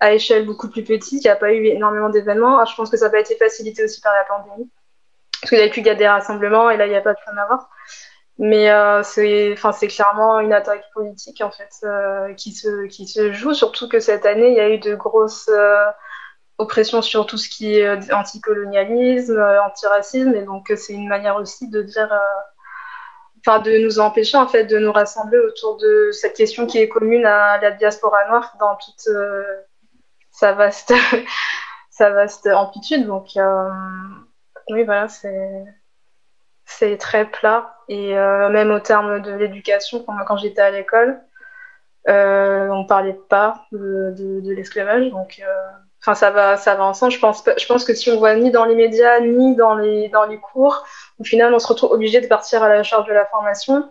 à 0.03 0.12
échelle 0.12 0.45
beaucoup 0.45 0.69
plus 0.69 0.83
petite. 0.83 1.25
Il 1.25 1.29
n'y 1.29 1.31
a 1.31 1.37
pas 1.37 1.53
eu 1.53 1.65
énormément 1.67 2.09
d'événements. 2.09 2.59
Ah, 2.59 2.65
je 2.65 2.75
pense 2.75 2.91
que 2.91 2.97
ça 2.97 3.05
n'a 3.05 3.12
pas 3.12 3.21
été 3.21 3.37
facilité 3.37 3.85
aussi 3.85 4.01
par 4.01 4.12
la 4.12 4.25
pandémie. 4.25 4.69
Parce 5.41 5.51
qu'il 5.51 5.59
n'y 5.59 5.65
a 5.65 5.69
plus 5.69 5.83
qu'à 5.83 5.95
des 5.95 6.09
rassemblements 6.09 6.71
et 6.71 6.77
là, 6.77 6.87
il 6.87 6.91
n'y 6.91 6.97
a 6.97 7.01
pas 7.01 7.12
de 7.12 7.19
rien 7.25 7.41
à 7.41 7.47
voir. 7.47 7.71
Mais 8.38 8.69
euh, 8.69 9.05
c'est 9.05 9.55
clairement 9.88 10.41
une 10.41 10.53
attaque 10.53 10.85
politique 10.93 11.41
en 11.41 11.53
fait 11.53 11.71
euh, 11.85 12.35
qui, 12.35 12.53
se, 12.53 13.33
joue, 13.33 13.55
surtout 13.55 13.88
que 13.88 14.01
cette 14.01 14.27
année, 14.27 14.49
il 14.49 14.57
y 14.57 14.61
a 14.61 14.71
eu 14.71 14.79
de 14.79 14.97
grosses 14.97 15.49
euh, 15.49 15.85
oppressions 16.59 17.01
sur 17.01 17.27
tout 17.27 17.38
ce 17.38 17.49
qui 17.49 17.79
est 17.79 17.87
euh, 17.87 18.01
anticolonialisme, 18.12 19.41
antiracisme, 19.65 20.35
et 20.35 20.43
donc 20.43 20.73
c'est 20.75 20.95
une 20.95 21.07
manière 21.07 21.37
aussi 21.37 21.69
de 21.69 21.83
dire, 21.83 22.12
enfin 23.38 23.61
de 23.61 23.79
nous 23.79 24.01
empêcher 24.01 24.37
en 24.37 24.49
fait 24.49 24.65
de 24.65 24.79
nous 24.79 24.93
rassembler 24.93 25.38
autour 25.38 25.77
de 25.77 26.11
cette 26.11 26.35
question 26.35 26.67
qui 26.67 26.79
est 26.79 26.88
commune 26.88 27.27
à 27.27 27.61
la 27.61 27.71
diaspora 27.71 28.27
noire 28.29 28.57
dans 28.59 28.75
toute 28.77 29.09
sa 30.33 30.53
vaste, 30.55 30.92
sa 31.90 32.11
vaste 32.11 32.49
amplitude. 32.49 33.07
Donc, 33.07 33.37
euh, 33.37 33.68
oui, 34.71 34.85
voilà, 34.85 35.07
c'est 36.64 36.97
très 36.99 37.27
plat. 37.27 37.77
Et 37.88 38.16
euh, 38.16 38.49
même 38.49 38.71
au 38.71 38.81
terme 38.81 39.21
de 39.23 39.33
l'éducation, 39.33 40.05
quand, 40.27 40.37
j'étais 40.37 40.62
à 40.62 40.71
l'école, 40.71 41.21
euh, 42.09 42.68
on 42.68 42.87
parlait 42.87 43.18
pas 43.29 43.66
de, 43.71 44.14
de, 44.16 44.40
de 44.40 44.53
l'esclavage. 44.53 45.11
Donc, 45.11 45.40
euh, 45.45 45.71
enfin, 46.01 46.14
ça 46.14 46.31
va, 46.31 46.57
ça 46.57 46.75
va 46.75 46.85
ensemble. 46.85 47.12
Je 47.12 47.21
pense, 47.21 47.45
je 47.45 47.66
pense 47.66 47.85
que 47.85 47.95
si 47.95 48.11
on 48.11 48.18
voit 48.18 48.35
ni 48.35 48.51
dans 48.51 48.64
les 48.64 48.75
médias, 48.75 49.21
ni 49.21 49.55
dans 49.55 49.75
les, 49.75 50.09
dans 50.09 50.25
les 50.25 50.38
cours, 50.38 50.85
au 51.21 51.25
final, 51.25 51.55
on 51.55 51.59
se 51.59 51.68
retrouve 51.68 51.92
obligé 51.92 52.21
de 52.21 52.27
partir 52.27 52.62
à 52.62 52.68
la 52.68 52.83
charge 52.83 53.07
de 53.07 53.12
la 53.12 53.27
formation 53.27 53.88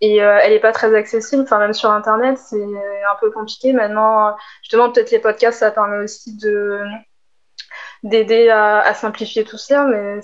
et 0.00 0.22
euh, 0.22 0.38
elle 0.42 0.52
n'est 0.52 0.60
pas 0.60 0.72
très 0.72 0.94
accessible. 0.94 1.42
Enfin, 1.42 1.58
même 1.58 1.74
sur 1.74 1.90
Internet, 1.90 2.38
c'est 2.38 2.62
un 2.62 3.16
peu 3.20 3.30
compliqué. 3.30 3.72
Maintenant, 3.72 4.36
justement, 4.62 4.90
peut-être 4.90 5.10
les 5.10 5.18
podcasts, 5.18 5.60
ça 5.60 5.70
permet 5.70 5.98
aussi 5.98 6.36
de 6.36 6.80
d'aider 8.02 8.48
à, 8.48 8.94
simplifier 8.94 9.44
tout 9.44 9.58
ça, 9.58 9.84
mais 9.84 10.20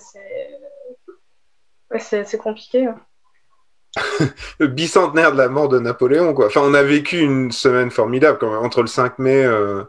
c'est 1.98 2.24
c'est 2.24 2.38
compliqué. 2.38 2.88
le 4.58 4.66
bicentenaire 4.66 5.32
de 5.32 5.38
la 5.38 5.48
mort 5.48 5.68
de 5.68 5.78
Napoléon, 5.78 6.34
quoi. 6.34 6.46
Enfin, 6.46 6.62
on 6.62 6.74
a 6.74 6.82
vécu 6.82 7.18
une 7.18 7.52
semaine 7.52 7.90
formidable 7.90 8.38
quand 8.38 8.54
entre 8.62 8.82
le 8.82 8.88
5 8.88 9.18
mai, 9.18 9.44
euh, 9.44 9.84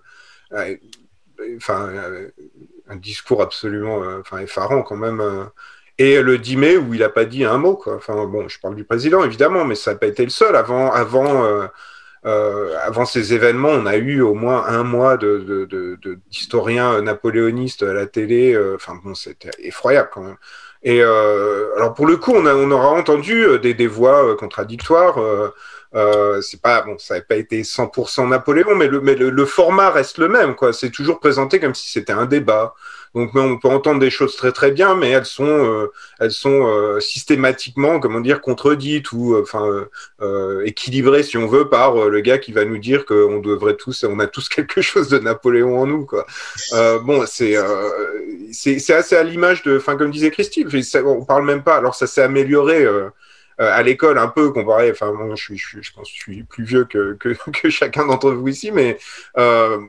euh, 0.54 0.78
enfin, 1.58 1.92
un 2.88 2.96
discours 2.96 3.42
absolument, 3.42 4.02
enfin, 4.20 4.40
effarant 4.40 4.84
quand 4.84 4.96
même. 4.96 5.50
Et 6.00 6.22
le 6.22 6.38
10 6.38 6.58
mai 6.58 6.78
où 6.78 6.94
il 6.94 7.00
n'a 7.00 7.10
pas 7.10 7.26
dit 7.26 7.44
un 7.44 7.58
mot. 7.58 7.82
Enfin, 7.88 8.26
bon, 8.26 8.48
je 8.48 8.60
parle 8.60 8.76
du 8.76 8.84
président 8.84 9.24
évidemment, 9.24 9.66
mais 9.66 9.76
ça 9.76 9.94
n'a 9.94 9.98
pas 9.98 10.08
été 10.08 10.24
le 10.24 10.30
seul. 10.30 10.56
Avant, 10.56 10.92
avant, 10.92 11.44
euh, 11.46 11.66
euh, 12.26 12.78
avant 12.84 13.06
ces 13.06 13.34
événements, 13.34 13.70
on 13.70 13.86
a 13.88 13.98
eu 13.98 14.22
au 14.22 14.36
moins 14.36 14.66
un 14.68 14.84
mois 14.84 15.18
d'historiens 15.18 16.94
de, 16.94 17.00
de, 17.00 17.02
napoléonistes 17.02 17.82
à 17.82 17.94
la 17.94 18.06
télé. 18.06 18.54
Euh, 18.54 18.76
enfin 18.76 19.00
bon, 19.04 19.16
c'était 19.16 19.50
effroyable 19.60 20.10
quand 20.14 20.22
même. 20.22 20.38
Et 20.84 21.02
alors 21.02 21.96
pour 21.96 22.06
le 22.06 22.18
coup, 22.18 22.34
on, 22.36 22.46
a, 22.46 22.54
on 22.54 22.70
aura 22.70 22.90
entendu 22.90 23.46
des, 23.60 23.74
des 23.74 23.88
voix 23.88 24.38
contradictoires. 24.38 25.18
C'est 26.42 26.62
pas 26.62 26.82
bon, 26.84 26.98
ça 27.00 27.16
n'a 27.16 27.22
pas 27.22 27.36
été 27.36 27.64
100% 27.64 28.30
Napoléon, 28.30 28.76
mais 28.76 28.88
le, 28.88 29.02
mais 29.02 29.16
le, 29.16 29.46
format 29.46 29.90
reste 29.90 30.20
le 30.20 30.30
même. 30.30 30.56
C'est 30.74 30.92
toujours 30.92 31.20
présenté 31.20 31.60
comme 31.60 31.74
si 31.74 31.90
c'était 31.92 32.14
un 32.14 32.28
débat. 32.28 32.76
Donc 33.18 33.32
on 33.34 33.58
peut 33.58 33.68
entendre 33.68 34.00
des 34.00 34.12
choses 34.12 34.36
très 34.36 34.52
très 34.52 34.70
bien, 34.70 34.94
mais 34.94 35.10
elles 35.10 35.26
sont 35.26 35.44
euh, 35.48 35.92
elles 36.20 36.32
sont 36.32 36.68
euh, 36.68 37.00
systématiquement 37.00 38.00
comment 38.00 38.20
dire 38.20 38.42
contredites 38.42 39.12
ou 39.12 39.34
euh, 39.34 39.42
enfin 39.42 39.88
équilibrées 40.64 41.24
si 41.24 41.36
on 41.36 41.48
veut 41.48 41.68
par 41.68 42.10
le 42.10 42.22
gars 42.22 42.38
qui 42.38 42.52
va 42.52 42.64
nous 42.64 42.78
dire 42.78 43.06
qu'on 43.08 43.40
devrait 43.40 43.76
tous 43.76 44.04
on 44.04 44.20
a 44.20 44.28
tous 44.28 44.50
quelque 44.56 44.82
chose 44.82 45.10
de 45.10 45.18
Napoléon 45.18 45.80
en 45.80 45.88
nous 45.88 46.06
quoi. 46.06 46.28
bon 47.02 47.26
c'est 47.26 47.56
c'est 48.52 48.94
assez 48.94 49.16
à 49.16 49.24
l'image 49.24 49.64
de 49.64 49.78
enfin 49.78 49.98
comme 49.98 50.12
disait 50.12 50.30
Christine, 50.30 50.70
on 51.04 51.26
parle 51.26 51.46
même 51.46 51.64
pas. 51.64 51.78
Alors 51.78 51.96
ça 51.96 52.06
s'est 52.06 52.22
amélioré 52.22 52.86
à 53.58 53.82
l'école 53.84 54.18
un 54.18 54.28
peu 54.28 54.52
comparé. 54.52 54.92
Enfin, 54.92 55.12
bon, 55.14 55.36
je 55.36 55.44
suis, 55.44 55.58
je, 55.58 55.82
suis, 55.82 55.94
pense, 55.94 56.10
je 56.10 56.16
suis 56.16 56.44
plus 56.44 56.64
vieux 56.64 56.86
que, 56.86 57.14
que, 57.14 57.36
chacun 57.70 58.06
d'entre 58.06 58.32
vous 58.32 58.48
ici, 58.48 58.72
mais 58.72 58.98
euh, 59.38 59.80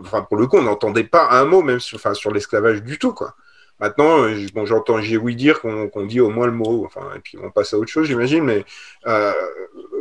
enfin, 0.00 0.22
pour 0.22 0.38
le 0.38 0.46
coup, 0.46 0.58
on 0.58 0.62
n'entendait 0.62 1.04
pas 1.04 1.28
un 1.30 1.44
mot 1.44 1.62
même 1.62 1.80
sur, 1.80 1.96
enfin, 1.96 2.14
sur 2.14 2.32
l'esclavage 2.32 2.82
du 2.82 2.98
tout, 2.98 3.12
quoi. 3.12 3.34
Maintenant, 3.80 4.28
bon, 4.54 4.64
j'entends, 4.64 5.00
j'ai 5.00 5.16
oui 5.16 5.34
dire 5.34 5.60
qu'on 5.60 5.88
qu'on 5.88 6.06
dit 6.06 6.20
au 6.20 6.30
moins 6.30 6.46
le 6.46 6.52
mot, 6.52 6.84
enfin, 6.86 7.00
et 7.16 7.18
puis 7.18 7.36
on 7.42 7.50
passe 7.50 7.74
à 7.74 7.78
autre 7.78 7.90
chose, 7.90 8.06
j'imagine, 8.06 8.44
mais 8.44 8.64
euh, 9.06 9.32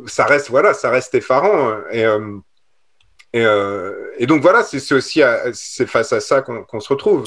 ça 0.06 0.26
reste, 0.26 0.50
voilà, 0.52 0.74
ça 0.76 0.92
reste 0.92 1.16
effarant. 1.16 1.78
Et, 1.92 2.06
euh, 2.06 2.38
et, 3.34 3.44
euh, 3.46 4.26
donc 4.28 4.42
voilà, 4.42 4.64
c'est 4.64 4.94
aussi 4.94 5.22
c'est 5.54 5.88
face 5.88 6.14
à 6.14 6.20
ça 6.20 6.42
qu'on 6.42 6.80
se 6.80 6.90
retrouve. 6.90 7.26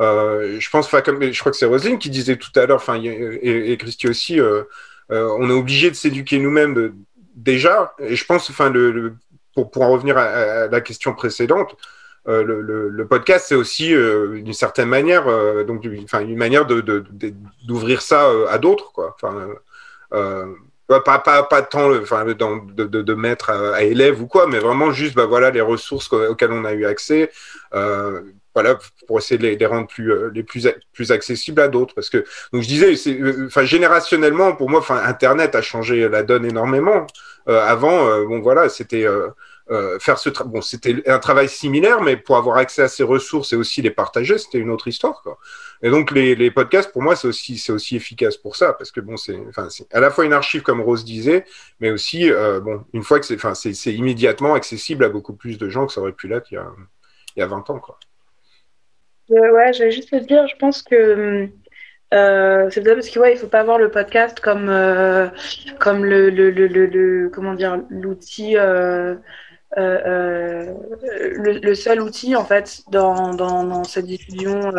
Euh, 0.00 0.58
je 0.58 0.70
pense, 0.70 0.88
comme 0.88 1.22
je 1.32 1.38
crois 1.40 1.52
que 1.52 1.58
c'est 1.58 1.66
Roselyne 1.66 1.98
qui 1.98 2.10
disait 2.10 2.36
tout 2.36 2.52
à 2.58 2.64
l'heure, 2.66 2.76
enfin, 2.76 3.00
et, 3.02 3.76
Christy 3.78 4.08
aussi, 4.08 4.40
euh, 4.40 4.62
euh, 4.62 4.64
on 5.10 5.50
est 5.50 5.52
obligé 5.52 5.90
de 5.90 5.96
s'éduquer 5.96 6.38
nous-mêmes 6.38 6.74
de, 6.74 6.92
déjà. 7.34 7.94
Et 7.98 8.16
je 8.16 8.24
pense, 8.24 8.50
enfin, 8.50 8.70
le, 8.70 9.14
pour, 9.54 9.70
pour 9.70 9.82
en 9.82 9.90
revenir 9.90 10.16
à, 10.16 10.68
la 10.68 10.80
question 10.80 11.14
précédente, 11.14 11.76
euh, 12.28 12.90
le, 12.90 13.06
podcast, 13.06 13.46
c'est 13.48 13.54
aussi 13.54 13.94
euh, 13.94 14.40
d'une 14.42 14.52
certaine 14.52 14.88
manière, 14.88 15.26
euh, 15.26 15.64
donc, 15.64 15.86
enfin, 16.04 16.20
une 16.20 16.36
manière 16.36 16.66
de, 16.66 17.04
d'ouvrir 17.66 18.02
ça 18.02 18.30
à 18.48 18.58
d'autres, 18.58 18.92
quoi. 18.92 19.16
Enfin, 19.16 19.48
pas, 20.86 21.18
pas, 21.20 21.44
pas 21.44 21.62
tant 21.62 21.88
de, 21.88 22.84
de, 22.84 23.14
mettre 23.14 23.50
à, 23.50 23.76
à, 23.76 23.82
élèves 23.82 24.20
ou 24.20 24.26
quoi, 24.26 24.48
mais 24.48 24.58
vraiment 24.58 24.90
juste 24.90 25.14
bah, 25.14 25.26
voilà, 25.26 25.50
les 25.50 25.60
ressources 25.60 26.12
auxquelles 26.12 26.52
on 26.52 26.64
a 26.64 26.72
eu 26.72 26.84
accès. 26.84 27.30
Euh, 28.56 28.62
voilà, 28.62 28.78
pour 29.06 29.18
essayer 29.18 29.38
de 29.38 29.46
les, 29.46 29.66
rendre 29.66 29.86
plus, 29.86 30.12
euh, 30.12 30.30
les 30.34 30.42
plus, 30.42 30.68
plus 30.92 31.12
accessibles 31.12 31.60
à 31.60 31.68
d'autres. 31.68 31.94
Parce 31.94 32.10
que, 32.10 32.24
donc 32.52 32.62
je 32.62 32.68
disais, 32.68 32.96
c'est, 32.96 33.18
enfin, 33.46 33.64
générationnellement, 33.64 34.54
pour 34.54 34.68
moi, 34.70 34.84
Internet 35.04 35.54
a 35.54 35.62
changé 35.62 36.08
la 36.08 36.22
donne 36.22 36.44
énormément. 36.44 37.06
Euh, 37.48 37.60
avant, 37.60 38.08
euh, 38.08 38.24
bon, 38.26 38.40
voilà, 38.40 38.68
c'était 38.68 39.06
faire 40.00 40.18
ce 40.18 40.30
bon, 40.46 40.60
c'était 40.62 41.08
un 41.08 41.20
travail 41.20 41.48
similaire, 41.48 42.02
mais 42.02 42.16
pour 42.16 42.36
avoir 42.36 42.56
accès 42.56 42.82
à 42.82 42.88
ces 42.88 43.04
ressources 43.04 43.52
et 43.52 43.56
aussi 43.56 43.82
les 43.82 43.90
partager, 43.90 44.36
c'était 44.36 44.58
une 44.58 44.70
autre 44.70 44.88
histoire. 44.88 45.22
Et 45.82 45.90
donc 45.90 46.10
les, 46.10 46.34
les 46.34 46.50
podcasts, 46.50 46.92
pour 46.92 47.02
moi, 47.02 47.14
c'est 47.16 47.28
aussi 47.28 47.56
c'est 47.56 47.72
aussi 47.72 47.96
efficace 47.96 48.36
pour 48.36 48.56
ça, 48.56 48.72
parce 48.72 48.90
que 48.90 49.00
bon, 49.00 49.16
c'est 49.16 49.38
enfin 49.48 49.68
c'est 49.70 49.86
à 49.94 50.00
la 50.00 50.10
fois 50.10 50.24
une 50.24 50.32
archive 50.32 50.62
comme 50.62 50.80
Rose 50.80 51.04
disait, 51.04 51.44
mais 51.80 51.90
aussi 51.90 52.30
euh, 52.32 52.60
bon 52.60 52.84
une 52.92 53.04
fois 53.04 53.20
que 53.20 53.26
c'est 53.26 53.36
enfin 53.36 53.54
c'est 53.54 53.94
immédiatement 53.94 54.54
accessible 54.54 55.04
à 55.04 55.08
beaucoup 55.08 55.34
plus 55.34 55.56
de 55.56 55.68
gens 55.68 55.86
que 55.86 55.92
ça 55.92 56.00
aurait 56.00 56.12
pu 56.12 56.26
l'être 56.28 56.50
il 56.50 56.56
y 56.56 56.58
a 56.58 56.68
il 57.36 57.40
y 57.40 57.42
a 57.42 57.46
20 57.46 57.70
ans 57.70 57.78
quoi. 57.78 57.98
Euh, 59.32 59.52
ouais, 59.52 59.72
j'allais 59.72 59.92
juste 59.92 60.10
te 60.10 60.16
dire, 60.16 60.46
je 60.48 60.56
pense 60.56 60.82
que 60.82 61.48
euh, 62.12 62.68
c'est 62.70 62.82
peut-être 62.82 62.96
parce 62.96 63.08
qu'il 63.08 63.20
ouais, 63.20 63.36
faut 63.36 63.46
pas 63.46 63.62
voir 63.62 63.78
le 63.78 63.90
podcast 63.90 64.40
comme 64.40 64.68
euh, 64.68 65.28
comme 65.78 66.04
le, 66.04 66.30
le, 66.30 66.50
le, 66.50 66.66
le, 66.66 67.28
comment 67.28 67.54
dire 67.54 67.80
l'outil 67.90 68.56
euh, 68.56 69.14
le, 69.76 71.74
seul 71.74 72.00
outil 72.00 72.34
en 72.34 72.44
fait 72.44 72.82
dans, 72.90 73.34
dans, 73.34 73.62
dans 73.62 73.84
cette 73.84 74.06
diffusion, 74.06 74.72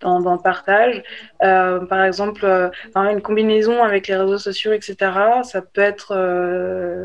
dans, 0.00 0.20
dans, 0.20 0.34
le 0.34 0.42
partage. 0.42 1.04
Euh, 1.42 1.80
par 1.86 2.04
exemple, 2.04 2.70
une 2.94 3.22
combinaison 3.22 3.82
avec 3.82 4.08
les 4.08 4.16
réseaux 4.16 4.38
sociaux, 4.38 4.72
etc. 4.72 4.96
Ça 5.42 5.62
peut 5.62 5.80
être, 5.80 6.12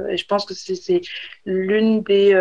et 0.09 0.17
je 0.17 0.25
pense 0.25 0.45
que 0.45 0.53
c'est 0.53 1.01
l'une 1.45 2.03
des 2.03 2.35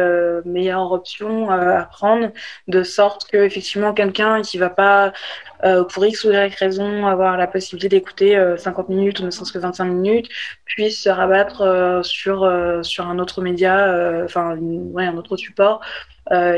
meilleures 0.44 0.92
options 0.92 1.50
à 1.50 1.84
prendre, 1.84 2.30
de 2.68 2.82
sorte 2.82 3.30
que 3.30 3.38
effectivement 3.38 3.92
quelqu'un 3.92 4.42
qui 4.42 4.58
va 4.58 4.70
pas 4.70 5.12
euh, 5.64 5.84
pour 5.84 6.04
X 6.06 6.24
ou 6.24 6.32
Y 6.32 6.54
raison 6.54 7.06
avoir 7.06 7.36
la 7.36 7.46
possibilité 7.46 7.88
d'écouter 7.88 8.36
euh, 8.36 8.56
50 8.56 8.88
minutes 8.88 9.20
ou 9.20 9.24
ne 9.24 9.30
serait-ce 9.30 9.52
que 9.52 9.58
25 9.58 9.84
minutes, 9.84 10.28
puisse 10.64 11.02
se 11.02 11.10
rabattre 11.10 11.60
euh, 11.62 12.02
sur, 12.02 12.50
sur 12.82 13.08
un 13.08 13.18
autre 13.18 13.42
média, 13.42 14.24
enfin 14.24 14.56
ouais, 14.56 15.06
un 15.06 15.16
autre 15.16 15.36
support 15.36 15.80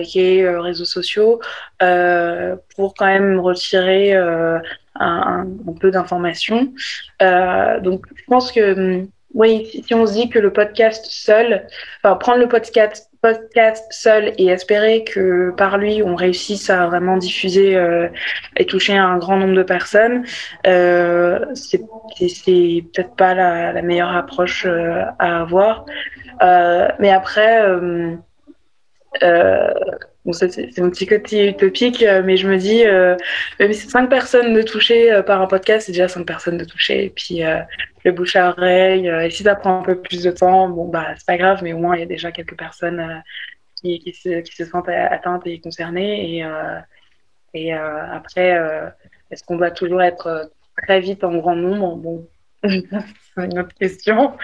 qui 0.04 0.20
est 0.20 0.56
réseaux 0.56 0.84
sociaux, 0.84 1.40
pour 1.78 2.94
quand 2.94 3.06
même 3.06 3.40
retirer 3.40 4.14
un, 4.14 5.46
peu 5.80 5.90
d'informations. 5.90 6.72
donc 7.20 8.06
je 8.14 8.24
pense 8.26 8.52
que 8.52 9.06
oui, 9.34 9.82
si 9.86 9.94
on 9.94 10.06
se 10.06 10.12
dit 10.12 10.28
que 10.28 10.38
le 10.38 10.52
podcast 10.52 11.06
seul, 11.08 11.66
enfin 12.02 12.16
prendre 12.16 12.38
le 12.38 12.48
podcast 12.48 13.08
podcast 13.22 13.84
seul 13.90 14.32
et 14.36 14.48
espérer 14.48 15.04
que 15.04 15.52
par 15.56 15.78
lui 15.78 16.02
on 16.02 16.16
réussisse 16.16 16.68
à 16.70 16.88
vraiment 16.88 17.16
diffuser 17.16 17.76
euh, 17.76 18.08
et 18.56 18.66
toucher 18.66 18.96
un 18.96 19.16
grand 19.18 19.36
nombre 19.36 19.54
de 19.54 19.62
personnes, 19.62 20.24
euh, 20.66 21.38
c'est 21.54 21.78
peut-être 21.78 23.14
pas 23.14 23.34
la, 23.34 23.80
meilleure 23.82 24.14
approche 24.14 24.66
euh, 24.66 25.04
à 25.20 25.40
avoir. 25.40 25.86
Euh, 26.42 26.88
mais 26.98 27.10
après, 27.10 27.62
euh, 27.62 28.16
bon, 29.20 30.32
c'est 30.32 30.78
mon 30.78 30.90
petit 30.90 31.06
côté 31.06 31.48
utopique, 31.50 32.04
mais 32.24 32.36
je 32.36 32.48
me 32.48 32.56
dis, 32.56 32.84
même 33.58 33.72
si 33.72 33.88
cinq 33.88 34.08
personnes 34.08 34.54
de 34.54 34.62
toucher 34.62 35.22
par 35.26 35.42
un 35.42 35.46
podcast, 35.46 35.86
c'est 35.86 35.92
déjà 35.92 36.08
cinq 36.08 36.26
personnes 36.26 36.58
de 36.58 36.64
toucher. 36.64 37.04
Et 37.04 37.10
puis 37.10 37.42
le 38.04 38.12
bouche 38.12 38.36
à 38.36 38.50
oreille. 38.50 39.08
Euh, 39.08 39.26
et 39.26 39.30
si 39.30 39.42
ça 39.42 39.54
prend 39.54 39.80
un 39.80 39.82
peu 39.82 40.00
plus 40.00 40.22
de 40.22 40.30
temps, 40.30 40.68
bon, 40.68 40.88
bah, 40.88 41.14
c'est 41.16 41.26
pas 41.26 41.36
grave, 41.36 41.60
mais 41.62 41.72
au 41.72 41.78
moins, 41.78 41.96
il 41.96 42.00
y 42.00 42.04
a 42.04 42.06
déjà 42.06 42.32
quelques 42.32 42.56
personnes 42.56 43.00
euh, 43.00 43.20
qui, 43.76 44.12
se, 44.12 44.64
sentent 44.64 44.88
atteintes 44.88 45.46
et 45.46 45.60
concernées. 45.60 46.36
Et, 46.36 46.44
euh, 46.44 46.78
et 47.54 47.72
après, 47.72 48.58
est-ce 49.30 49.44
qu'on 49.44 49.56
doit 49.56 49.70
toujours 49.70 50.02
être 50.02 50.50
très 50.84 51.00
vite 51.00 51.22
en 51.22 51.36
grand 51.36 51.56
nombre? 51.56 51.96
Bon, 51.96 52.28
c'est 52.64 52.80
une 53.36 53.58
autre 53.58 53.74
question. 53.74 54.36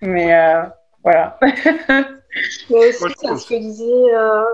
Mais 0.00 0.32
voilà. 1.04 1.38
Mais 2.70 2.88
aussi, 2.88 3.14
c'est 3.20 3.36
ce 3.36 3.46
que 3.48 3.54
disait, 3.54 4.14
euh, 4.14 4.44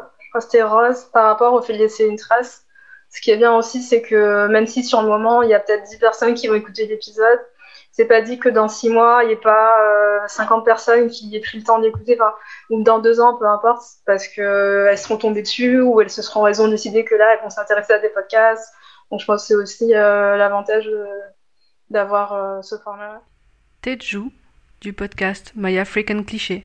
c'était 0.41 0.62
Rose, 0.62 1.05
par 1.12 1.26
rapport 1.26 1.55
au 1.55 1.62
fait 1.62 1.74
de 1.74 1.78
laisser 1.78 2.05
une 2.05 2.16
trace. 2.16 2.64
Ce 3.11 3.20
qui 3.20 3.30
est 3.30 3.37
bien 3.37 3.57
aussi, 3.57 3.82
c'est 3.82 4.03
que 4.03 4.47
même 4.49 4.66
si 4.66 4.82
sur 4.82 5.03
le 5.03 5.09
moment, 5.09 5.43
il 5.43 5.51
y 5.51 5.55
a 5.55 5.61
peut-être 5.61 5.85
10 5.85 5.99
personnes 5.99 6.35
qui 6.35 6.49
vont 6.49 6.55
écouter 6.55 6.87
l'épisode, 6.87 7.39
c'est 7.93 8.07
pas 8.07 8.22
dit 8.22 8.41
que 8.41 8.49
dans 8.49 8.66
six 8.66 8.89
mois, 8.89 9.22
il 9.22 9.28
n'y 9.28 9.35
ait 9.35 9.37
pas 9.37 9.80
euh, 9.80 10.26
50 10.26 10.64
personnes 10.64 11.09
qui 11.09 11.35
aient 11.37 11.41
pris 11.41 11.59
le 11.59 11.64
temps 11.64 11.78
d'écouter, 11.78 12.18
enfin, 12.20 12.35
ou 12.70 12.82
dans 12.82 12.99
deux 12.99 13.20
ans, 13.20 13.37
peu 13.37 13.47
importe, 13.47 13.85
parce 14.05 14.26
qu'elles 14.26 14.99
seront 14.99 15.16
tombées 15.16 15.43
dessus 15.43 15.80
ou 15.80 16.01
elles 16.01 16.11
se 16.11 16.20
seront 16.20 16.43
raison 16.43 16.66
de 16.66 16.72
décider 16.72 17.05
que 17.05 17.14
là, 17.14 17.35
elles 17.35 17.43
vont 17.45 17.51
s'intéresser 17.51 17.93
à 17.93 18.01
des 18.01 18.09
podcasts. 18.09 18.74
Donc 19.12 19.20
je 19.20 19.26
pense 19.26 19.43
que 19.43 19.47
c'est 19.47 19.55
aussi 19.55 19.95
euh, 19.95 20.37
l'avantage 20.37 20.91
d'avoir 21.89 22.32
euh, 22.32 22.62
ce 22.62 22.76
format-là. 22.78 23.22
Teju 23.82 24.24
du 24.80 24.93
podcast 24.93 25.53
My 25.55 25.78
African 25.78 26.24
Cliché. 26.24 26.64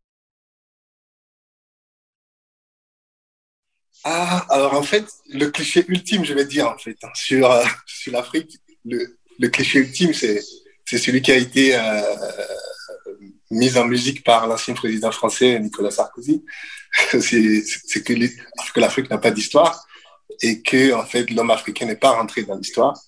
Ah, 4.03 4.45
alors 4.49 4.73
en 4.73 4.83
fait, 4.83 5.05
le 5.29 5.47
cliché 5.47 5.83
ultime, 5.87 6.23
je 6.23 6.33
vais 6.33 6.45
dire, 6.45 6.67
en 6.69 6.77
fait, 6.77 6.97
hein, 7.03 7.09
sur, 7.13 7.51
euh, 7.51 7.63
sur 7.85 8.13
l'Afrique, 8.13 8.57
le, 8.85 9.17
le 9.39 9.49
cliché 9.49 9.79
ultime, 9.79 10.13
c'est 10.13 10.41
c'est 10.89 10.97
celui 10.97 11.21
qui 11.21 11.31
a 11.31 11.35
été 11.35 11.75
euh, 11.75 12.01
mis 13.51 13.77
en 13.77 13.85
musique 13.85 14.23
par 14.23 14.47
l'ancien 14.47 14.73
président 14.73 15.11
français 15.11 15.59
Nicolas 15.59 15.91
Sarkozy. 15.91 16.43
c'est 17.11 18.03
que, 18.03 18.13
que 18.73 18.79
l'Afrique 18.79 19.07
n'a 19.11 19.19
pas 19.19 19.29
d'histoire 19.29 19.85
et 20.41 20.63
que 20.63 20.93
en 20.93 21.05
fait 21.05 21.29
l'homme 21.29 21.51
africain 21.51 21.85
n'est 21.85 21.95
pas 21.95 22.11
rentré 22.11 22.41
dans 22.41 22.55
l'histoire. 22.55 22.99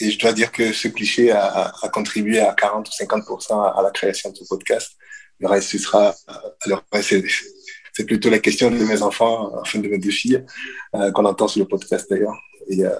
Et 0.00 0.10
je 0.10 0.18
dois 0.18 0.32
dire 0.32 0.50
que 0.50 0.72
ce 0.72 0.88
cliché 0.88 1.30
a, 1.30 1.72
a, 1.82 1.88
contribué 1.90 2.40
à 2.40 2.52
40 2.52 2.88
ou 2.88 2.90
50% 2.90 3.78
à 3.78 3.80
la 3.80 3.90
création 3.90 4.30
de 4.30 4.36
ce 4.36 4.44
podcast. 4.48 4.96
Le 5.38 5.46
reste, 5.46 5.68
ce 5.68 5.78
sera, 5.78 6.12
alors 6.62 6.82
c'est 7.92 8.04
plutôt 8.04 8.30
la 8.30 8.38
question 8.38 8.70
de 8.70 8.76
mes 8.76 9.02
enfants, 9.02 9.52
enfin 9.60 9.78
de 9.78 9.88
mes 9.88 9.98
deux 9.98 10.10
filles, 10.10 10.44
euh, 10.94 11.10
qu'on 11.12 11.24
entend 11.24 11.48
sur 11.48 11.60
le 11.60 11.66
podcast 11.66 12.08
d'ailleurs. 12.10 12.38
Euh, 12.70 12.90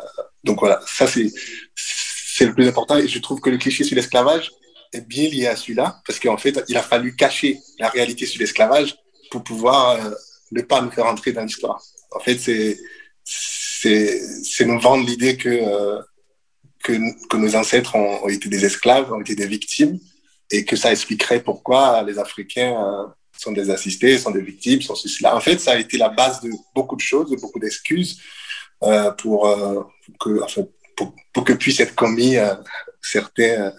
donc 0.44 0.60
voilà, 0.60 0.80
ça 0.86 1.06
c'est 1.06 2.46
le 2.46 2.54
plus 2.54 2.66
important. 2.66 2.96
Et 2.96 3.08
je 3.08 3.18
trouve 3.18 3.40
que 3.40 3.50
le 3.50 3.58
cliché 3.58 3.84
sur 3.84 3.96
l'esclavage 3.96 4.50
est 4.92 5.06
bien 5.06 5.28
lié 5.28 5.46
à 5.46 5.56
celui-là, 5.56 6.00
parce 6.06 6.18
qu'en 6.18 6.36
fait, 6.36 6.62
il 6.68 6.76
a 6.76 6.82
fallu 6.82 7.14
cacher 7.14 7.58
la 7.78 7.88
réalité 7.88 8.26
sur 8.26 8.40
l'esclavage 8.40 8.96
pour 9.30 9.44
pouvoir 9.44 10.04
euh, 10.04 10.10
ne 10.52 10.62
pas 10.62 10.80
nous 10.80 10.90
faire 10.90 11.06
entrer 11.06 11.32
dans 11.32 11.44
l'histoire. 11.44 11.80
En 12.12 12.20
fait, 12.20 12.38
c'est 12.38 12.78
c'est 13.82 14.66
nous 14.66 14.78
vendre 14.78 15.06
l'idée 15.06 15.36
que, 15.36 15.48
euh, 15.48 16.00
que, 16.82 16.92
que 17.28 17.36
nos 17.36 17.56
ancêtres 17.56 17.94
ont, 17.94 18.24
ont, 18.24 18.28
été 18.28 18.48
des 18.48 18.64
esclaves, 18.64 19.10
ont 19.12 19.20
été 19.20 19.34
des 19.34 19.46
victimes, 19.46 19.98
et 20.50 20.64
que 20.64 20.76
ça 20.76 20.90
expliquerait 20.90 21.42
pourquoi 21.42 22.02
les 22.02 22.18
Africains 22.18 22.74
euh, 22.76 23.06
sont 23.40 23.52
des 23.52 23.70
assistés, 23.70 24.18
sont 24.18 24.30
des 24.30 24.42
victimes, 24.42 24.82
sont 24.82 24.94
ceci 24.94 25.22
là. 25.22 25.34
En 25.34 25.40
fait, 25.40 25.58
ça 25.58 25.72
a 25.72 25.78
été 25.78 25.96
la 25.96 26.10
base 26.10 26.40
de 26.42 26.50
beaucoup 26.74 26.96
de 26.96 27.00
choses, 27.00 27.30
de 27.30 27.36
beaucoup 27.36 27.58
d'excuses 27.58 28.20
euh, 28.82 29.10
pour, 29.12 29.48
euh, 29.48 29.82
que, 30.20 30.42
enfin, 30.42 30.62
pour, 30.96 31.14
pour 31.32 31.44
que 31.44 31.54
puissent 31.54 31.80
être 31.80 31.94
commis 31.94 32.36
euh, 32.36 32.54
certains, 33.00 33.72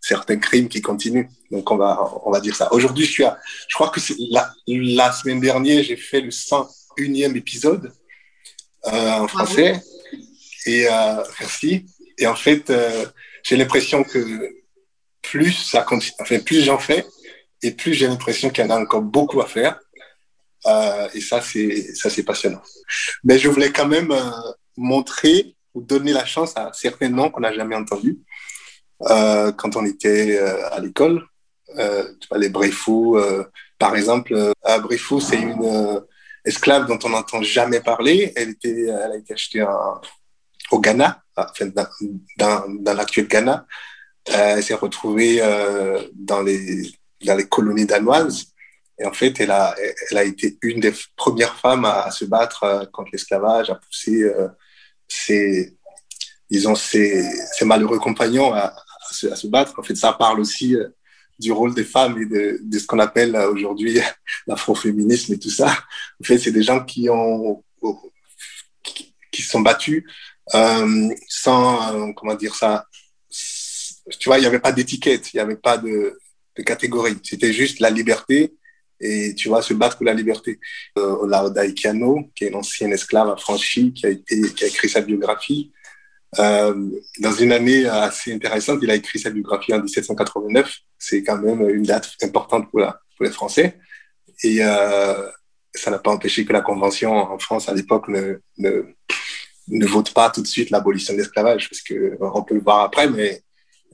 certains 0.00 0.36
crimes 0.36 0.68
qui 0.68 0.82
continuent. 0.82 1.28
Donc, 1.50 1.70
on 1.70 1.76
va, 1.76 1.98
on 2.26 2.30
va 2.30 2.40
dire 2.40 2.54
ça. 2.54 2.70
Aujourd'hui, 2.72 3.06
je 3.06 3.10
suis 3.10 3.24
à, 3.24 3.38
je 3.68 3.74
crois 3.74 3.88
que 3.88 4.00
la, 4.30 4.52
la 4.66 5.12
semaine 5.12 5.40
dernière, 5.40 5.82
j'ai 5.82 5.96
fait 5.96 6.20
le 6.20 6.30
101e 6.30 7.36
épisode 7.36 7.92
en 8.82 9.26
français. 9.28 9.80
Et, 10.66 10.86
merci. 11.40 11.86
Et 12.18 12.26
en 12.26 12.36
fait, 12.36 12.72
j'ai 13.42 13.56
l'impression 13.56 14.04
que, 14.04 14.50
plus 15.22 15.52
ça 15.52 15.82
continue, 15.82 16.12
enfin, 16.20 16.38
plus 16.38 16.62
j'en 16.62 16.78
fais, 16.78 17.04
et 17.62 17.72
plus 17.72 17.94
j'ai 17.94 18.06
l'impression 18.06 18.50
qu'il 18.50 18.64
y 18.64 18.66
en 18.66 18.70
a 18.70 18.78
encore 18.78 19.02
beaucoup 19.02 19.40
à 19.40 19.46
faire. 19.46 19.78
Euh, 20.66 21.08
et 21.14 21.20
ça, 21.20 21.40
c'est 21.40 21.94
ça, 21.94 22.10
c'est 22.10 22.24
passionnant. 22.24 22.62
Mais 23.24 23.38
je 23.38 23.48
voulais 23.48 23.70
quand 23.70 23.86
même 23.86 24.10
euh, 24.10 24.30
montrer 24.76 25.56
ou 25.74 25.82
donner 25.82 26.12
la 26.12 26.24
chance 26.24 26.56
à 26.56 26.72
certains 26.72 27.08
noms 27.08 27.30
qu'on 27.30 27.40
n'a 27.40 27.52
jamais 27.52 27.76
entendus 27.76 28.18
euh, 29.02 29.52
quand 29.52 29.76
on 29.76 29.84
était 29.84 30.38
à 30.38 30.80
l'école. 30.80 31.24
Tu 31.68 32.28
vois, 32.30 32.38
les 32.38 32.48
Brefou, 32.48 33.18
par 33.78 33.94
exemple. 33.94 34.34
Brefou, 34.82 35.20
c'est 35.20 35.36
une 35.36 36.02
esclave 36.44 36.86
dont 36.86 36.98
on 37.04 37.10
n'entend 37.10 37.42
jamais 37.42 37.80
parler. 37.80 38.32
Elle, 38.36 38.50
était, 38.50 38.86
elle 38.86 39.12
a 39.12 39.16
été 39.16 39.34
achetée 39.34 39.66
au 40.70 40.80
Ghana, 40.80 41.22
enfin, 41.36 41.66
dans, 41.66 41.86
dans, 42.38 42.64
dans 42.80 42.94
l'actuel 42.94 43.28
Ghana. 43.28 43.66
elle 44.24 44.62
s'est 44.62 44.74
retrouvée 44.74 45.42
dans 46.14 46.40
les 46.40 46.90
dans 47.24 47.36
les 47.36 47.48
colonies 47.48 47.86
danoises. 47.86 48.46
Et 48.98 49.04
en 49.04 49.12
fait, 49.12 49.38
elle 49.40 49.50
a, 49.50 49.74
elle 50.10 50.18
a 50.18 50.24
été 50.24 50.58
une 50.62 50.80
des 50.80 50.92
premières 51.16 51.56
femmes 51.58 51.84
à, 51.84 52.10
se 52.10 52.24
battre 52.24 52.64
euh, 52.64 52.84
contre 52.86 53.10
l'esclavage, 53.12 53.68
à 53.68 53.74
pousser 53.74 54.22
euh, 54.22 54.48
ses, 55.06 55.76
disons, 56.50 56.74
ses, 56.74 57.22
ses 57.58 57.64
malheureux 57.64 57.98
compagnons 57.98 58.54
à, 58.54 58.64
à, 58.64 59.12
se, 59.12 59.34
se, 59.34 59.46
battre. 59.48 59.78
En 59.78 59.82
fait, 59.82 59.96
ça 59.96 60.14
parle 60.14 60.40
aussi 60.40 60.74
euh, 60.74 60.88
du 61.38 61.52
rôle 61.52 61.74
des 61.74 61.84
femmes 61.84 62.20
et 62.22 62.26
de, 62.26 62.78
ce 62.78 62.86
qu'on 62.86 62.98
appelle 62.98 63.36
euh, 63.36 63.52
aujourd'hui 63.52 64.00
l'afroféminisme 64.46 65.34
et 65.34 65.38
tout 65.38 65.50
ça. 65.50 65.76
En 66.20 66.24
fait, 66.24 66.38
c'est 66.38 66.52
des 66.52 66.62
gens 66.62 66.82
qui 66.82 67.10
ont, 67.10 67.62
qui, 68.82 69.14
qui 69.30 69.42
sont 69.42 69.60
battus 69.60 70.04
sans, 71.28 72.12
comment 72.14 72.34
dire 72.34 72.54
ça, 72.54 72.86
tu 74.20 74.28
vois, 74.28 74.38
il 74.38 74.42
n'y 74.42 74.46
avait 74.46 74.60
pas 74.60 74.70
d'étiquette, 74.70 75.32
il 75.32 75.36
n'y 75.36 75.40
avait 75.40 75.56
pas 75.56 75.76
de, 75.76 76.16
catégorie. 76.62 77.18
C'était 77.22 77.52
juste 77.52 77.80
la 77.80 77.90
liberté 77.90 78.54
et 79.00 79.34
tu 79.34 79.48
vois 79.48 79.62
se 79.62 79.74
battre 79.74 79.96
pour 79.96 80.06
la 80.06 80.14
liberté. 80.14 80.58
Euh, 80.98 81.64
Ikiano, 81.64 82.30
qui 82.34 82.44
est 82.44 82.48
une 82.48 82.56
ancienne 82.56 82.92
esclave 82.92 83.28
affranchie, 83.30 83.92
qui 83.92 84.06
a 84.06 84.14
qui 84.14 84.64
a 84.64 84.66
écrit 84.66 84.88
sa 84.88 85.00
biographie. 85.00 85.72
Euh, 86.38 86.90
dans 87.20 87.32
une 87.32 87.52
année 87.52 87.86
assez 87.86 88.32
intéressante, 88.32 88.80
il 88.82 88.90
a 88.90 88.94
écrit 88.94 89.18
sa 89.18 89.30
biographie 89.30 89.72
en 89.74 89.80
1789. 89.80 90.78
C'est 90.98 91.22
quand 91.22 91.38
même 91.38 91.68
une 91.68 91.82
date 91.82 92.10
importante 92.22 92.70
pour, 92.70 92.80
les 93.20 93.30
Français. 93.30 93.78
Et 94.42 94.58
euh, 94.60 95.30
ça 95.74 95.90
n'a 95.90 95.98
pas 95.98 96.10
empêché 96.10 96.44
que 96.44 96.52
la 96.52 96.60
Convention 96.60 97.12
en 97.12 97.38
France 97.38 97.68
à 97.68 97.74
l'époque 97.74 98.08
ne, 98.08 99.86
vote 99.86 100.12
pas 100.12 100.30
tout 100.30 100.42
de 100.42 100.46
suite 100.46 100.70
l'abolition 100.70 101.14
de 101.14 101.18
l'esclavage, 101.18 101.70
parce 101.70 101.82
que 101.82 102.16
on 102.20 102.42
peut 102.42 102.54
le 102.54 102.60
voir 102.60 102.80
après, 102.80 103.08
mais 103.08 103.42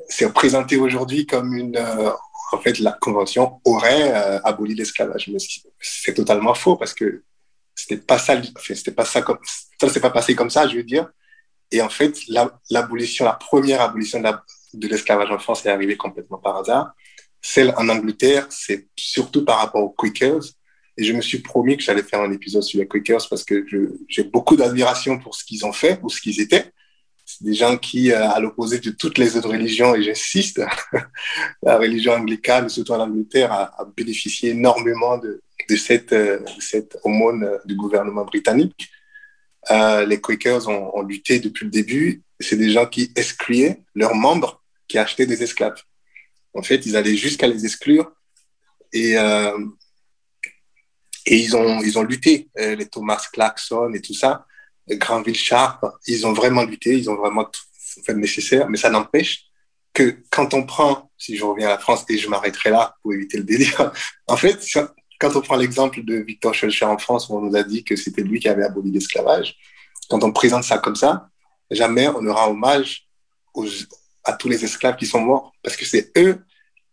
c'est 0.08 0.26
représenté 0.26 0.76
aujourd'hui 0.76 1.26
comme 1.26 1.54
une 1.54 1.76
euh, 1.76 2.10
en 2.52 2.60
fait, 2.60 2.78
la 2.78 2.92
Convention 2.92 3.60
aurait 3.64 4.12
euh, 4.14 4.40
aboli 4.44 4.74
l'esclavage. 4.74 5.28
Mais 5.28 5.38
c'est 5.80 6.14
totalement 6.14 6.54
faux 6.54 6.76
parce 6.76 6.94
que 6.94 7.24
c'était 7.74 7.96
pas 7.96 8.18
ça, 8.18 8.34
enfin, 8.56 8.74
c'était 8.74 8.92
pas 8.92 9.04
ça 9.04 9.22
comme, 9.22 9.38
ça 9.80 9.88
s'est 9.88 10.00
pas 10.00 10.10
passé 10.10 10.34
comme 10.34 10.50
ça, 10.50 10.68
je 10.68 10.76
veux 10.76 10.82
dire. 10.82 11.08
Et 11.70 11.80
en 11.80 11.88
fait, 11.88 12.18
l'abolition, 12.70 13.24
la, 13.24 13.32
première 13.32 13.80
abolition 13.80 14.20
de 14.20 14.88
l'esclavage 14.88 15.30
en 15.30 15.38
France 15.38 15.64
est 15.64 15.70
arrivée 15.70 15.96
complètement 15.96 16.38
par 16.38 16.58
hasard. 16.58 16.92
Celle 17.40 17.74
en 17.76 17.88
Angleterre, 17.88 18.46
c'est 18.50 18.88
surtout 18.94 19.44
par 19.44 19.58
rapport 19.58 19.82
aux 19.82 19.90
Quakers. 19.90 20.44
Et 20.98 21.04
je 21.04 21.14
me 21.14 21.22
suis 21.22 21.38
promis 21.38 21.78
que 21.78 21.82
j'allais 21.82 22.02
faire 22.02 22.20
un 22.20 22.30
épisode 22.30 22.62
sur 22.62 22.78
les 22.78 22.86
Quakers 22.86 23.26
parce 23.28 23.44
que 23.44 23.66
j'ai 24.08 24.24
beaucoup 24.24 24.56
d'admiration 24.56 25.18
pour 25.18 25.34
ce 25.34 25.42
qu'ils 25.44 25.64
ont 25.64 25.72
fait 25.72 25.98
ou 26.02 26.10
ce 26.10 26.20
qu'ils 26.20 26.40
étaient 26.42 26.70
des 27.42 27.54
gens 27.54 27.76
qui, 27.76 28.12
euh, 28.12 28.28
à 28.30 28.40
l'opposé 28.40 28.78
de 28.78 28.90
toutes 28.90 29.18
les 29.18 29.36
autres 29.36 29.50
religions, 29.50 29.94
et 29.94 30.02
j'insiste, 30.02 30.62
la 31.62 31.76
religion 31.76 32.12
anglicane, 32.12 32.68
surtout 32.68 32.92
en 32.92 33.00
Angleterre, 33.00 33.52
a, 33.52 33.80
a 33.80 33.84
bénéficié 33.84 34.50
énormément 34.50 35.18
de, 35.18 35.42
euh, 35.70 36.38
cette 36.58 36.98
aumône 37.04 37.48
du 37.64 37.74
gouvernement 37.76 38.24
britannique. 38.24 38.90
Euh, 39.70 40.04
les 40.04 40.20
Quakers 40.20 40.68
ont, 40.68 41.02
lutté 41.02 41.38
depuis 41.38 41.64
le 41.64 41.70
début. 41.70 42.22
C'est 42.40 42.56
des 42.56 42.70
gens 42.70 42.86
qui 42.86 43.12
excluaient 43.14 43.82
leurs 43.94 44.14
membres 44.14 44.62
qui 44.88 44.98
achetaient 44.98 45.26
des 45.26 45.42
esclaves. 45.42 45.80
En 46.54 46.62
fait, 46.62 46.84
ils 46.86 46.96
allaient 46.96 47.16
jusqu'à 47.16 47.46
les 47.46 47.64
exclure 47.64 48.12
et, 48.92 49.16
euh, 49.16 49.56
et 51.24 51.36
ils, 51.36 51.56
ont, 51.56 51.80
ils 51.82 51.98
ont 51.98 52.02
lutté. 52.02 52.48
les 52.56 52.86
Thomas 52.86 53.24
Clarkson 53.32 53.92
et 53.94 54.00
tout 54.00 54.14
ça 54.14 54.46
Granville 54.90 55.36
Sharp, 55.36 55.84
ils 56.06 56.26
ont 56.26 56.32
vraiment 56.32 56.64
lutté, 56.64 56.96
ils 56.96 57.08
ont 57.10 57.16
vraiment 57.16 57.48
fait 58.04 58.12
le 58.12 58.20
nécessaire, 58.20 58.68
mais 58.68 58.78
ça 58.78 58.90
n'empêche 58.90 59.44
que 59.94 60.16
quand 60.30 60.54
on 60.54 60.64
prend, 60.64 61.10
si 61.18 61.36
je 61.36 61.44
reviens 61.44 61.68
à 61.68 61.72
la 61.72 61.78
France 61.78 62.04
et 62.08 62.18
je 62.18 62.28
m'arrêterai 62.28 62.70
là 62.70 62.96
pour 63.02 63.12
éviter 63.12 63.38
le 63.38 63.44
délire, 63.44 63.92
en 64.26 64.36
fait, 64.36 64.64
quand 65.20 65.36
on 65.36 65.40
prend 65.40 65.56
l'exemple 65.56 66.02
de 66.02 66.16
Victor 66.16 66.54
Schœlcher 66.54 66.86
en 66.86 66.98
France, 66.98 67.28
où 67.28 67.36
on 67.36 67.40
nous 67.42 67.56
a 67.56 67.62
dit 67.62 67.84
que 67.84 67.96
c'était 67.96 68.22
lui 68.22 68.40
qui 68.40 68.48
avait 68.48 68.64
aboli 68.64 68.90
l'esclavage, 68.90 69.56
quand 70.08 70.24
on 70.24 70.32
présente 70.32 70.64
ça 70.64 70.78
comme 70.78 70.96
ça, 70.96 71.28
jamais 71.70 72.08
on 72.08 72.22
ne 72.22 72.30
rend 72.30 72.50
hommage 72.50 73.06
à 74.24 74.32
tous 74.32 74.48
les 74.48 74.64
esclaves 74.64 74.96
qui 74.96 75.06
sont 75.06 75.20
morts, 75.20 75.52
parce 75.62 75.76
que 75.76 75.84
c'est 75.84 76.10
eux 76.16 76.42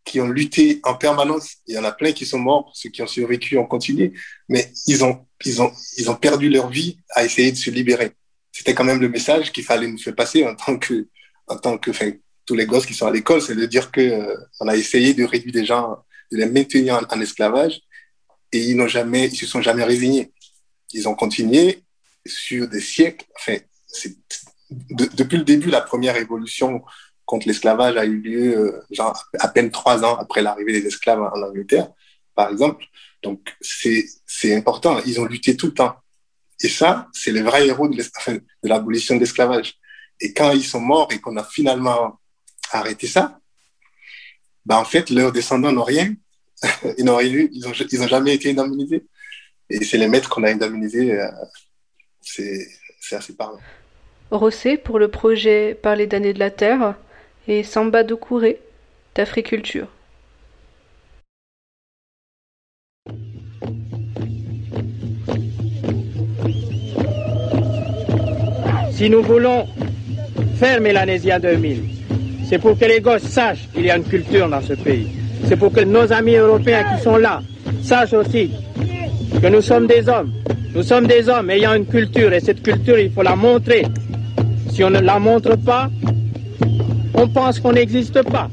qui 0.06 0.20
ont 0.20 0.30
lutté 0.30 0.80
en 0.84 0.95
permanence. 0.95 1.58
Il 1.68 1.76
y 1.76 1.78
en 1.78 1.84
a 1.84 1.91
plein 1.91 2.12
qui 2.12 2.26
sont 2.26 2.39
morts, 2.39 2.72
ceux 2.74 2.89
qui 2.89 3.02
ont 3.02 3.08
survécu 3.08 3.58
ont 3.58 3.66
continué, 3.66 4.14
mais 4.47 4.72
ils 4.88 5.04
ont, 5.04 5.26
ils 5.45 5.62
ont, 5.62 5.72
ils 5.97 6.10
ont 6.10 6.16
perdu 6.16 6.50
leur 6.50 6.70
vie 6.70 7.00
à 7.16 7.24
essayer 7.24 7.52
de 7.52 7.58
se 7.58 7.70
libérer. 7.70 8.12
C'était 8.52 8.74
quand 8.74 8.84
même 8.84 9.00
le 9.00 9.10
message 9.10 9.52
qu'il 9.52 9.64
fallait 9.64 9.88
nous 9.88 9.97
faire 9.97 10.16
passer 10.16 10.45
en 10.45 10.56
tant 10.56 10.78
que, 10.78 11.08
en 11.47 11.58
tant 11.58 11.78
que, 11.78 11.91
tous 12.45 12.56
les 12.56 12.66
gosses 12.66 12.88
qui 12.88 12.95
sont 12.95 13.06
à 13.06 13.12
l'école, 13.12 13.41
c'est 13.41 13.56
de 13.56 13.66
dire 13.66 13.91
que 13.91 14.02
euh, 14.02 14.36
on 14.60 14.68
a 14.68 14.76
essayé 14.76 15.14
de 15.14 15.24
réduire 15.24 15.54
des 15.54 15.66
gens, 15.66 16.04
de 16.32 16.38
les 16.38 16.47
maintenir 16.47 17.00
en, 17.10 17.22
esclavage, 17.22 17.80
et 18.52 18.60
ils 18.60 18.76
n'ont 18.76 18.88
jamais, 18.88 19.28
ils 19.28 19.38
se 19.38 19.45
sont 19.45 19.62
jamais 19.62 19.84
résignés. 19.84 20.32
Ils 20.91 21.08
ont 21.08 21.14
continué 21.14 21.84
sur 22.26 22.68
des 22.68 22.82
siècles. 22.82 23.28
Enfin, 23.39 23.58
depuis 24.89 25.38
le 25.38 25.43
début, 25.43 25.70
la 25.70 25.82
première 25.82 26.18
évolution 26.18 26.82
contre 27.30 27.48
l'esclavage 27.48 27.96
a 27.96 28.06
eu 28.06 28.18
lieu 28.18 28.58
euh, 28.58 29.04
à 29.38 29.48
peine 29.50 29.70
trois 29.70 30.04
ans 30.04 30.16
après 30.16 30.42
l'arrivée 30.42 30.82
des 30.82 30.88
esclaves 30.88 31.22
en 31.22 31.44
Angleterre, 31.44 31.92
par 32.34 32.50
exemple. 32.50 32.84
Donc, 33.22 33.56
c'est 33.62 34.56
important. 34.56 35.00
Ils 35.06 35.22
ont 35.22 35.26
lutté 35.26 35.56
tout 35.56 35.68
le 35.68 35.76
temps. 35.76 35.96
Et 36.64 36.70
ça, 36.70 37.08
c'est 37.14 37.32
les 37.32 37.44
vrais 37.44 37.68
héros 37.68 37.88
de 37.88 38.04
l'abolition 38.64 39.14
de 39.14 39.20
l'esclavage. 39.20 39.76
Et 40.20 40.34
quand 40.34 40.54
ils 40.54 40.64
sont 40.64 40.80
morts 40.80 41.10
et 41.12 41.20
qu'on 41.20 41.38
a 41.38 41.44
finalement 41.44 42.20
arrêté 42.72 43.06
ça, 43.06 43.40
bah, 44.66 44.80
en 44.80 44.86
fait, 44.86 45.12
leurs 45.12 45.32
descendants 45.32 45.72
n'ont 45.72 45.84
rien. 45.84 46.12
ils 46.98 47.06
n'ont 47.06 47.18
rien 47.18 47.32
eu. 47.32 47.52
Ils 47.54 47.62
n'ont 47.62 47.74
ils 47.92 48.02
ont 48.02 48.08
jamais 48.08 48.34
été 48.34 48.50
indemnisés. 48.50 49.06
Et 49.70 49.86
c'est 49.86 50.00
les 50.00 50.08
maîtres 50.08 50.30
qu'on 50.30 50.44
a 50.46 50.50
indemnisés. 50.50 51.12
Euh, 51.12 51.30
c'est 52.22 52.66
assez 53.12 53.36
parlant. 53.36 53.60
Rossé 54.32 54.78
pour 54.78 54.98
le 54.98 55.10
projet 55.10 55.76
Parler 55.76 56.08
d'années 56.08 56.34
de 56.34 56.40
la 56.40 56.50
Terre 56.50 56.96
et 57.48 57.64
Samba 57.64 58.04
Doucouré 58.04 58.60
d'Africulture. 59.16 59.88
Si 68.92 69.10
nous 69.10 69.24
voulons 69.24 69.66
faire 70.58 70.82
Mélanésia 70.82 71.40
2000, 71.40 71.84
c'est 72.50 72.58
pour 72.60 72.78
que 72.78 72.86
les 72.86 73.00
gosses 73.00 73.24
sachent 73.24 73.70
qu'il 73.74 73.86
y 73.86 73.92
a 73.92 73.96
une 73.96 74.04
culture 74.04 74.50
dans 74.50 74.62
ce 74.62 74.74
pays. 74.74 75.08
C'est 75.48 75.56
pour 75.56 75.72
que 75.72 75.82
nos 75.82 76.12
amis 76.12 76.36
européens 76.36 76.84
qui 76.84 77.02
sont 77.04 77.16
là 77.18 77.42
sachent 77.82 78.14
aussi 78.14 78.52
que 79.42 79.48
nous 79.48 79.62
sommes 79.62 79.88
des 79.88 80.10
hommes. 80.10 80.34
Nous 80.76 80.84
sommes 80.84 81.08
des 81.08 81.30
hommes 81.30 81.50
ayant 81.50 81.76
une 81.76 81.86
culture 81.86 82.34
et 82.34 82.40
cette 82.40 82.62
culture, 82.62 83.00
il 83.00 83.12
faut 83.12 83.24
la 83.24 83.36
montrer. 83.36 83.86
Si 84.72 84.84
on 84.84 84.90
ne 84.90 85.00
la 85.00 85.18
montre 85.18 85.56
pas, 85.56 85.90
on 87.20 87.28
pense 87.28 87.59
qu'on 87.59 87.74
n'existe 87.74 88.22
pas. 88.24 88.49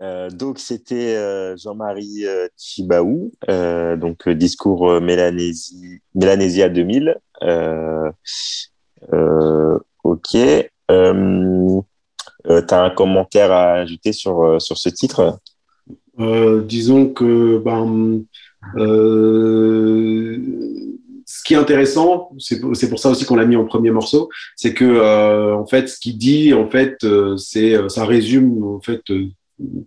Euh, 0.00 0.30
donc 0.30 0.58
c'était 0.58 1.16
euh, 1.16 1.56
Jean-Marie 1.56 2.26
euh, 2.26 2.48
Chibaou, 2.56 3.32
donc 3.46 4.28
discours 4.30 5.00
Mélanésie, 5.00 6.00
Mélanésia 6.14 6.68
2000. 6.70 7.16
ok. 10.04 10.32
tu 10.32 10.64
as 12.48 12.82
un 12.82 12.90
commentaire 12.90 13.52
à 13.52 13.72
ajouter 13.74 14.12
sur, 14.12 14.60
sur 14.60 14.78
ce 14.78 14.88
titre? 14.88 15.38
Disons 16.16 17.08
que 17.08 17.58
ben, 17.58 18.24
euh, 18.76 20.36
ce 21.26 21.42
qui 21.44 21.54
est 21.54 21.56
intéressant, 21.56 22.30
c'est 22.38 22.60
pour, 22.60 22.98
ça 22.98 23.10
aussi 23.10 23.24
qu'on 23.24 23.36
l'a 23.36 23.46
mis 23.46 23.56
en 23.56 23.64
premier 23.64 23.90
morceau, 23.90 24.28
c'est 24.56 24.74
que 24.74 24.84
euh, 24.84 25.54
en 25.54 25.66
fait, 25.66 25.88
ce 25.88 25.98
qu'il 25.98 26.18
dit, 26.18 26.54
en 26.54 26.68
fait, 26.68 26.96
euh, 27.04 27.36
c'est 27.36 27.76
ça 27.88 28.04
résume 28.04 28.62
en 28.64 28.80
fait 28.80 29.00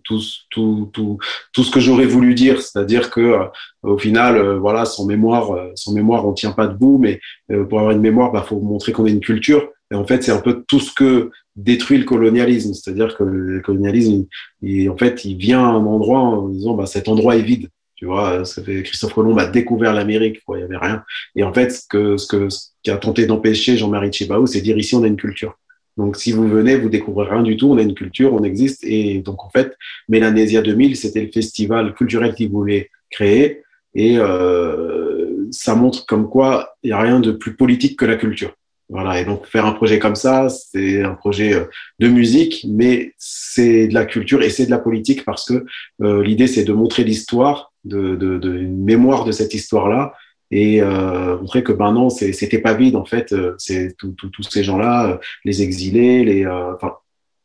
tout, 0.04 0.20
tout, 0.50 0.90
tout, 0.92 1.18
tout 1.52 1.64
ce 1.64 1.70
que 1.70 1.80
j'aurais 1.80 2.06
voulu 2.06 2.34
dire, 2.34 2.60
c'est-à-dire 2.62 3.10
que 3.10 3.20
euh, 3.20 3.44
au 3.82 3.98
final, 3.98 4.36
euh, 4.36 4.58
voilà, 4.58 4.84
son 4.84 5.06
mémoire, 5.06 5.52
euh, 5.52 5.72
son 5.74 5.92
mémoire, 5.92 6.26
on 6.26 6.32
tient 6.32 6.52
pas 6.52 6.66
debout, 6.66 6.98
mais 6.98 7.20
pour 7.68 7.78
avoir 7.78 7.92
une 7.92 8.00
mémoire, 8.00 8.32
bah, 8.32 8.44
faut 8.46 8.60
montrer 8.60 8.92
qu'on 8.92 9.06
a 9.06 9.10
une 9.10 9.20
culture. 9.20 9.68
Et 9.90 9.94
en 9.94 10.04
fait, 10.04 10.22
c'est 10.22 10.32
un 10.32 10.40
peu 10.40 10.64
tout 10.68 10.80
ce 10.80 10.92
que 10.92 11.30
détruit 11.56 11.98
le 11.98 12.04
colonialisme, 12.04 12.74
c'est-à-dire 12.74 13.16
que 13.16 13.24
le 13.24 13.60
colonialisme, 13.60 14.26
il, 14.62 14.90
en 14.90 14.96
fait, 14.96 15.24
il 15.24 15.36
vient 15.36 15.64
à 15.64 15.70
un 15.70 15.86
endroit 15.86 16.20
en 16.20 16.48
disant, 16.48 16.74
bah, 16.74 16.86
cet 16.86 17.08
endroit 17.08 17.36
est 17.36 17.42
vide. 17.42 17.68
Tu 17.98 18.06
vois, 18.06 18.44
ça 18.44 18.62
fait 18.62 18.84
Christophe 18.84 19.12
Colomb 19.12 19.36
a 19.38 19.46
découvert 19.46 19.92
l'Amérique, 19.92 20.40
il 20.54 20.60
y 20.60 20.62
avait 20.62 20.76
rien. 20.76 21.02
Et 21.34 21.42
en 21.42 21.52
fait, 21.52 21.70
ce 21.70 21.82
que 21.88 22.16
ce 22.16 22.28
que 22.28 22.48
ce 22.48 22.68
qu'a 22.84 22.96
tenté 22.96 23.26
d'empêcher 23.26 23.76
Jean-Marie 23.76 24.10
Tchibaou, 24.10 24.46
c'est 24.46 24.60
dire 24.60 24.78
ici 24.78 24.94
on 24.94 25.02
a 25.02 25.08
une 25.08 25.16
culture. 25.16 25.58
Donc, 25.96 26.16
si 26.16 26.30
vous 26.30 26.46
venez, 26.46 26.76
vous 26.76 26.90
découvrez 26.90 27.28
rien 27.28 27.42
du 27.42 27.56
tout. 27.56 27.72
On 27.72 27.76
a 27.76 27.82
une 27.82 27.94
culture, 27.94 28.32
on 28.32 28.44
existe. 28.44 28.84
Et 28.84 29.18
donc, 29.18 29.44
en 29.44 29.50
fait, 29.50 29.76
Mélanésia 30.08 30.62
2000, 30.62 30.96
c'était 30.96 31.22
le 31.22 31.32
festival 31.32 31.92
culturel 31.92 32.34
qu'il 32.34 32.50
voulait 32.50 32.88
créer. 33.10 33.62
Et 33.96 34.16
euh, 34.16 35.48
ça 35.50 35.74
montre 35.74 36.06
comme 36.06 36.28
quoi 36.28 36.76
il 36.84 36.90
n'y 36.90 36.92
a 36.92 37.00
rien 37.00 37.18
de 37.18 37.32
plus 37.32 37.56
politique 37.56 37.98
que 37.98 38.04
la 38.04 38.14
culture. 38.14 38.54
Voilà. 38.88 39.20
Et 39.20 39.24
donc, 39.24 39.46
faire 39.46 39.66
un 39.66 39.72
projet 39.72 39.98
comme 39.98 40.14
ça, 40.14 40.48
c'est 40.48 41.02
un 41.02 41.14
projet 41.14 41.54
euh, 41.54 41.64
de 41.98 42.08
musique, 42.08 42.64
mais 42.68 43.12
c'est 43.18 43.88
de 43.88 43.94
la 43.94 44.06
culture 44.06 44.42
et 44.42 44.50
c'est 44.50 44.66
de 44.66 44.70
la 44.70 44.78
politique 44.78 45.24
parce 45.24 45.44
que 45.44 45.64
euh, 46.02 46.22
l'idée, 46.22 46.46
c'est 46.46 46.64
de 46.64 46.72
montrer 46.72 47.04
l'histoire, 47.04 47.72
de, 47.84 48.16
de, 48.16 48.38
de, 48.38 48.56
une 48.56 48.82
mémoire 48.84 49.24
de 49.24 49.32
cette 49.32 49.54
histoire-là 49.54 50.14
et 50.50 50.80
euh, 50.80 51.38
montrer 51.38 51.62
que 51.62 51.72
ben 51.72 51.92
non, 51.92 52.08
c'était 52.08 52.58
pas 52.60 52.74
vide 52.74 52.96
en 52.96 53.04
fait. 53.04 53.32
Euh, 53.32 53.54
c'est 53.58 53.94
tous 53.96 54.42
ces 54.42 54.64
gens-là, 54.64 55.10
euh, 55.10 55.16
les 55.44 55.62
exilés, 55.62 56.24
les, 56.24 56.46
euh, 56.46 56.74
enfin 56.74 56.94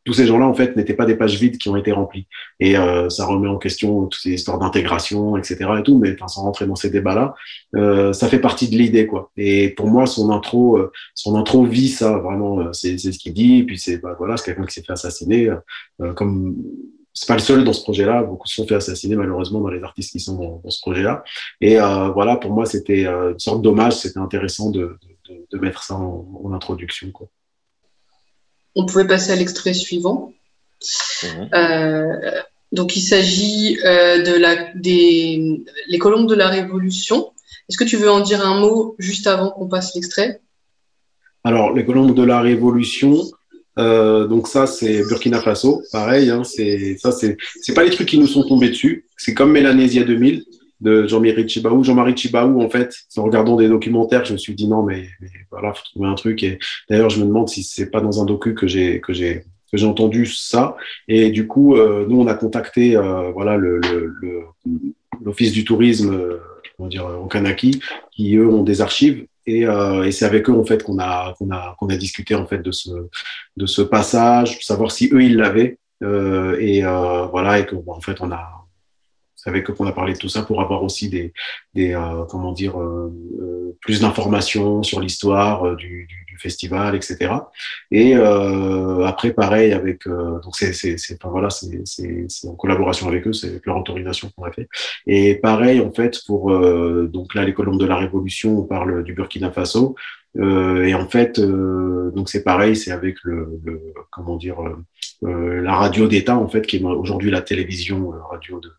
tous 0.06 0.14
ces 0.14 0.26
gens-là 0.26 0.46
en 0.48 0.54
fait 0.54 0.76
n'étaient 0.76 0.94
pas 0.94 1.06
des 1.06 1.16
pages 1.16 1.40
vides 1.40 1.58
qui 1.58 1.70
ont 1.70 1.76
été 1.76 1.92
remplies. 1.92 2.28
Et 2.60 2.78
euh, 2.78 3.10
ça 3.10 3.26
remet 3.26 3.48
en 3.48 3.58
question 3.58 4.06
toutes 4.08 4.22
ces 4.22 4.32
histoires 4.32 4.60
d'intégration, 4.60 5.38
etc. 5.38 5.58
et 5.80 5.84
tout. 5.84 5.98
Mais 5.98 6.14
enfin, 6.14 6.28
sans 6.28 6.44
rentrer 6.44 6.66
dans 6.66 6.76
ces 6.76 6.90
débats-là, 6.90 7.36
euh, 7.76 8.14
ça 8.14 8.28
fait 8.28 8.40
partie 8.40 8.70
de 8.70 8.76
l'idée 8.76 9.08
quoi. 9.08 9.32
Et 9.38 9.70
pour 9.70 9.88
moi, 9.88 10.06
son 10.06 10.32
intro, 10.32 10.80
son 11.16 11.36
intro 11.36 11.66
vit 11.66 11.90
ça 11.90 12.18
vraiment. 12.18 12.72
C'est 12.74 12.98
ce 12.98 13.18
qu'il 13.18 13.34
dit. 13.34 13.60
Et 13.60 13.64
puis 13.64 13.78
c'est 13.78 13.98
bah, 13.98 14.16
voilà, 14.18 14.38
c'est 14.38 14.46
quelqu'un 14.46 14.66
qui 14.66 14.74
s'est 14.74 14.84
fait 14.84 14.94
assassiner 14.94 15.50
comme 16.16 16.56
c'est 17.14 17.28
pas 17.28 17.36
le 17.36 17.42
seul 17.42 17.64
dans 17.64 17.74
ce 17.74 17.84
projet-là. 17.84 18.24
Beaucoup 18.24 18.48
se 18.48 18.56
sont 18.56 18.68
fait 18.68 18.76
assassiner 18.76 19.16
malheureusement 19.16 19.62
dans 19.62 19.70
les 19.70 19.84
artistes 19.84 20.12
qui 20.12 20.20
sont 20.20 20.62
dans, 20.64 20.70
ce 20.70 20.82
projet-là. 20.82 21.24
Et 21.62 21.80
euh, 21.80 22.10
voilà, 22.10 22.38
pour 22.38 22.52
moi, 22.52 22.66
c'était 22.66 23.06
euh, 23.06 23.34
une 23.34 23.40
sorte 23.40 23.62
d'hommage. 23.62 23.94
C'était 23.94 24.20
intéressant 24.20 24.72
de, 24.72 24.98
de, 25.30 25.46
de, 25.52 25.58
mettre 25.60 25.84
ça 25.84 25.96
en, 25.96 26.28
en, 26.44 26.54
introduction. 26.54 27.12
Quoi. 27.12 27.28
On 28.76 28.86
pouvait 28.86 29.08
passer 29.08 29.32
à 29.32 29.36
l'extrait 29.36 29.74
suivant. 29.74 30.34
Mmh. 31.24 31.28
Euh, 31.54 32.42
donc, 32.72 32.96
il 32.96 33.02
s'agit 33.02 33.78
euh, 33.86 34.24
de 34.24 34.34
la 34.34 34.74
des 34.74 35.64
les 35.88 35.98
colombes 36.00 36.28
de 36.28 36.36
la 36.36 36.50
Révolution. 36.50 37.32
Est-ce 37.70 37.78
que 37.78 37.84
tu 37.84 37.98
veux 37.98 38.10
en 38.10 38.20
dire 38.20 38.46
un 38.46 38.60
mot 38.60 38.96
juste 39.00 39.28
avant 39.28 39.52
qu'on 39.52 39.68
passe 39.68 39.96
l'extrait? 39.96 40.42
Alors, 41.44 41.74
les 41.74 41.86
colombes 41.86 42.16
de 42.16 42.24
la 42.24 42.42
Révolution. 42.42 43.24
Euh, 43.80 44.28
donc 44.28 44.48
ça, 44.48 44.68
c'est 44.68 45.04
Burkina 45.04 45.42
Faso, 45.42 45.82
pareil. 45.92 46.30
Hein, 46.30 46.44
c'est 46.44 46.98
ça, 46.98 47.12
c'est 47.12 47.38
c'est 47.62 47.74
pas 47.74 47.84
les 47.84 47.90
trucs 47.90 48.08
qui 48.08 48.18
nous 48.18 48.28
sont 48.28 48.44
tombés 48.44 48.70
dessus. 48.70 49.08
C'est 49.18 49.34
comme 49.34 49.52
Mélanésia 49.52 50.04
2000 50.04 50.46
de 50.84 51.08
Jean-Marie 51.08 51.48
Chibaou. 51.48 51.84
Jean-Marie 51.84 52.16
Chibaou, 52.16 52.62
en 52.62 52.70
fait, 52.70 52.96
en 53.18 53.24
regardant 53.24 53.56
des 53.56 53.68
documentaires, 53.68 54.26
je 54.26 54.34
me 54.34 54.38
suis 54.38 54.54
dit 54.54 54.68
non, 54.68 54.84
mais, 54.84 55.08
voilà, 55.52 55.74
faut 55.74 55.84
trouver 55.84 56.08
un 56.08 56.16
truc. 56.16 56.44
Et 56.44 56.60
d'ailleurs, 56.90 57.10
je 57.10 57.20
me 57.20 57.26
demande 57.26 57.50
si 57.50 57.64
c'est 57.64 57.90
pas 57.90 58.02
dans 58.02 58.22
un 58.22 58.26
docu 58.26 58.54
que 58.54 58.68
j'ai 58.68 59.02
que 59.02 59.14
j'ai 59.14 59.44
que 59.72 59.78
j'ai 59.78 59.88
entendu 59.88 60.26
ça. 60.28 60.76
Et 61.08 61.32
du 61.32 61.48
coup, 61.48 61.76
euh, 61.76 62.06
nous, 62.08 62.22
on 62.22 62.28
a 62.28 62.36
contacté 62.36 62.96
euh, 62.96 63.32
voilà 63.32 63.58
le 63.58 63.82
l'office 65.24 65.52
du 65.52 65.64
tourisme, 65.64 66.14
euh, 66.14 66.38
comment 66.78 66.90
dire, 66.90 67.06
au 67.06 67.28
Kanaki, 67.28 67.82
qui 68.12 68.36
eux 68.36 68.48
ont 68.48 68.64
des 68.64 68.82
archives 68.82 69.26
et, 69.46 69.66
euh, 69.66 70.04
et 70.04 70.12
c'est 70.12 70.26
avec 70.26 70.50
eux 70.50 70.54
en 70.54 70.64
fait 70.64 70.84
qu'on 70.84 71.00
a 71.00 71.34
qu'on 71.38 71.52
a 71.52 71.76
qu'on 71.78 71.90
a 71.90 71.98
discuté 71.98 72.36
en 72.36 72.46
fait 72.46 72.60
de 72.60 72.72
ce 72.72 72.90
de 73.58 73.66
ce 73.66 73.82
passage, 73.82 74.60
savoir 74.62 74.92
si 74.92 75.10
eux 75.12 75.24
ils 75.24 75.36
l'avaient 75.36 75.80
euh, 76.02 76.58
et 76.60 76.84
euh, 76.84 77.26
voilà 77.28 77.60
et 77.60 77.68
en 77.88 78.02
fait 78.02 78.22
on 78.22 78.32
a 78.32 78.63
c'est 79.44 79.50
avec 79.50 79.70
eux 79.70 79.74
qu'on 79.74 79.86
a 79.88 79.92
parlé 79.92 80.14
de 80.14 80.18
tout 80.18 80.30
ça 80.30 80.44
pour 80.44 80.62
avoir 80.62 80.84
aussi 80.84 81.10
des 81.10 81.34
des 81.74 81.94
euh, 81.94 82.24
comment 82.30 82.54
dire 82.54 82.80
euh, 82.80 83.12
euh, 83.42 83.78
plus 83.82 84.00
d'informations 84.00 84.84
sur 84.84 85.00
l'histoire 85.02 85.76
du, 85.76 86.06
du, 86.08 86.26
du, 86.28 86.38
festival 86.38 86.96
etc 86.96 87.32
et 87.92 88.16
après 88.16 89.32
pareil 89.34 89.72
avec 89.72 90.08
donc 90.08 90.56
c'est 90.56 90.74
c'est 90.74 90.98
c'est 90.98 91.16
enfin, 91.16 91.30
voilà 91.30 91.50
c'est 91.52 91.84
c'est 91.86 92.48
en 92.48 92.56
collaboration 92.56 93.08
avec 93.08 93.28
eux 93.28 93.34
c'est 93.34 93.64
leur 93.66 93.78
autorisation 93.78 94.32
qu'on 94.36 94.44
a 94.44 94.52
fait. 94.52 94.68
Et 95.06 95.36
pareil 95.36 95.80
en 95.80 95.92
fait 95.92 96.20
pour 96.26 96.52
donc 97.08 97.36
là 97.36 97.46
les 97.46 97.54
colombes 97.54 97.80
de 97.80 97.86
la 97.86 97.98
révolution 97.98 98.58
on 98.58 98.64
parle 98.64 99.04
du 99.04 99.14
Burkina 99.14 99.52
Faso. 99.52 99.96
Euh, 100.38 100.86
et 100.86 100.94
en 100.96 101.08
fait, 101.08 101.40
euh, 101.40 102.12
donc 102.12 102.30
c'est 102.30 102.44
pareil, 102.44 102.76
c'est 102.76 102.92
avec 102.92 103.18
le, 103.24 103.60
le, 103.64 103.94
comment 104.12 104.36
dire 104.36 104.58
euh, 105.24 105.62
la 105.62 105.76
radio 105.76 106.08
d'État 106.08 106.38
en 106.38 106.48
fait 106.48 106.66
qui 106.66 106.78
est 106.78 106.84
aujourd'hui 106.84 107.30
la 107.30 107.42
télévision 107.42 108.10
radio 108.32 108.60
de, 108.60 108.72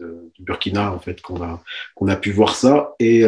de, 0.00 0.30
Burkina 0.40 0.92
en 0.92 0.98
fait 0.98 1.20
qu'on 1.20 1.42
a 1.42 1.62
qu'on 1.94 2.08
a 2.08 2.16
pu 2.16 2.32
voir 2.32 2.54
ça 2.54 2.94
et 2.98 3.24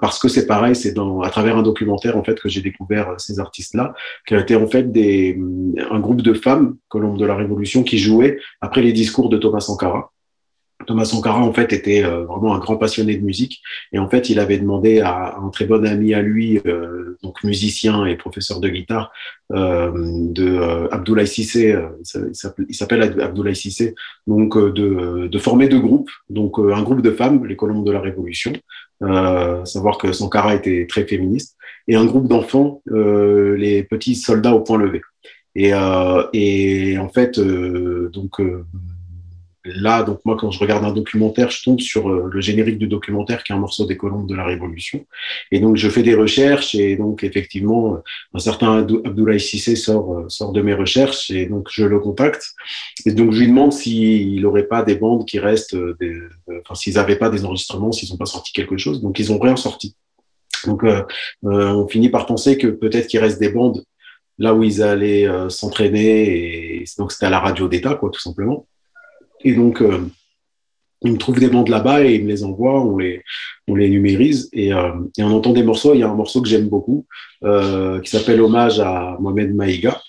parce 0.00 0.18
que 0.18 0.28
c'est 0.28 0.46
pareil, 0.46 0.74
c'est 0.74 0.92
dans 0.92 1.20
à 1.20 1.30
travers 1.30 1.56
un 1.56 1.62
documentaire 1.62 2.16
en 2.16 2.24
fait 2.24 2.40
que 2.40 2.48
j'ai 2.48 2.62
découvert 2.62 3.14
ces 3.18 3.38
artistes 3.38 3.74
là 3.74 3.94
qui 4.26 4.34
étaient 4.34 4.54
en 4.54 4.66
fait 4.66 4.90
des 4.90 5.38
un 5.90 6.00
groupe 6.00 6.22
de 6.22 6.32
femmes 6.32 6.76
colombes 6.88 7.18
de 7.18 7.26
la 7.26 7.34
Révolution 7.34 7.82
qui 7.82 7.98
jouaient 7.98 8.38
après 8.60 8.82
les 8.82 8.92
discours 8.92 9.28
de 9.28 9.36
Thomas 9.36 9.60
Sankara. 9.60 10.13
Thomas 10.86 11.04
Sankara, 11.04 11.40
en 11.40 11.52
fait, 11.52 11.72
était 11.72 12.04
euh, 12.04 12.24
vraiment 12.24 12.54
un 12.54 12.58
grand 12.58 12.76
passionné 12.76 13.16
de 13.16 13.24
musique. 13.24 13.62
Et 13.92 13.98
en 13.98 14.08
fait, 14.08 14.30
il 14.30 14.38
avait 14.38 14.58
demandé 14.58 15.00
à, 15.00 15.36
un 15.38 15.48
très 15.50 15.66
bon 15.66 15.84
ami 15.86 16.14
à 16.14 16.22
lui, 16.22 16.60
euh, 16.66 17.16
donc 17.22 17.42
musicien 17.44 18.06
et 18.06 18.16
professeur 18.16 18.60
de 18.60 18.68
guitare, 18.68 19.12
euh, 19.52 19.90
de 19.94 20.46
euh, 20.46 20.88
Abdoulaye 20.90 21.26
Sissé, 21.26 21.76
il 22.68 22.74
s'appelle 22.74 23.20
Abdoulaye 23.20 23.56
Sissé, 23.56 23.94
donc 24.26 24.56
de, 24.58 25.28
de, 25.28 25.38
former 25.38 25.68
deux 25.68 25.80
groupes. 25.80 26.10
Donc 26.28 26.58
un 26.58 26.82
groupe 26.82 27.02
de 27.02 27.10
femmes, 27.10 27.44
les 27.46 27.56
Colombes 27.56 27.86
de 27.86 27.92
la 27.92 28.00
Révolution, 28.00 28.52
savoir 29.64 29.98
que 29.98 30.12
Sankara 30.12 30.54
était 30.54 30.86
très 30.88 31.06
féministe, 31.06 31.56
et 31.88 31.96
un 31.96 32.04
groupe 32.04 32.28
d'enfants, 32.28 32.82
les 32.86 33.82
petits 33.84 34.16
soldats 34.16 34.54
au 34.54 34.60
point 34.60 34.78
levé. 34.78 35.02
Et, 35.54 35.72
et 36.32 36.98
en 36.98 37.08
fait, 37.08 37.38
donc 37.38 38.40
là, 39.64 40.02
donc 40.02 40.20
moi, 40.24 40.36
quand 40.38 40.50
je 40.50 40.58
regarde 40.58 40.84
un 40.84 40.92
documentaire, 40.92 41.50
je 41.50 41.62
tombe 41.62 41.80
sur 41.80 42.08
euh, 42.08 42.28
le 42.30 42.40
générique 42.40 42.78
du 42.78 42.86
documentaire 42.86 43.42
qui 43.44 43.52
est 43.52 43.54
un 43.54 43.58
morceau 43.58 43.86
des 43.86 43.96
colombes 43.96 44.28
de 44.28 44.34
la 44.34 44.44
Révolution. 44.44 45.04
Et 45.50 45.60
donc, 45.60 45.76
je 45.76 45.88
fais 45.88 46.02
des 46.02 46.14
recherches 46.14 46.74
et 46.74 46.96
donc, 46.96 47.24
effectivement, 47.24 47.98
un 48.34 48.38
certain 48.38 48.78
Abdoulaye 48.78 49.40
Sissé 49.40 49.76
sort, 49.76 50.14
euh, 50.14 50.28
sort 50.28 50.52
de 50.52 50.62
mes 50.62 50.74
recherches 50.74 51.30
et 51.30 51.46
donc, 51.46 51.68
je 51.70 51.84
le 51.84 51.98
contacte. 51.98 52.52
Et 53.06 53.12
donc, 53.12 53.32
je 53.32 53.40
lui 53.40 53.48
demande 53.48 53.72
s'il 53.72 54.40
n'aurait 54.40 54.66
pas 54.66 54.82
des 54.82 54.96
bandes 54.96 55.26
qui 55.26 55.38
restent, 55.38 55.74
euh, 55.74 55.96
enfin, 56.62 56.74
s'ils 56.74 56.94
n'avaient 56.94 57.16
pas 57.16 57.30
des 57.30 57.44
enregistrements, 57.44 57.92
s'ils 57.92 58.10
n'ont 58.10 58.18
pas 58.18 58.26
sorti 58.26 58.52
quelque 58.52 58.76
chose. 58.76 59.02
Donc, 59.02 59.18
ils 59.18 59.30
n'ont 59.30 59.38
rien 59.38 59.56
sorti. 59.56 59.96
Donc, 60.66 60.84
euh, 60.84 61.02
on 61.42 61.86
finit 61.88 62.08
par 62.08 62.26
penser 62.26 62.58
que 62.58 62.68
peut-être 62.68 63.06
qu'il 63.06 63.20
reste 63.20 63.40
des 63.40 63.50
bandes 63.50 63.84
là 64.38 64.54
où 64.54 64.62
ils 64.62 64.82
allaient 64.82 65.28
euh, 65.28 65.48
s'entraîner 65.48 66.80
et 66.80 66.84
donc 66.98 67.12
c'était 67.12 67.26
à 67.26 67.30
la 67.30 67.40
radio 67.40 67.68
d'État, 67.68 67.94
quoi, 67.94 68.10
tout 68.10 68.20
simplement. 68.20 68.66
Et 69.44 69.54
donc, 69.54 69.82
euh, 69.82 70.10
me 71.04 71.18
trouve 71.18 71.38
des 71.38 71.48
bandes 71.48 71.68
là-bas 71.68 72.04
et 72.04 72.14
il 72.14 72.24
me 72.24 72.28
les 72.28 72.44
envoie, 72.44 72.80
on 72.80 72.96
les, 72.96 73.22
on 73.68 73.74
les 73.74 73.88
numérise 73.90 74.48
et, 74.52 74.72
euh, 74.72 74.92
on 75.18 75.32
entend 75.32 75.52
des 75.52 75.62
morceaux. 75.62 75.94
Il 75.94 76.00
y 76.00 76.02
a 76.02 76.08
un 76.08 76.14
morceau 76.14 76.42
que 76.42 76.48
j'aime 76.48 76.68
beaucoup 76.68 77.06
euh, 77.44 78.00
qui 78.00 78.10
s'appelle 78.10 78.40
Hommage 78.40 78.80
à 78.80 79.16
Mohamed 79.20 79.54
Maïga. 79.54 80.00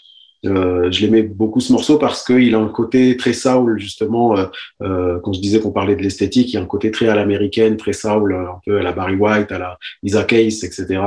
Euh, 0.45 0.91
je 0.91 1.01
l'aimais 1.01 1.23
beaucoup 1.23 1.59
ce 1.59 1.71
morceau 1.71 1.97
parce 1.97 2.23
qu'il 2.23 2.53
a 2.55 2.59
un 2.59 2.67
côté 2.67 3.17
très 3.17 3.33
soul 3.33 3.79
justement. 3.79 4.37
Euh, 4.37 4.45
euh, 4.81 5.19
quand 5.23 5.33
je 5.33 5.39
disais 5.39 5.59
qu'on 5.59 5.71
parlait 5.71 5.95
de 5.95 6.01
l'esthétique, 6.01 6.49
il 6.51 6.55
y 6.55 6.57
a 6.57 6.61
un 6.61 6.65
côté 6.65 6.91
très 6.91 7.07
à 7.07 7.15
l'américaine, 7.15 7.77
très 7.77 7.93
soul, 7.93 8.33
un 8.33 8.59
peu 8.65 8.79
à 8.79 8.83
la 8.83 8.91
Barry 8.91 9.15
White, 9.15 9.51
à 9.51 9.59
la 9.59 9.77
Isaac 10.03 10.33
Hayes, 10.33 10.63
etc. 10.63 11.01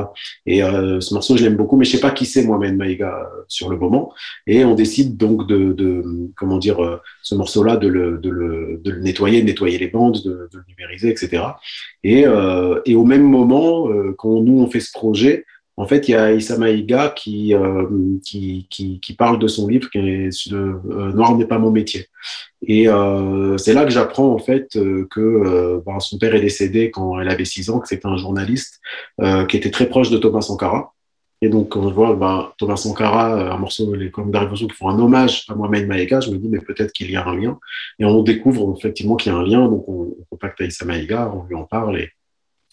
Et 0.47 0.61
ce 0.61 1.15
morceau, 1.15 1.37
je 1.37 1.45
l'aime 1.45 1.57
beaucoup, 1.57 1.77
mais 1.77 1.85
je 1.85 1.93
sais 1.93 2.01
pas 2.01 2.11
qui 2.11 2.27
c'est 2.27 2.45
Mohamed 2.45 2.77
Maïga 2.77 3.29
sur 3.47 3.69
le 3.71 3.77
moment. 3.77 4.13
Et 4.47 4.65
on 4.65 4.75
décide 4.75 5.17
donc 5.17 5.47
de, 5.47 5.73
de 5.73 6.03
comment 6.37 6.59
dire, 6.59 7.01
ce 7.23 7.35
morceau-là, 7.35 7.77
de 7.77 7.89
le, 7.89 8.19
de, 8.19 8.31
le, 8.31 8.81
de 8.83 8.91
le 8.91 9.01
nettoyer, 9.01 9.41
de 9.43 9.47
nettoyer 9.47 9.79
les 9.79 9.89
bandes, 9.89 10.21
de, 10.25 10.49
de 10.53 10.59
le 10.59 10.65
numériser, 10.69 11.11
etc. 11.11 11.43
Et, 12.05 12.25
et 12.87 12.95
au 12.95 13.05
même 13.05 13.25
moment, 13.25 13.89
quand 14.17 14.41
nous 14.41 14.61
on 14.61 14.69
fait 14.69 14.81
ce 14.81 14.93
projet, 14.93 15.45
en 15.79 15.87
fait, 15.87 16.09
il 16.09 16.11
y 16.11 16.15
a 16.17 16.33
Issa 16.33 16.59
Maïga 16.59 17.11
qui, 17.11 17.55
euh, 17.55 17.87
qui, 18.25 18.67
qui, 18.69 18.99
qui, 18.99 19.13
parle 19.15 19.39
de 19.39 19.47
son 19.47 19.69
livre 19.69 19.89
qui 19.91 20.01
euh, 20.01 21.13
Noir 21.13 21.37
n'est 21.37 21.47
pas 21.47 21.59
mon 21.59 21.71
métier. 21.71 22.07
Et 22.67 22.89
euh, 22.89 23.57
c'est 23.59 23.75
là 23.75 23.85
que 23.85 23.91
j'apprends 23.93 24.33
en 24.35 24.39
fait 24.39 24.77
que 25.09 25.81
ben, 25.87 26.01
son 26.01 26.19
père 26.19 26.35
est 26.35 26.41
décédé 26.41 26.91
quand 26.91 27.21
elle 27.21 27.29
avait 27.31 27.45
6 27.45 27.71
ans, 27.71 27.79
que 27.79 27.87
c'était 27.87 28.09
un 28.09 28.17
journaliste 28.17 28.81
qui 29.49 29.57
était 29.57 29.71
très 29.71 29.89
proche 29.89 30.11
de 30.11 30.19
Thomas 30.19 30.41
Sankara. 30.41 30.95
Et 31.41 31.49
donc, 31.49 31.69
quand 31.69 31.89
je 31.89 31.95
vois 31.95 32.17
bah, 32.17 32.55
Thomas 32.59 32.77
Sankara, 32.77 33.53
un 33.53 33.59
morceau, 33.59 33.95
les 33.95 34.11
la 34.33 34.41
Révolution, 34.41 34.67
qui 34.67 34.75
font 34.75 34.89
un 34.89 34.99
hommage 34.99 35.45
à 35.49 35.55
Mohamed 35.55 35.87
Maïga, 35.87 36.19
je 36.19 36.33
me 36.33 36.39
dis, 36.39 36.49
mais 36.49 36.59
peut-être 36.59 36.91
qu'il 36.91 37.09
y 37.09 37.15
a 37.15 37.25
un 37.25 37.37
lien. 37.37 37.57
Et 38.01 38.05
on 38.05 38.25
découvre 38.25 38.75
effectivement 38.77 39.15
qu'il 39.15 39.31
y 39.31 39.35
a 39.37 39.39
un 39.39 39.47
lien, 39.47 39.69
donc 39.69 39.89
on, 39.89 40.17
on 40.19 40.25
contacte 40.29 40.61
Aïssa 40.61 40.85
Maïga, 40.85 41.31
on 41.33 41.45
lui 41.45 41.55
en 41.55 41.63
parle, 41.63 42.09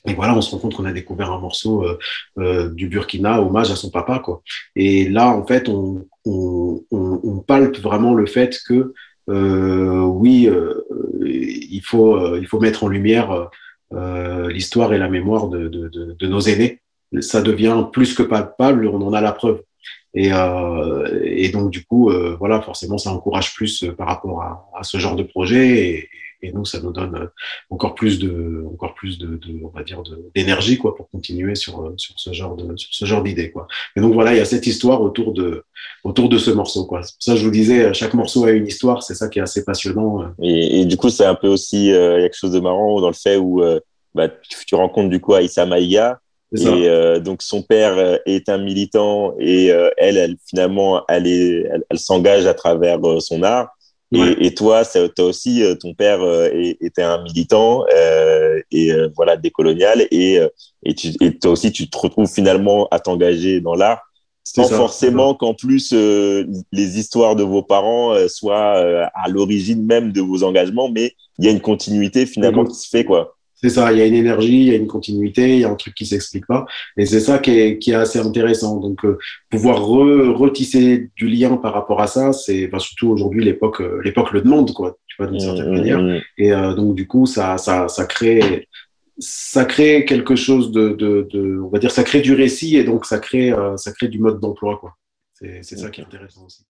et 0.07 0.13
voilà, 0.13 0.35
on 0.35 0.41
se 0.41 0.51
rend 0.51 0.59
compte 0.59 0.75
qu'on 0.75 0.85
a 0.85 0.91
découvert 0.91 1.31
un 1.31 1.39
morceau 1.39 1.83
euh, 1.83 1.97
euh, 2.37 2.69
du 2.69 2.87
Burkina, 2.87 3.41
hommage 3.41 3.71
à 3.71 3.75
son 3.75 3.89
papa, 3.89 4.19
quoi. 4.19 4.41
Et 4.75 5.09
là, 5.09 5.29
en 5.29 5.45
fait, 5.45 5.69
on, 5.69 6.05
on, 6.25 6.83
on, 6.91 7.39
palpe 7.39 7.77
vraiment 7.77 8.13
le 8.13 8.25
fait 8.25 8.59
que, 8.67 8.93
euh, 9.29 10.01
oui, 10.01 10.47
euh, 10.47 10.85
il, 11.25 11.81
faut, 11.83 12.15
euh, 12.15 12.37
il 12.39 12.47
faut 12.47 12.59
mettre 12.59 12.83
en 12.83 12.87
lumière 12.87 13.49
l'histoire 14.49 14.93
et 14.93 14.97
la 14.97 15.07
mémoire 15.07 15.47
de, 15.47 15.67
de, 15.69 15.87
de, 15.87 16.15
de 16.19 16.27
nos 16.27 16.41
aînés 16.41 16.81
ça 17.21 17.41
devient 17.41 17.85
plus 17.93 18.13
que 18.13 18.23
palpable, 18.23 18.87
on 18.87 19.01
en 19.01 19.13
a 19.13 19.21
la 19.21 19.31
preuve. 19.31 19.61
Et, 20.15 20.31
et 21.23 21.49
donc, 21.49 21.69
du 21.69 21.85
coup, 21.85 22.11
voilà, 22.39 22.61
forcément, 22.61 22.97
ça 22.97 23.11
encourage 23.11 23.53
plus 23.53 23.85
par 23.97 24.07
rapport 24.07 24.41
à, 24.41 24.69
à, 24.77 24.83
ce 24.83 24.97
genre 24.97 25.15
de 25.15 25.23
projet. 25.23 25.87
Et, 25.87 26.09
et, 26.45 26.51
nous, 26.51 26.65
ça 26.65 26.79
nous 26.79 26.91
donne 26.91 27.29
encore 27.69 27.95
plus 27.95 28.19
de, 28.19 28.65
encore 28.71 28.93
plus 28.93 29.17
de, 29.17 29.37
de 29.37 29.63
on 29.63 29.69
va 29.69 29.83
dire, 29.83 30.01
d'énergie, 30.35 30.77
quoi, 30.77 30.95
pour 30.95 31.09
continuer 31.09 31.55
sur, 31.55 31.93
sur 31.97 32.15
ce 32.17 32.33
genre 32.33 32.55
de, 32.55 32.75
sur 32.77 32.89
ce 32.93 33.05
genre 33.05 33.23
d'idée, 33.23 33.51
quoi. 33.51 33.67
Et 33.95 34.01
donc, 34.01 34.13
voilà, 34.13 34.33
il 34.33 34.37
y 34.37 34.41
a 34.41 34.45
cette 34.45 34.67
histoire 34.67 35.01
autour 35.01 35.33
de, 35.33 35.63
autour 36.03 36.29
de 36.29 36.37
ce 36.37 36.51
morceau, 36.51 36.85
quoi. 36.85 37.01
Ça 37.19 37.35
je 37.35 37.43
vous 37.43 37.51
disais, 37.51 37.93
chaque 37.93 38.13
morceau 38.13 38.45
a 38.45 38.51
une 38.51 38.67
histoire, 38.67 39.03
c'est 39.03 39.15
ça 39.15 39.29
qui 39.29 39.39
est 39.39 39.43
assez 39.43 39.63
passionnant. 39.63 40.25
Et, 40.41 40.81
et 40.81 40.85
du 40.85 40.97
coup, 40.97 41.09
c'est 41.09 41.25
un 41.25 41.35
peu 41.35 41.47
aussi, 41.47 41.91
euh, 41.91 42.19
il 42.19 42.21
y 42.21 42.25
a 42.25 42.29
quelque 42.29 42.39
chose 42.39 42.51
de 42.51 42.59
marrant 42.59 43.01
dans 43.01 43.09
le 43.09 43.13
fait 43.13 43.37
où, 43.37 43.63
euh, 43.63 43.79
bah, 44.13 44.29
tu, 44.29 44.65
tu 44.65 44.75
rencontres 44.75 45.09
du 45.09 45.19
coup 45.19 45.33
Aïssa 45.33 45.65
Maïga, 45.65 46.19
et 46.53 46.87
euh, 46.87 47.19
donc 47.19 47.41
son 47.41 47.63
père 47.63 47.97
euh, 47.97 48.17
est 48.25 48.49
un 48.49 48.57
militant 48.57 49.35
et 49.39 49.71
euh, 49.71 49.89
elle, 49.97 50.17
elle 50.17 50.35
finalement, 50.47 51.03
elle 51.09 51.27
est, 51.27 51.65
elle, 51.71 51.83
elle 51.89 51.99
s'engage 51.99 52.45
à 52.45 52.53
travers 52.53 52.99
euh, 53.05 53.19
son 53.19 53.43
art. 53.43 53.69
Ouais. 54.11 54.33
Et, 54.39 54.47
et, 54.47 54.53
toi, 54.53 54.83
toi 54.85 55.25
aussi, 55.25 55.63
euh, 55.63 55.75
ton 55.75 55.93
père 55.93 56.19
était 56.53 57.01
un 57.01 57.23
militant 57.23 57.85
et 58.71 58.91
voilà 59.15 59.37
décolonial 59.37 60.07
et 60.11 60.39
et, 60.83 60.93
tu, 60.93 61.09
et 61.19 61.37
toi 61.37 61.51
aussi, 61.51 61.71
tu 61.71 61.89
te 61.89 61.97
retrouves 61.97 62.31
finalement 62.31 62.87
à 62.91 62.99
t'engager 62.99 63.61
dans 63.61 63.75
l'art 63.75 64.01
sans 64.43 64.65
ça, 64.65 64.77
forcément 64.77 65.33
qu'en 65.33 65.55
plus 65.55 65.91
les 65.91 66.99
histoires 66.99 67.35
de 67.35 67.41
vos 67.41 67.63
parents 67.63 68.15
soient 68.27 69.09
à 69.13 69.27
l'origine 69.27 69.83
même 69.83 70.11
de 70.11 70.21
vos 70.21 70.43
engagements, 70.43 70.89
mais 70.89 71.15
il 71.39 71.45
y 71.45 71.47
a 71.47 71.51
une 71.51 71.61
continuité 71.61 72.25
finalement 72.27 72.63
qui 72.63 72.75
se 72.75 72.87
fait 72.87 73.05
quoi. 73.05 73.34
C'est 73.65 73.73
ça, 73.81 73.91
il 73.91 73.97
y 73.97 74.01
a 74.01 74.05
une 74.05 74.13
énergie, 74.13 74.61
il 74.61 74.67
y 74.67 74.71
a 74.71 74.75
une 74.75 74.85
continuité, 74.85 75.55
il 75.55 75.61
y 75.61 75.63
a 75.63 75.71
un 75.71 75.75
truc 75.75 75.95
qui 75.95 76.05
s'explique 76.05 76.45
pas. 76.45 76.67
Et 76.97 77.07
c'est 77.07 77.19
ça 77.19 77.39
qui 77.39 77.49
est, 77.59 77.79
qui 77.79 77.91
est 77.91 77.95
assez 77.95 78.19
intéressant. 78.19 78.79
Donc, 78.79 79.03
euh, 79.05 79.17
pouvoir 79.49 79.83
re, 79.83 80.37
retisser 80.37 81.09
du 81.15 81.27
lien 81.27 81.57
par 81.57 81.73
rapport 81.73 81.99
à 81.99 82.05
ça, 82.05 82.31
c'est 82.31 82.69
surtout 82.77 83.09
aujourd'hui, 83.09 83.43
l'époque 83.43 83.81
euh, 83.81 84.01
l'époque 84.03 84.33
le 84.33 84.41
demande, 84.41 84.71
quoi, 84.71 84.99
tu 85.07 85.15
vois, 85.17 85.25
d'une 85.31 85.39
certaine 85.39 85.71
mmh, 85.71 85.75
manière. 85.75 85.99
Mmh. 85.99 86.21
Et 86.37 86.53
euh, 86.53 86.75
donc, 86.75 86.93
du 86.93 87.07
coup, 87.07 87.25
ça, 87.25 87.57
ça, 87.57 87.87
ça 87.87 88.05
crée 88.05 88.67
ça 89.17 89.65
crée 89.65 90.05
quelque 90.05 90.35
chose 90.35 90.71
de, 90.71 90.89
de, 90.89 91.27
de, 91.31 91.59
on 91.59 91.69
va 91.69 91.79
dire, 91.79 91.89
ça 91.89 92.03
crée 92.03 92.21
du 92.21 92.35
récit 92.35 92.75
et 92.75 92.83
donc 92.83 93.05
ça 93.05 93.17
crée, 93.17 93.51
euh, 93.51 93.77
ça 93.77 93.91
crée 93.93 94.09
du 94.09 94.19
mode 94.19 94.39
d'emploi, 94.39 94.77
quoi. 94.77 94.93
C'est 95.33 95.63
ça 95.63 95.89
qui 95.89 96.01
est 96.01 96.03
intéressant 96.03 96.45
aussi. 96.45 96.65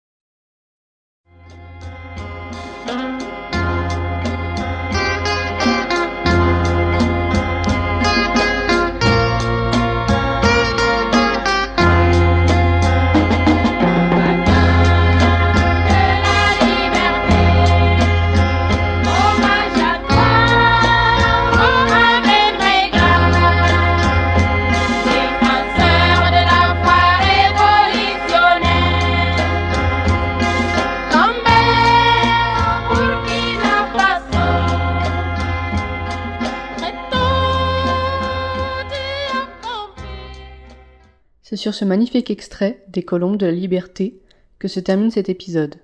C'est 41.52 41.58
sur 41.58 41.74
ce 41.74 41.84
magnifique 41.84 42.32
extrait 42.32 42.82
des 42.88 43.04
Colombes 43.04 43.36
de 43.36 43.46
la 43.46 43.52
Liberté 43.52 44.18
que 44.58 44.70
se 44.70 44.80
termine 44.80 45.12
cet 45.12 45.28
épisode. 45.28 45.76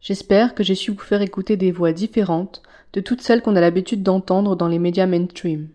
J'espère 0.00 0.52
que 0.52 0.64
j'ai 0.64 0.74
su 0.74 0.90
vous 0.90 0.98
faire 0.98 1.22
écouter 1.22 1.56
des 1.56 1.70
voix 1.70 1.92
différentes 1.92 2.60
de 2.92 3.00
toutes 3.00 3.20
celles 3.20 3.40
qu'on 3.40 3.54
a 3.54 3.60
l'habitude 3.60 4.02
d'entendre 4.02 4.56
dans 4.56 4.66
les 4.66 4.80
médias 4.80 5.06
mainstream. 5.06 5.68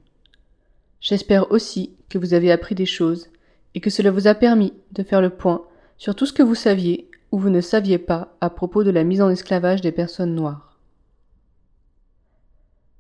J'espère 1.00 1.50
aussi 1.54 1.92
que 2.10 2.18
vous 2.18 2.34
avez 2.34 2.52
appris 2.52 2.76
des 2.76 2.86
choses 2.86 3.30
et 3.74 3.80
que 3.80 3.90
cela 3.90 4.12
vous 4.12 4.28
a 4.28 4.36
permis 4.36 4.74
de 4.92 5.02
faire 5.02 5.22
le 5.22 5.30
point 5.30 5.62
sur 5.98 6.14
tout 6.14 6.26
ce 6.26 6.34
que 6.34 6.44
vous 6.44 6.54
saviez 6.54 7.10
ou 7.32 7.40
vous 7.40 7.50
ne 7.50 7.62
saviez 7.62 8.00
pas 8.00 8.36
à 8.42 8.50
propos 8.50 8.84
de 8.84 8.92
la 8.92 9.06
mise 9.06 9.22
en 9.22 9.30
esclavage 9.30 9.80
des 9.80 9.94
personnes 9.94 10.36
noires. 10.36 10.65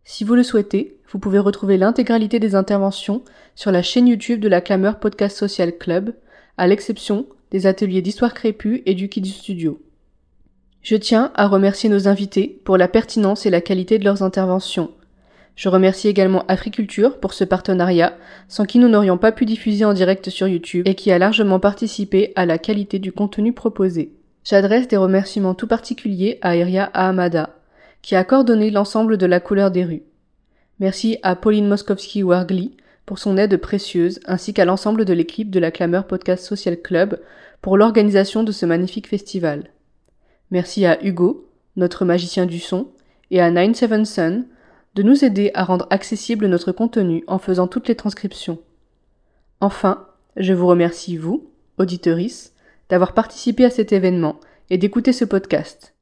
Si 0.08 0.24
vous 0.24 0.36
le 0.36 0.44
souhaitez, 0.44 1.00
vous 1.10 1.18
pouvez 1.18 1.40
retrouver 1.40 1.78
l'intégralité 1.78 2.40
des 2.40 2.54
interventions 2.54 3.24
sur 3.56 3.72
la 3.72 3.82
chaîne 3.82 4.08
YouTube 4.08 4.40
de 4.40 4.48
la 4.48 4.62
Clameur 4.62 5.00
Podcast 5.00 5.36
Social 5.36 5.76
Club, 5.76 6.14
à 6.60 6.68
l'exception 6.68 7.26
des 7.50 7.66
ateliers 7.66 8.04
d'histoire 8.04 8.36
crépue 8.36 8.84
et 8.86 8.94
du 8.94 9.10
Kid 9.10 9.26
Studio. 9.26 9.82
Je 10.84 10.96
tiens 10.96 11.32
à 11.34 11.48
remercier 11.48 11.90
nos 11.90 12.08
invités 12.08 12.62
pour 12.66 12.78
la 12.78 12.88
pertinence 12.88 13.48
et 13.48 13.50
la 13.50 13.62
qualité 13.62 13.98
de 13.98 14.06
leurs 14.06 14.22
interventions. 14.22 14.92
Je 15.56 15.70
remercie 15.70 16.08
également 16.08 16.46
Africulture 16.50 17.20
pour 17.20 17.34
ce 17.34 17.44
partenariat, 17.44 18.16
sans 18.48 18.66
qui 18.66 18.78
nous 18.78 18.90
n'aurions 18.90 19.18
pas 19.18 19.32
pu 19.32 19.46
diffuser 19.46 19.86
en 19.86 19.94
direct 19.94 20.30
sur 20.30 20.48
YouTube 20.48 20.88
et 20.88 20.94
qui 20.94 21.12
a 21.12 21.18
largement 21.18 21.60
participé 21.60 22.32
à 22.36 22.46
la 22.46 22.60
qualité 22.60 23.00
du 23.00 23.12
contenu 23.12 23.54
proposé. 23.54 24.12
J'adresse 24.44 24.88
des 24.88 24.98
remerciements 24.98 25.56
tout 25.56 25.66
particuliers 25.66 26.38
à 26.44 26.56
Iria 26.56 26.92
Ahamada, 26.94 27.56
qui 28.06 28.16
a 28.16 28.24
coordonné 28.24 28.70
l'ensemble 28.70 29.18
de 29.18 29.26
la 29.26 29.40
couleur 29.40 29.72
des 29.72 29.84
rues. 29.84 30.04
Merci 30.80 31.18
à 31.24 31.36
Pauline 31.36 31.68
Moskowski-Wargli 31.68 32.78
pour 33.08 33.18
son 33.18 33.36
aide 33.36 33.58
précieuse, 33.58 34.20
ainsi 34.28 34.54
qu'à 34.54 34.64
l'ensemble 34.64 35.06
de 35.06 35.14
l'équipe 35.14 35.50
de 35.50 35.60
la 35.60 35.72
Clameur 35.72 36.06
Podcast 36.06 36.46
Social 36.46 36.80
Club 36.80 37.20
pour 37.64 37.78
l'organisation 37.78 38.44
de 38.44 38.52
ce 38.52 38.68
magnifique 38.68 39.08
festival. 39.08 39.72
Merci 40.52 40.86
à 40.86 41.04
Hugo, 41.04 41.50
notre 41.78 42.06
magicien 42.06 42.46
du 42.46 42.60
son, 42.60 42.90
et 43.32 43.42
à 43.42 43.50
Nine 43.50 43.74
Seven 43.74 44.06
Sun 44.06 44.46
de 44.94 45.02
nous 45.02 45.26
aider 45.26 45.50
à 45.56 45.64
rendre 45.64 45.88
accessible 45.90 46.46
notre 46.46 46.72
contenu 46.72 47.24
en 47.26 47.40
faisant 47.40 47.68
toutes 47.68 47.88
les 47.88 47.96
transcriptions. 47.96 48.60
Enfin, 49.62 50.06
je 50.38 50.54
vous 50.54 50.68
remercie 50.68 51.18
vous, 51.18 51.50
auditorice, 51.80 52.54
d'avoir 52.88 53.16
participé 53.16 53.66
à 53.66 53.72
cet 53.72 53.94
événement 53.94 54.40
et 54.70 54.78
d'écouter 54.78 55.12
ce 55.12 55.26
podcast. 55.26 55.95